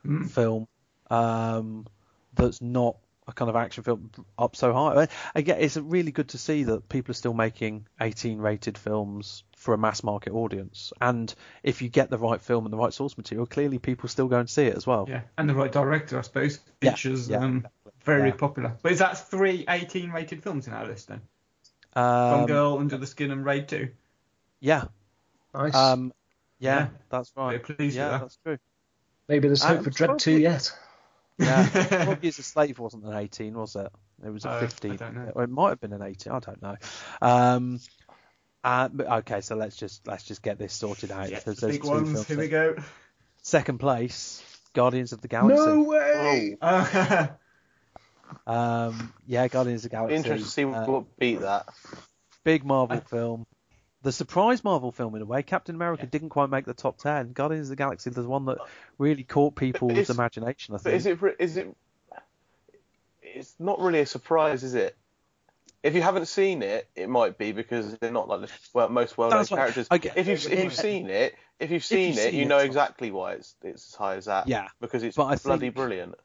[0.06, 0.30] Mm.
[0.30, 0.66] film
[1.12, 1.86] um,
[2.34, 2.96] that's not
[3.28, 5.10] a kind of action film up so high.
[5.36, 9.76] Again, it's really good to see that people are still making 18 rated films for
[9.76, 10.92] a mass market audience.
[11.00, 11.32] And
[11.62, 14.40] if you get the right film and the right source material, clearly people still go
[14.40, 15.06] and see it as well.
[15.08, 16.60] Yeah, and the right director, I suppose.
[16.82, 17.68] Yeah, Features yeah, um,
[18.04, 18.36] very yeah.
[18.36, 18.76] popular.
[18.82, 21.22] But is that three 18 rated films in our list then?
[21.94, 23.90] Gone Um, Girl, Under the Skin, and Raid 2.
[24.60, 24.86] yeah,
[25.54, 25.76] Nice.
[25.76, 26.14] um,
[26.58, 26.88] yeah, Yeah.
[27.10, 27.50] that's right.
[27.50, 28.22] Very pleased with Yeah, that.
[28.22, 28.58] that's true.
[29.28, 30.76] Maybe there's um, hope for Dredd well, 2 yet.
[31.38, 31.68] Yeah,
[32.06, 33.92] Twelve Years a Slave wasn't an 18, was it?
[34.26, 34.96] It was a Uh, I 15.
[34.96, 35.32] don't know.
[35.44, 36.34] It might have been an 18.
[36.34, 36.76] I don't know.
[37.22, 37.80] Um,
[38.64, 41.30] uh, okay, so let's just let's just get this sorted out.
[41.30, 42.12] Yeah, because the big two ones.
[42.12, 42.76] films Here we go.
[43.42, 45.66] Second place, Guardians of the Galaxy.
[45.66, 46.58] No way!
[46.62, 47.28] Uh,
[48.46, 50.16] Um, yeah, Guardians of the Galaxy.
[50.16, 51.68] Interested to see uh, what beat that.
[52.44, 53.46] big Marvel I- film.
[54.02, 55.44] The surprise Marvel film in a way.
[55.44, 56.10] Captain America Yeah.
[56.12, 57.34] didn't quite make the top ten.
[57.34, 58.60] Guardians of the Galaxy was one that
[58.98, 60.74] really caught people's it's- imagination.
[60.74, 60.96] I But think.
[60.96, 61.22] is it?
[61.22, 61.76] re- Is it?
[63.22, 64.96] It's not really a surprise, is it?
[65.82, 69.18] If you haven't seen it, it might be because they're not like the well, most
[69.18, 69.88] well-known That's characters.
[69.88, 72.58] Get- if you've if you've seen it, if you've seen you've it, seen you know
[72.58, 72.66] fine.
[72.66, 74.48] exactly why it's it's as high as that.
[74.48, 76.16] Yeah, because it's bloody brilliant.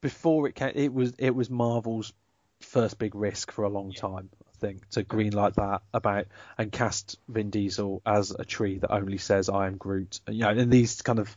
[0.00, 2.12] before it came, it was it was Marvel's
[2.60, 4.28] first big risk for a long time.
[4.48, 6.26] I think to greenlight that about
[6.56, 10.48] and cast Vin Diesel as a tree that only says "I am Groot." You know,
[10.48, 11.36] and these kind of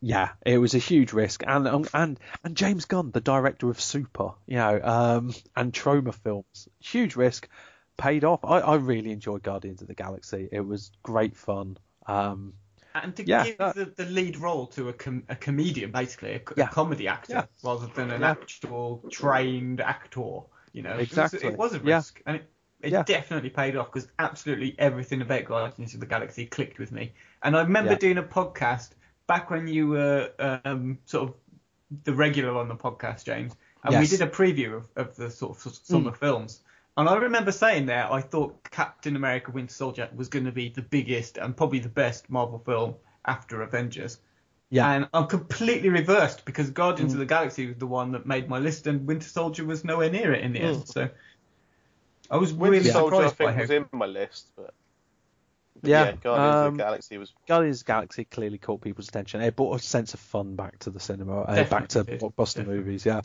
[0.00, 1.42] yeah, it was a huge risk.
[1.46, 6.14] And um, and and James Gunn, the director of Super, you know, um, and Troma
[6.14, 7.48] films, huge risk,
[7.96, 8.44] paid off.
[8.44, 10.48] I, I really enjoyed Guardians of the Galaxy.
[10.52, 11.78] It was great fun.
[12.06, 12.54] Um,
[12.94, 16.32] and to Yeah, give that- the, the lead role to a, com- a comedian, basically,
[16.32, 17.44] a, co- a comedy actor, Yeah.
[17.62, 18.30] rather than an Yeah.
[18.30, 20.40] actual trained actor.
[20.72, 21.40] You know, Exactly.
[21.40, 21.96] It was, it was a Yeah.
[21.96, 22.50] risk, and it,
[22.80, 23.02] it Yeah.
[23.02, 27.12] definitely paid off because absolutely everything about Guardians of the Galaxy clicked with me.
[27.42, 27.98] And I remember Yeah.
[27.98, 28.90] doing a podcast
[29.28, 30.32] back when you were
[30.64, 31.34] um, sort of
[32.02, 35.64] the regular on the podcast, James, and we did a preview of, of the sort
[35.64, 36.16] of summer mm.
[36.16, 36.62] films.
[36.96, 40.70] And I remember saying there, I thought Captain America: Winter Soldier was going to be
[40.70, 44.18] the biggest and probably the best Marvel film after Avengers.
[44.70, 47.20] yeah, And I'm completely reversed because Guardians of mm.
[47.20, 50.32] the Galaxy was the one that made my list, and Winter Soldier was nowhere near
[50.32, 50.74] it in the mm.
[50.74, 50.88] end.
[50.88, 51.08] So
[52.30, 54.66] I was Winter really Soldier, I surprised by think, how was in my list, but,
[54.66, 54.74] but
[55.82, 57.32] Yeah, yeah, Guardians of um, the Galaxy was.
[57.46, 59.40] Guardians of the Galaxy clearly caught people's attention.
[59.40, 62.66] It brought a sense of fun back to the cinema, uh, back to Definitely blockbuster
[62.66, 63.04] movies.
[63.06, 63.18] Yeah.
[63.18, 63.24] It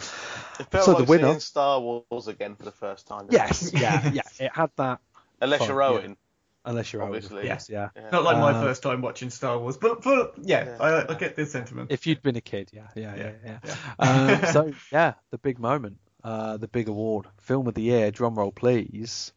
[0.71, 3.27] felt so like the winner- seeing Star Wars again for the first time.
[3.29, 3.71] Yes.
[3.73, 4.11] Yeah.
[4.13, 4.21] Yeah.
[4.39, 4.99] It had that.
[5.41, 5.87] unless fun, you're yeah.
[5.89, 6.17] Owen.
[6.65, 7.47] Unless you're Owen, of Obviously.
[7.47, 7.89] yeah.
[7.95, 8.09] Yeah.
[8.11, 10.77] Not like my Um, first time watching Star Wars, but, but yeah, Yeah.
[10.79, 11.91] I, I get this sentiment.
[11.91, 13.75] If you'd been a kid, yeah, yeah, yeah, Yeah, yeah.
[13.99, 18.11] um, so yeah, the big moment, uh, the big award, film of the year.
[18.11, 19.33] Drum roll, please.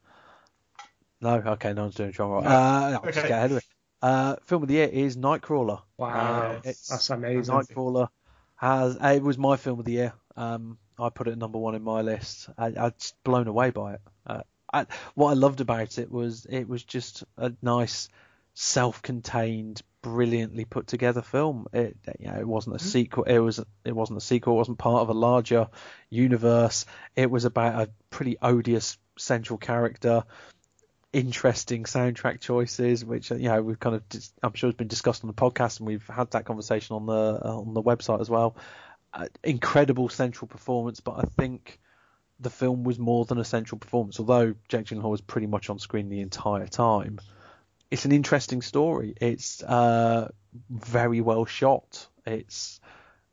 [1.21, 2.41] No, okay, no one's doing a drum roll.
[2.43, 2.49] No.
[2.49, 3.65] Uh, no, just get ahead of it.
[4.01, 5.81] Uh, film of the year is Nightcrawler.
[5.97, 7.53] Wow, Uh, it's- that's amazing.
[7.55, 8.09] Nightcrawler
[8.55, 10.13] has it was my film of the year.
[10.35, 12.49] Um, I put it at number one in my list.
[12.57, 14.01] I, I was blown away by it.
[14.25, 14.41] Uh,
[14.71, 14.85] I,
[15.15, 18.09] what I loved about it was it was just a nice,
[18.53, 21.67] self-contained, brilliantly put together film.
[21.73, 23.23] It you know, it wasn't a sequel.
[23.23, 24.53] It was it wasn't a sequel.
[24.53, 25.67] It wasn't part of a larger
[26.09, 26.85] universe.
[27.15, 30.23] It was about a pretty odious central character.
[31.13, 34.03] Interesting soundtrack choices, which you know we've kind of
[34.43, 37.41] I'm sure has been discussed on the podcast, and we've had that conversation on the
[37.43, 38.57] on the website as well.
[39.13, 41.79] Uh, incredible central performance, but I think
[42.39, 44.19] the film was more than a central performance.
[44.19, 47.19] Although Jake Gyllenhaal was pretty much on screen the entire time,
[47.89, 49.15] it's an interesting story.
[49.19, 50.29] It's uh,
[50.69, 52.07] very well shot.
[52.25, 52.79] It's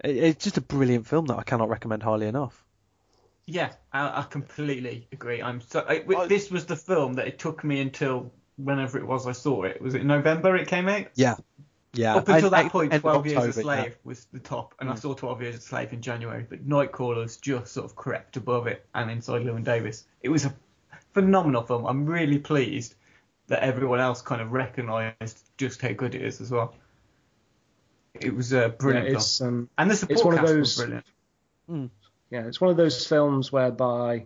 [0.02, 2.63] it's just a brilliant film that I cannot recommend highly enough.
[3.46, 5.42] Yeah, I, I completely agree.
[5.42, 9.06] I'm so I, I- this was the film that it took me until whenever it
[9.06, 9.80] was I saw it.
[9.82, 11.06] Was it November it came out?
[11.14, 11.34] Yeah,
[11.92, 12.16] yeah.
[12.16, 13.82] Up until And- that and- point, end 12 Years a October, yeah.
[13.82, 17.40] Slave was the top, and I saw 12 Years a Slave in January, but Nightcrawlers
[17.40, 20.06] just sort of crept above it, and Inside Llewyn Davis.
[20.22, 20.54] It was a
[21.12, 21.84] phenomenal film.
[21.86, 22.94] I'm really pleased
[23.48, 26.74] that everyone else kind of recognised just how good it is as well.
[28.14, 30.52] It was a Yeah, brilliant it's film, um, and the support it's one of cast
[30.52, 31.02] those- was
[31.66, 31.90] brilliant.
[32.34, 34.24] Yeah, it's one of those films whereby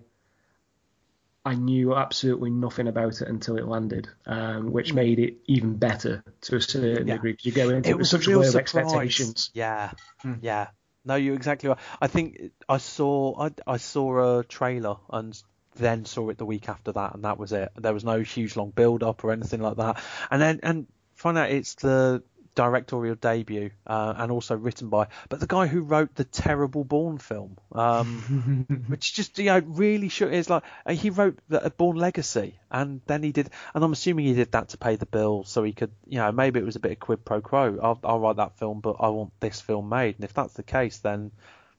[1.44, 6.24] I knew absolutely nothing about it until it landed, um, which made it even better
[6.42, 7.14] to a certain Yeah.
[7.16, 8.56] degree because you go into it, it with was such a low surprise.
[8.56, 9.50] expectations.
[9.52, 9.90] Yeah,
[10.20, 10.34] Hmm.
[10.40, 10.68] yeah.
[11.04, 11.78] No, you're exactly right.
[12.00, 15.40] I think I saw I, I saw a trailer and
[15.76, 17.70] then saw it the week after that, and that was it.
[17.76, 20.02] There was no huge long build up or anything like that.
[20.30, 22.22] And then and find out it's the
[22.58, 27.18] directorial debut uh, and also written by, but the guy who wrote the terrible Bourne
[27.18, 31.96] film, um, which just you know really should is like he wrote the uh, Bourne
[31.96, 35.44] Legacy and then he did, and I'm assuming he did that to pay the bill
[35.44, 37.78] so he could you know maybe it was a bit of quid pro quo.
[37.80, 40.64] I'll, I'll write that film, but I want this film made, and if that's the
[40.64, 41.30] case, then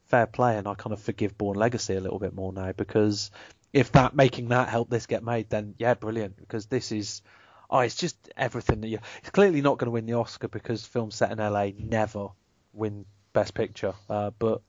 [0.06, 3.32] fair play, and I kind of forgive Bourne Legacy a little bit more now because
[3.74, 7.22] if that making that help this get made, then yeah, brilliant because this is.
[7.70, 9.00] Oh, it's just everything that you.
[9.20, 12.30] It's clearly not going to win the Oscar because films set in LA never
[12.74, 13.94] win Best Picture.
[14.10, 14.62] Uh, but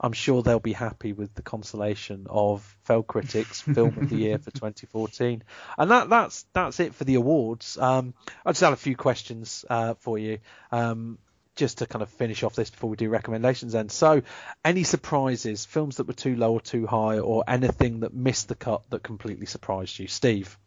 [0.00, 4.38] I'm sure they'll be happy with the consolation of Failed Critics Film of the Year
[4.38, 5.42] for 2014.
[5.78, 7.78] And that that's that's it for the awards.
[7.78, 8.14] Um,
[8.44, 10.38] I just had a few questions uh, for you.
[10.70, 11.18] Um,
[11.56, 13.88] just to kind of finish off this before we do recommendations then.
[13.88, 14.22] So,
[14.64, 18.56] any surprises, films that were too low or too high, or anything that missed the
[18.56, 20.08] cut that completely surprised you?
[20.08, 20.58] Steve?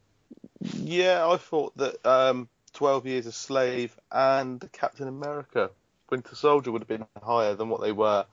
[0.61, 5.69] Yeah, I thought that um, 12 Years a Slave and Captain America
[6.09, 8.25] Winter Soldier would have been higher than what they were.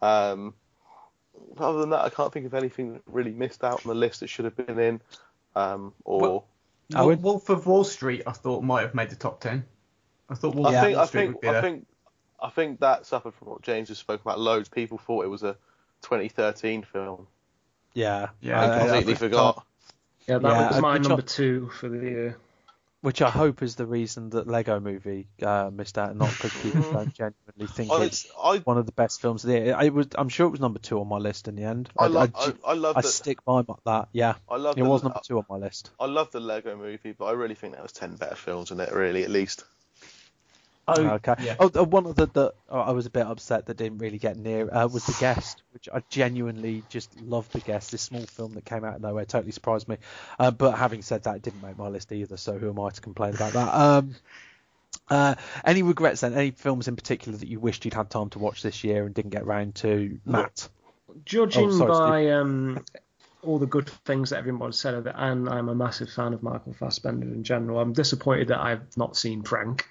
[0.00, 0.54] Um,
[1.58, 4.20] other than that, I can't think of anything that really missed out on the list
[4.20, 5.00] that should have been in.
[5.56, 6.44] Um, or Well,
[6.94, 7.20] Owen?
[7.22, 9.64] Wolf of Wall Street, I thought might have made the top ten.
[10.30, 11.62] I thought Wolf I of think Wall I Street think would be I there.
[11.62, 11.86] think
[12.40, 14.38] I think that suffered from what James has spoken about.
[14.38, 15.56] Loads people thought it was a
[16.02, 17.26] 2013 film.
[17.94, 19.66] Yeah, Yeah, okay, I completely that's- forgot.
[20.28, 22.38] Yeah, that Yeah, was my which I- number two for the year.
[23.00, 26.82] which I hope is the reason that Lego Movie uh, missed out, not because people
[26.92, 29.74] don't genuinely think I, it's I, one of the best films of the year.
[29.76, 31.88] I was, I'm sure it was number two on my list in the end.
[31.96, 33.08] I, love, I, I, I love I that.
[33.08, 34.08] stick by that.
[34.12, 35.90] Yeah, I love it the, was number two on my list.
[36.00, 38.80] I love the Lego Movie, but I really think there was 10 better films in
[38.80, 38.92] it.
[38.92, 39.64] Really, at least.
[40.88, 41.34] Oh, Okay.
[41.44, 41.56] yeah.
[41.60, 44.36] Oh, one of the that oh, I was a bit upset that didn't really get
[44.36, 47.52] near uh, was the guest, which I genuinely just loved.
[47.52, 49.96] The guest, this small film that came out of nowhere, totally surprised me.
[50.38, 52.36] Uh, but having said that, it didn't make my list either.
[52.36, 53.74] So who am I to complain about that?
[53.78, 54.14] Um,
[55.10, 55.34] uh,
[55.64, 56.34] any regrets then?
[56.34, 59.14] Any films in particular that you wished you'd had time to watch this year and
[59.14, 60.18] didn't get round to?
[60.26, 60.68] Matt.
[61.24, 62.84] Judging Oh, sorry, by um,
[63.42, 66.42] all the good things that everyone said of it, and I'm a massive fan of
[66.42, 69.86] Michael Fassbender in general, I'm disappointed that I've not seen Frank.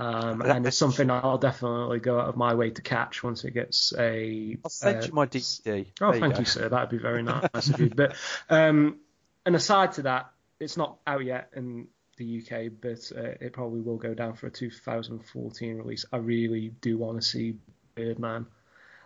[0.00, 3.52] Um, and it's something I'll definitely go out of my way to catch once it
[3.52, 4.56] gets a.
[4.64, 5.86] I'll send uh, you my DVD.
[6.00, 6.38] Oh, There thank go.
[6.40, 6.68] you, sir.
[6.70, 7.22] That'd be very
[7.54, 7.90] nice of you.
[7.90, 8.14] But
[8.48, 8.98] um,
[9.44, 13.80] and aside to that, it's not out yet in the UK, but uh, it probably
[13.80, 16.06] will go down for a 2014 release.
[16.12, 17.56] I really do want to see
[17.94, 18.46] Birdman,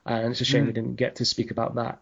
[0.06, 0.74] and it's a shame we Hmm.
[0.74, 2.00] didn't get to speak about that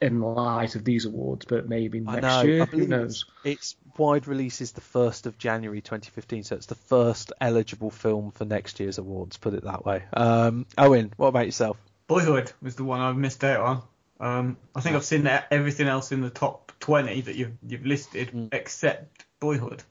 [0.00, 1.44] in light of these awards.
[1.46, 2.42] But maybe I next know.
[2.42, 3.24] year, who knows?
[3.44, 8.30] Its wide release is the first of January 2015, so it's the first eligible film
[8.30, 9.36] for next year's awards.
[9.36, 10.04] Put it that way.
[10.12, 11.76] Um, Owen, what about yourself?
[12.06, 13.82] Boyhood was the one I missed out on.
[14.20, 18.30] Um, I think I've seen everything else in the top 20 that you've you've listed
[18.32, 18.52] Mm.
[18.52, 19.82] except Boyhood.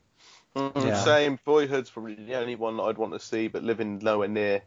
[0.56, 0.95] Mm, Yeah.
[1.03, 1.40] Same.
[1.45, 4.57] Boyhood's probably the only one that I'd want to see, but living nowhere near a
[4.57, 4.61] s-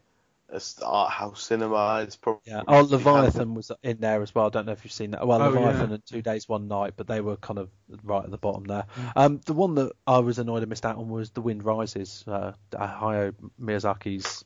[0.83, 2.41] art house cinema is probably.
[2.45, 2.63] Yeah.
[2.67, 4.47] Oh, Leviathan was in there as well.
[4.47, 5.25] I don't know if you've seen that.
[5.25, 5.95] Well, Oh, Leviathan yeah.
[5.95, 7.69] and Two Days One Night, but they were kind of
[8.03, 8.85] right at the bottom there.
[9.15, 12.23] Um, the one that I was annoyed I missed out on was The Wind Rises,
[12.27, 14.43] uh, Hayao Miyazaki's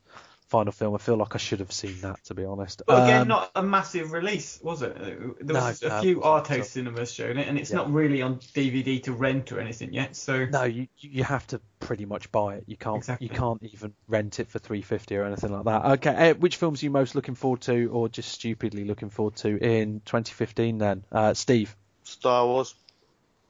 [0.48, 0.94] final film.
[0.96, 2.84] I feel like I should have seen that, to be honest.
[2.86, 4.96] But again, Um, not a massive release, was it?
[4.98, 6.60] There was No, a no, few Arto wasn't.
[6.60, 7.78] art cinemas showing it, and it's Yeah.
[7.78, 10.16] not really on DVD to rent or anything yet.
[10.16, 12.64] So No, you you have to pretty much buy it.
[12.68, 13.28] You can't Exactly.
[13.28, 15.86] you can't even rent it for three fifty or anything like that.
[16.00, 19.36] Okay, uh, which films are you most looking forward to, or just stupidly looking forward
[19.38, 20.78] to in 2015?
[20.78, 21.76] Then, uh, Steve.
[22.04, 22.76] Star Wars.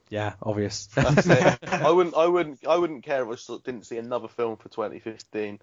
[0.10, 0.86] Yeah, obvious.
[0.96, 1.58] That's it.
[1.68, 2.16] I wouldn't.
[2.16, 2.66] I wouldn't.
[2.68, 5.60] I wouldn't care if I didn't see another film for 2015.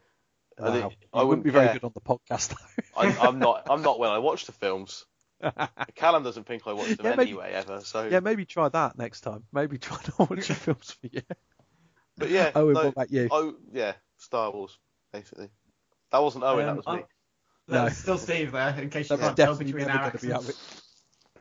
[0.60, 0.72] I, Wow.
[0.88, 1.74] think- You I wouldn't be very care.
[1.74, 2.82] good on the podcast though.
[3.00, 3.66] I, I'm not.
[3.70, 5.04] I'm not when I watch the films.
[5.96, 7.80] Callum doesn't think I watch them Yeah, maybe- anyway ever.
[7.80, 8.06] So.
[8.08, 9.44] yeah, maybe try that next time.
[9.52, 11.22] Maybe try not watch your films for you.
[12.16, 12.50] But yeah.
[12.54, 13.28] Owen, no, what about you?
[13.30, 14.78] Oh yeah, Star Wars
[15.12, 15.48] basically.
[16.10, 16.68] That wasn't Owen.
[16.68, 17.04] Um, that was me.
[17.68, 18.02] that's No.
[18.02, 20.81] still Steve there, in case you can't tell between never our going to accents.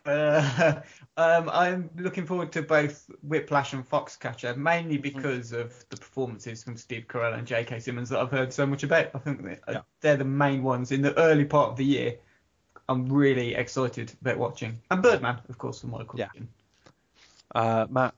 [0.06, 0.82] Uh,
[1.18, 5.02] um, I'm looking forward to both Whiplash and Foxcatcher, mainly Mm.
[5.02, 7.80] because of the performances from Steve Carell and J.K.
[7.80, 9.10] Simmons that I've heard so much about.
[9.14, 9.82] I think that, uh, Yeah.
[10.02, 12.15] they're the main ones in the early part of the year.
[12.90, 16.19] I'm really excited about watching, and Birdman, of course, for Michael.
[16.19, 16.30] Yeah.
[17.56, 18.14] Uh, Matt.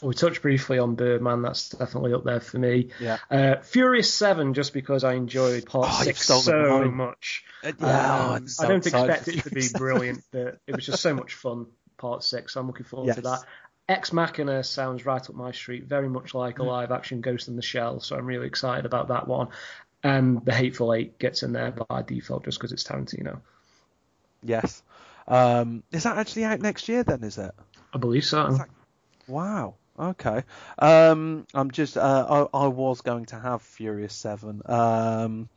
[0.00, 1.42] We touched briefly on Birdman.
[1.42, 2.90] That's definitely up there for me.
[3.00, 3.18] Yeah.
[3.30, 7.44] Uh, Furious Seven, just because I enjoyed Part Oh, Six so much.
[7.64, 10.74] Uh, yeah, oh, Um, I'm so I don't expect it to be brilliant, but it
[10.76, 11.66] was just so much fun.
[11.96, 13.40] Part Six, so I'm looking forward to that.
[13.88, 16.66] Ex Machina sounds right up my street, very much like a Mm.
[16.66, 19.48] live action Ghost in the Shell, so I'm really excited about that one.
[20.04, 23.40] And The Hateful Eight gets in there by default just because it's Tarantino.
[24.44, 24.82] Yes.
[25.26, 27.24] Um, is that actually out next year then?
[27.24, 27.50] Is it?
[27.92, 28.46] I believe so.
[28.52, 28.68] that-
[29.26, 29.74] Wow.
[29.98, 30.44] Okay.
[30.78, 31.96] Um, I'm just.
[31.96, 34.62] Uh, I, I was going to have Furious Seven.
[34.66, 35.48] Um,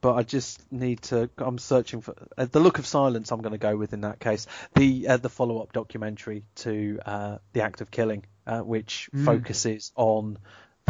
[0.00, 1.30] but I just need to.
[1.38, 3.30] I'm searching for uh, the Look of Silence.
[3.30, 6.98] I'm going to go with in that case the uh, the follow up documentary to
[7.06, 10.38] uh, the Act of Killing, uh, which focuses on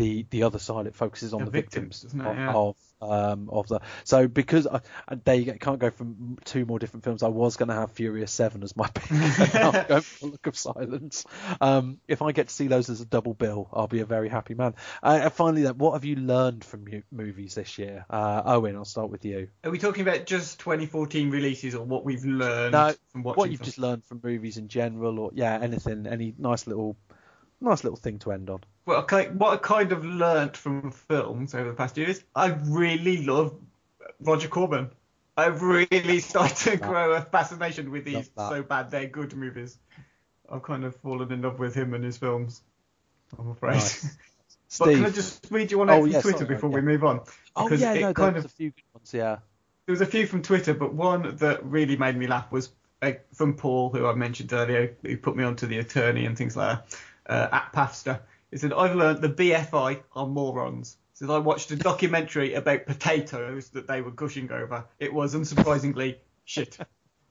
[0.03, 0.87] the the other side.
[0.87, 2.53] It focuses on The the, victims, victims, of, Yeah.
[2.55, 3.81] of um of the.
[4.05, 4.81] So because I,
[5.25, 8.63] they can't go from two more different films, I was going to have Furious Seven
[8.63, 10.03] as my pick.
[10.03, 11.25] For Look of Silence.
[11.61, 14.29] Um, if I get to see those as a double bill, I'll be a very
[14.29, 14.75] happy man.
[15.03, 18.05] Uh, and finally, then, what have you learned from mu- movies this year?
[18.09, 19.49] Uh, Owen, I'll start with you.
[19.65, 23.65] Are we talking about just 2014 releases or what we've learned No, what you've them?
[23.65, 26.97] just learned from movies in general, or yeah, anything, any nice little,
[27.63, 28.61] nice little thing to end on.
[28.87, 32.49] Well, okay, what I kind of learnt from films over the past year is I
[32.65, 33.55] really love
[34.21, 34.91] Roger Corman.
[35.37, 39.79] I've really started to grow a fascination with these so bad they're good movies.
[40.51, 42.63] I've kind of fallen in love with him and his films.
[43.39, 43.75] I'm afraid.
[43.75, 44.17] Nice.
[44.79, 46.77] but can I just read you one out Oh, from yeah, Twitter sorry, before yeah.
[46.77, 47.21] we move on?
[47.57, 49.15] Oh Because yeah, no, there kind was of a few good ones.
[49.15, 49.37] Yeah.
[49.87, 52.71] there was a few from Twitter, but one that really made me laugh was
[53.01, 56.57] uh, from Paul, who I mentioned earlier, who put me onto the attorney and things
[56.57, 58.21] like that, uh, at Pafster.
[58.51, 60.97] He said, I've learned the BFI are morons.
[61.13, 64.85] He said, I watched a documentary about potatoes that they were gushing over.
[64.99, 66.79] It was, unsurprisingly, shit.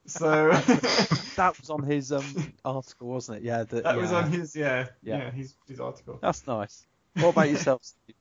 [0.08, 0.50] So
[1.36, 3.44] That was on his um article, wasn't it?
[3.44, 3.66] Yeah.
[3.66, 5.18] The, that was on his, yeah, Yeah.
[5.20, 6.18] yeah, his, his article.
[6.20, 6.88] That's nice.
[7.18, 7.84] What about yourself?
[7.84, 8.16] Steve?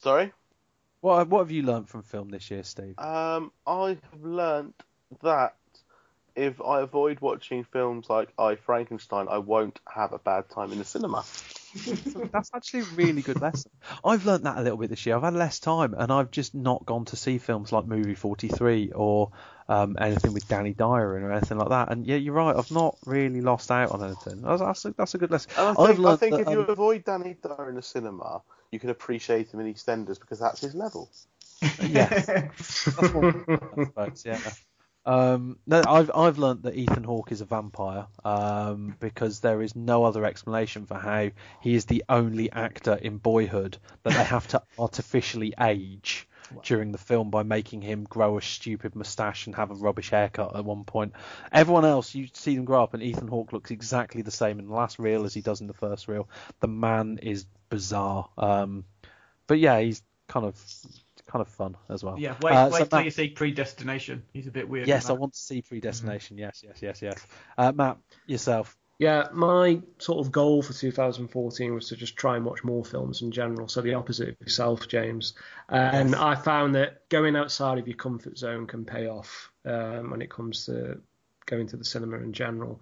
[0.00, 0.30] Sorry.
[1.00, 2.98] What what have you learned from film this year, Steve?
[2.98, 4.74] Um, I have learned
[5.22, 5.56] that
[6.34, 10.78] if I avoid watching films like I Frankenstein, I won't have a bad time in
[10.78, 11.24] the cinema.
[12.32, 13.70] That's actually a really good lesson.
[14.04, 15.16] I've learnt that a little bit this year.
[15.16, 18.92] I've had less time, and I've just not gone to see films like Movie 43
[18.94, 19.30] or
[19.68, 21.90] um, anything with Danny Dyer in or anything like that.
[21.90, 22.54] And yeah, you're right.
[22.54, 24.42] I've not really lost out on anything.
[24.42, 25.50] That's, that's, a, that's a good lesson.
[25.56, 28.42] And I think, I think that, if you um, avoid Danny Dyer in the cinema,
[28.70, 31.10] you can appreciate him in EastEnders because that's his level.
[31.80, 32.26] Yes.
[32.26, 34.40] That's one, I suppose, yeah.
[35.04, 39.74] Um, no, I've I've learnt that Ethan Hawke is a vampire um, because there is
[39.74, 41.30] no other explanation for how
[41.60, 46.28] he is the only actor in Boyhood that they have to artificially age
[46.62, 50.54] during the film by making him grow a stupid moustache and have a rubbish haircut
[50.54, 51.14] at one point.
[51.50, 54.66] Everyone else, you see them grow up, and Ethan Hawke looks exactly the same in
[54.68, 56.28] the last reel as he does in the first reel.
[56.60, 58.28] The man is bizarre.
[58.36, 58.84] Um,
[59.46, 60.56] but yeah, he's kind of
[61.32, 62.18] kind of fun as well.
[62.18, 64.22] Yeah, wait, Uh, wait so till Matt- you see Predestination.
[64.32, 64.86] He's a bit weird.
[64.86, 66.36] Yes, I want to see Predestination.
[66.38, 67.26] Yes, yes, yes, yes.
[67.56, 68.76] Uh, Matt, yourself.
[68.98, 73.22] Yeah, my sort of goal for 2014 was to just try and watch more films
[73.22, 73.66] in general.
[73.66, 75.34] So the opposite of yourself, James.
[75.68, 80.22] And I found that going outside of your comfort zone can pay off um, when
[80.22, 81.00] it comes to
[81.46, 82.80] going to the cinema in general.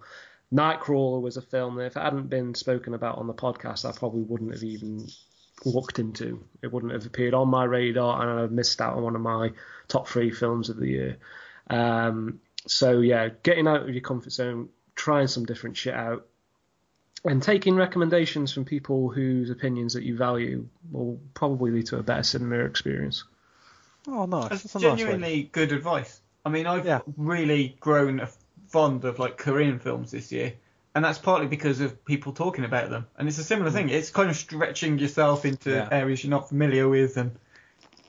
[0.53, 3.97] Nightcrawler was a film that if it hadn't been spoken about on the podcast, I
[3.97, 5.07] probably wouldn't have even
[5.65, 6.43] looked into.
[6.61, 9.51] It wouldn't have appeared on my radar, and I've missed out on one of my
[9.87, 11.17] top three films of the year.
[11.69, 16.25] Um, so yeah, getting out of your comfort zone, trying some different shit out,
[17.23, 22.03] and taking recommendations from people whose opinions that you value will probably lead to a
[22.03, 23.23] better cinema experience.
[24.07, 24.49] Oh, nice.
[24.49, 26.19] That's That's a nice genuinely good advice.
[26.43, 27.01] I mean, I've Yeah.
[27.17, 28.29] really grown a-
[28.69, 30.53] fond of like Korean films this year,
[30.93, 33.07] and that's partly because of people talking about them.
[33.17, 33.89] And it's a similar thing.
[33.89, 35.87] It's kind of stretching yourself into Yeah.
[35.91, 37.31] areas you're not familiar with, and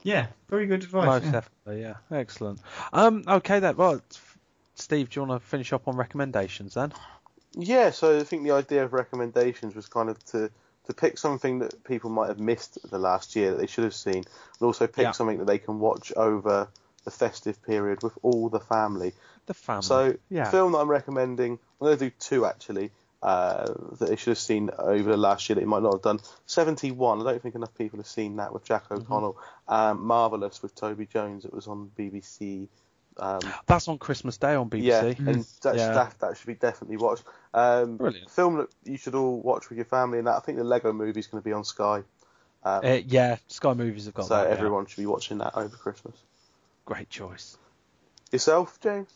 [0.03, 1.05] yeah, very good advice.
[1.05, 1.31] Most yeah.
[1.31, 1.95] definitely, yeah.
[2.11, 2.59] Excellent.
[2.91, 4.01] Um, okay that Well,
[4.75, 6.93] Steve, do you want to finish up on recommendations then?
[7.55, 10.49] Yeah, so I think the idea of recommendations was kind of to
[10.85, 13.95] to pick something that people might have missed the last year that they should have
[13.95, 15.11] seen, and also pick Yeah.
[15.11, 16.67] something that they can watch over
[17.03, 19.13] the festive period with all the family.
[19.45, 19.83] The family.
[19.83, 20.45] So, yeah.
[20.45, 24.31] the film that I'm recommending, I'm going to do two actually, uh, that they should
[24.31, 26.19] have seen over the last year that you might not have done.
[26.45, 29.01] 71, I don't think enough people have seen that with Jack Mm-hmm.
[29.03, 29.37] O'Connell.
[29.67, 32.67] Um, Marvellous with Toby Jones, it was on BBC.
[33.17, 34.83] Um, That's on Christmas Day on BBC.
[34.83, 35.93] yeah, and that, Yeah.
[35.93, 37.23] that, that should be definitely watched.
[37.53, 38.29] Um, Brilliant.
[38.31, 40.91] Film that you should all watch with your family, and that I think the Lego
[40.91, 42.03] movie is going to be on Sky.
[42.65, 44.47] Um, Uh, yeah, Sky Movies have got so that.
[44.47, 44.53] yeah.
[44.55, 46.15] everyone should be watching that over Christmas.
[46.85, 47.57] Great choice.
[48.31, 49.13] Yourself, James?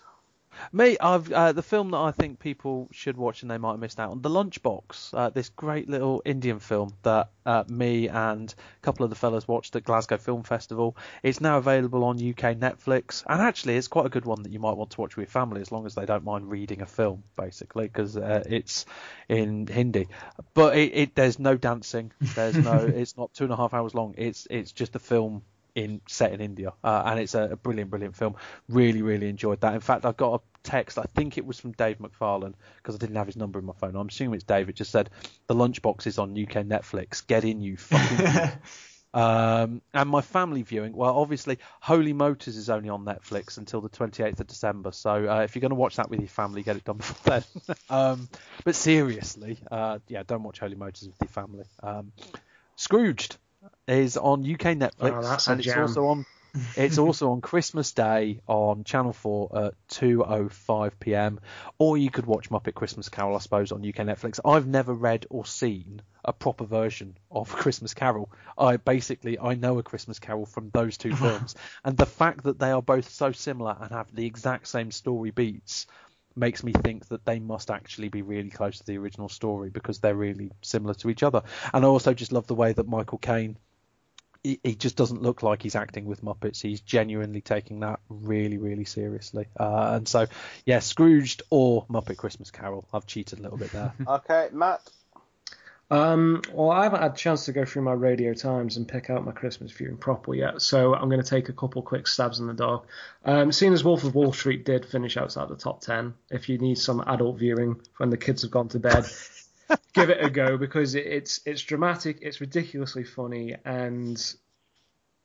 [0.72, 3.80] Me, I've uh, the film that I think people should watch and they might have
[3.80, 5.14] missed out on, The Lunchbox.
[5.14, 9.48] Uh, this great little Indian film that uh, me and a couple of the fellas
[9.48, 10.98] watched at Glasgow Film Festival.
[11.22, 14.60] It's now available on UK Netflix, and actually, it's quite a good one that you
[14.60, 16.88] might want to watch with your family as long as they don't mind reading a
[16.88, 18.86] film, basically, because uh, it's
[19.30, 20.08] in Hindi.
[20.54, 22.12] But it, it there's no dancing.
[22.36, 22.78] There's no.
[22.96, 24.16] it's not two and a half hours long.
[24.18, 25.44] It's it's just a film
[25.78, 28.36] in set in India, uh, and it's a, a brilliant, brilliant film.
[28.68, 29.76] Really, really enjoyed that.
[29.76, 30.98] In fact, I got a text.
[30.98, 33.74] I think it was from Dave McFarlane because I didn't have his number in my
[33.74, 33.96] phone.
[33.96, 34.70] I'm assuming it's Dave.
[34.70, 35.12] It just said
[35.46, 37.26] the lunchbox is on UK Netflix.
[37.26, 38.58] Get in, you fucking.
[39.14, 40.94] um, and my family viewing.
[40.94, 44.92] Well, obviously, Holy Motors is only on Netflix until the 28th of December.
[44.92, 47.40] So uh, if you're going to watch that with your family, get it done before
[47.40, 47.78] then.
[47.92, 48.30] um,
[48.66, 51.66] but seriously, uh, yeah, don't watch Holy Motors with your family.
[51.84, 52.14] Um,
[52.78, 53.38] Scrooged
[53.88, 55.88] is on UK Netflix, Oh, and it's jam.
[55.88, 56.26] also on.
[56.76, 61.40] It's also on Christmas Day on Channel 4 at 2:05 p.m.
[61.80, 64.40] Or you could watch Muppet Christmas Carol, I suppose, on UK Netflix.
[64.46, 68.30] I've never read or seen a proper version of Christmas Carol.
[68.58, 72.60] I basically I know a Christmas Carol from those two films, and the fact that
[72.60, 75.88] they are both so similar and have the exact same story beats
[76.36, 80.00] makes me think that they must actually be really close to the original story because
[80.00, 81.42] they're really similar to each other.
[81.74, 83.58] And I also just love the way that Michael Caine
[84.44, 86.62] he, he just doesn't look like he's acting with Muppets.
[86.62, 89.48] He's genuinely taking that really, really seriously.
[89.60, 90.28] Uh, and so,
[90.66, 92.88] yeah, Scrooged or Muppet Christmas Carol.
[92.94, 93.94] I've cheated a little bit there.
[94.08, 94.82] Okay, Matt.
[95.90, 99.10] Um, well, I haven't had a chance to go through my Radio Times and pick
[99.10, 102.40] out my Christmas viewing properly yet, so I'm going to take a couple quick stabs
[102.40, 102.88] in the dark.
[103.24, 106.58] Um, seeing as Wolf of Wall Street did finish outside the top 10, if you
[106.58, 109.06] need some adult viewing when the kids have gone to bed,
[109.94, 114.36] give it a go because it, it's it's dramatic, it's ridiculously funny, and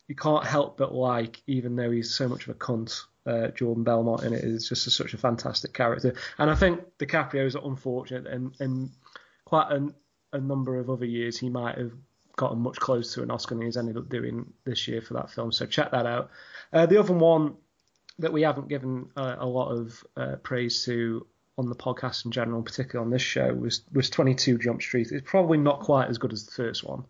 [0.09, 3.85] you can't help but like, even though he's so much of a cunt, uh, Jordan
[3.85, 6.15] Belfort in it is just a, such a fantastic character.
[6.39, 8.91] And I think DiCaprio is unfortunate and, and
[9.45, 9.89] quite a,
[10.33, 11.93] a number of other years he might have
[12.37, 15.31] gotten much closer to an Oscar than he's ended up doing this year for that
[15.31, 15.53] film.
[15.53, 16.31] So check that out.
[16.73, 17.57] Uh, the other one
[18.19, 21.27] that we haven't given uh, a lot of uh, praise to
[21.59, 25.13] on the podcast in general, particularly on this show, was was 22 Jump Street.
[25.13, 27.05] It's probably not quite as good as the first one,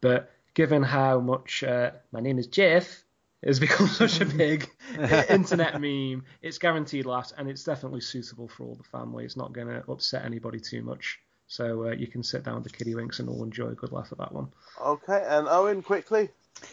[0.00, 3.04] but given how much uh, my name is Jeff
[3.44, 4.70] has become such a big
[5.28, 9.24] internet meme, it's guaranteed laughs and it's definitely suitable for all the family.
[9.24, 11.20] It's not going to upset anybody too much.
[11.46, 13.92] So uh, you can sit down with the kiddie winks and all enjoy a good
[13.92, 14.48] laugh at that one.
[14.80, 16.30] Okay, and Owen, quickly.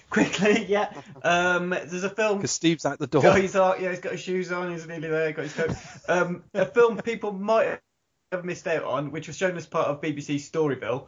[0.10, 0.92] Quickly, yeah.
[1.24, 2.38] Um, there's a film.
[2.38, 3.24] Because Steve's at the door.
[3.24, 4.72] Yeah, he's got his shoes on.
[4.72, 5.32] He's nearly there.
[5.32, 5.72] Got his coat.
[6.08, 7.80] Um, a film people might
[8.32, 11.08] have missed out on, which was shown as part of BBC's Storyville,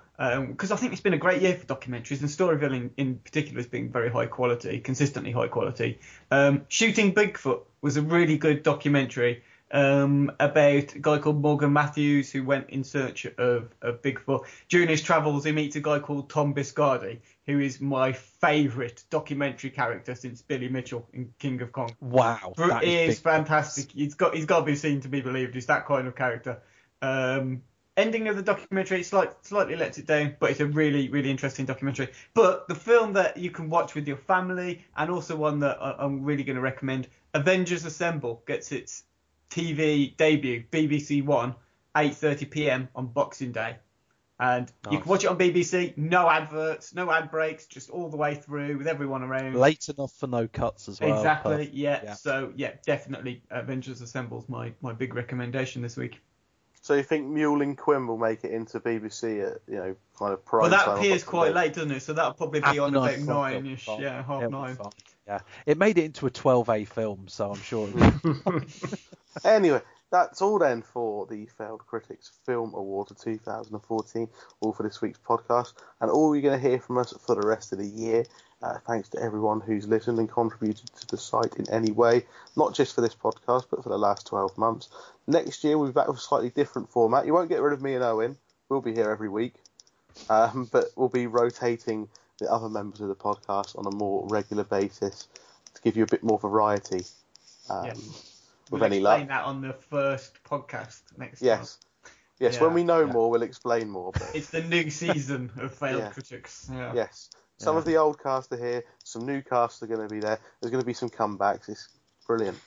[0.50, 3.60] because I think it's been a great year for documentaries, and Storyville in, in particular
[3.60, 6.00] has been very high quality, consistently high quality.
[6.32, 9.44] Um, Shooting Bigfoot was a really good documentary
[9.74, 14.46] um, about a guy called Morgan Matthews who went in search of, of Bigfoot.
[14.70, 19.72] During his travels, he meets a guy called Tom Biscardi, who is my favourite documentary
[19.72, 21.90] character since Billy Mitchell in King of Kong.
[22.00, 22.54] Wow.
[22.56, 23.92] Bru- that he is is fantastic.
[23.92, 25.56] He's got he's got to be seen to be believed.
[25.56, 26.62] He's that kind of character.
[27.02, 27.64] Um,
[27.98, 31.66] ending of the documentary slight, slightly lets it down, but it's a really really interesting
[31.66, 32.10] documentary.
[32.36, 35.96] But the film that you can watch with your family, and also one that I,
[35.98, 39.04] I'm really going to recommend, Avengers Assemble, gets its
[39.54, 41.56] TV debut, BBC One,
[41.96, 42.90] 8:30 p.m.
[42.96, 43.78] on Boxing Day.
[44.40, 48.18] And you can watch it on BBC, no adverts, no ad breaks, just all the
[48.18, 49.56] way through with everyone around.
[49.56, 51.16] Late enough for no cuts as well.
[51.16, 51.70] Exactly.
[51.72, 52.02] Yeah.
[52.04, 52.14] Yeah.
[52.16, 56.20] So yeah, definitely Avengers Assemble's my my big recommendation this week.
[56.82, 60.34] So you think Mule and Quinn will make it into BBC at you know kind
[60.34, 62.02] of prime Well, that appears quite late, doesn't it?
[62.02, 63.88] So that'll probably be After on nine about nine-ish.
[63.88, 64.78] Yeah, half It'll be nine.
[65.28, 65.36] Fine.
[65.36, 67.90] Yeah, it made it into a 12A film, so I'm sure.
[69.44, 69.82] Anyway,
[70.12, 74.30] that's all then for the Failed Critics Film Award of 2014,
[74.62, 77.48] all for this week's podcast, and all you're going to hear from us for the
[77.48, 78.26] rest of the year.
[78.62, 82.26] Uh, thanks to everyone who's listened and contributed to the site in any way,
[82.56, 84.90] not just for this podcast, but for the last 12 months.
[85.28, 87.26] Next year, we'll be back with a slightly different format.
[87.26, 88.38] You won't get rid of me and Owen.
[88.70, 89.56] We'll be here every week.
[90.30, 92.08] Um, but we'll be rotating
[92.40, 95.28] the other members of the podcast on a more regular basis
[95.74, 97.06] to give you a bit more variety.
[97.70, 98.30] Um, Yes.
[98.72, 99.28] With We'll any explain luck.
[99.30, 101.48] that on the first podcast next time.
[101.48, 101.78] Yes.
[102.40, 102.62] Yes, Yeah.
[102.64, 103.12] when we know Yeah.
[103.12, 104.12] more, we'll explain more.
[104.14, 106.10] But It's the new season of failed Yeah.
[106.10, 106.70] critics.
[106.72, 106.94] Yeah.
[106.94, 107.80] yes, some Yeah.
[107.80, 108.84] of the old cast are here.
[109.04, 110.40] Some new casts are going to be there.
[110.62, 111.70] There's going to be some comebacks.
[111.70, 111.90] It's
[112.26, 112.58] brilliant.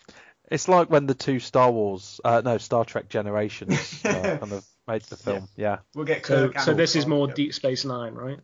[0.50, 4.64] It's like when the two Star Wars, uh, no, Star Trek Generations uh, kind of
[4.86, 5.48] made the film.
[5.56, 5.78] Yeah.
[5.94, 7.26] We'll get So, Kirk so this is more.
[7.26, 8.38] Deep Space Nine, right?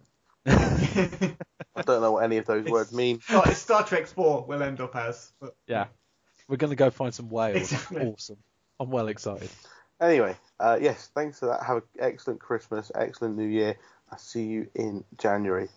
[0.47, 3.21] I don't know what any of those words mean.
[3.21, 5.33] Star, it's Star Trek 4 will end up as.
[5.41, 5.87] But Yeah.
[6.49, 7.73] We're going to go find some whales.
[7.73, 8.03] Exactly.
[8.03, 8.39] Awesome.
[8.81, 9.49] I'm well excited.
[10.01, 11.63] Anyway, uh, yes, thanks for that.
[11.63, 13.77] Have an excellent Christmas, excellent New Year.
[14.11, 15.69] I'll see you in January.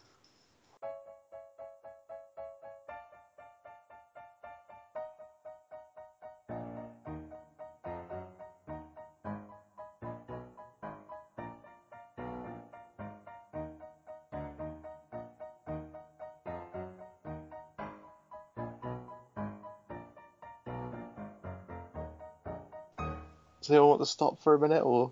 [24.06, 25.12] To stop for a minute or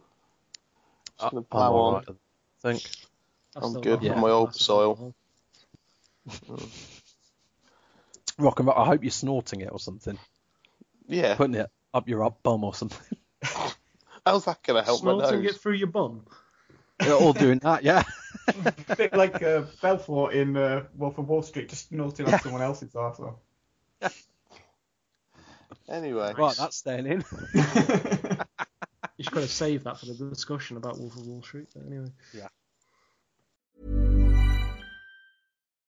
[1.20, 1.94] just going to I'm plow on?
[1.96, 2.84] right, I think.
[3.56, 5.16] I I'm still good got with my old massive soil.
[8.40, 8.78] Rock and roll.
[8.78, 10.18] I hope you're snorting it or something.
[11.08, 11.36] Yeah.
[11.36, 13.18] Putting it up your up bum or something.
[14.26, 15.56] How's that going to help my Snorting nose?
[15.56, 16.26] it through your bum.
[17.04, 18.04] You're all doing that, yeah.
[18.88, 22.62] a bit like uh, Belfort in uh, Wolf of Wall Street, just snorting off someone
[22.62, 23.36] else's arsehole.
[25.90, 27.26] Anyway, Right, that's staying in.
[29.24, 31.68] You should kind of save that for the discussion about Wolf of Wall Street.
[31.74, 32.12] But anyway.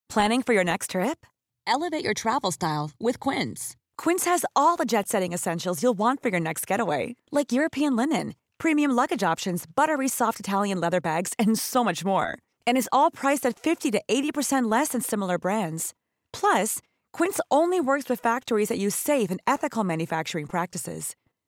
[0.08, 1.26] Planning for your next trip?
[1.66, 3.76] Elevate your travel style with Quince.
[3.98, 7.94] Quince has all the jet setting essentials you'll want for your next getaway, like European
[7.94, 12.38] linen, premium luggage options, buttery soft Italian leather bags, and so much more.
[12.66, 15.92] And is all priced at 50 to 80% less than similar brands.
[16.32, 16.80] Plus,
[17.12, 21.16] Quince only works with factories that use safe and ethical manufacturing practices.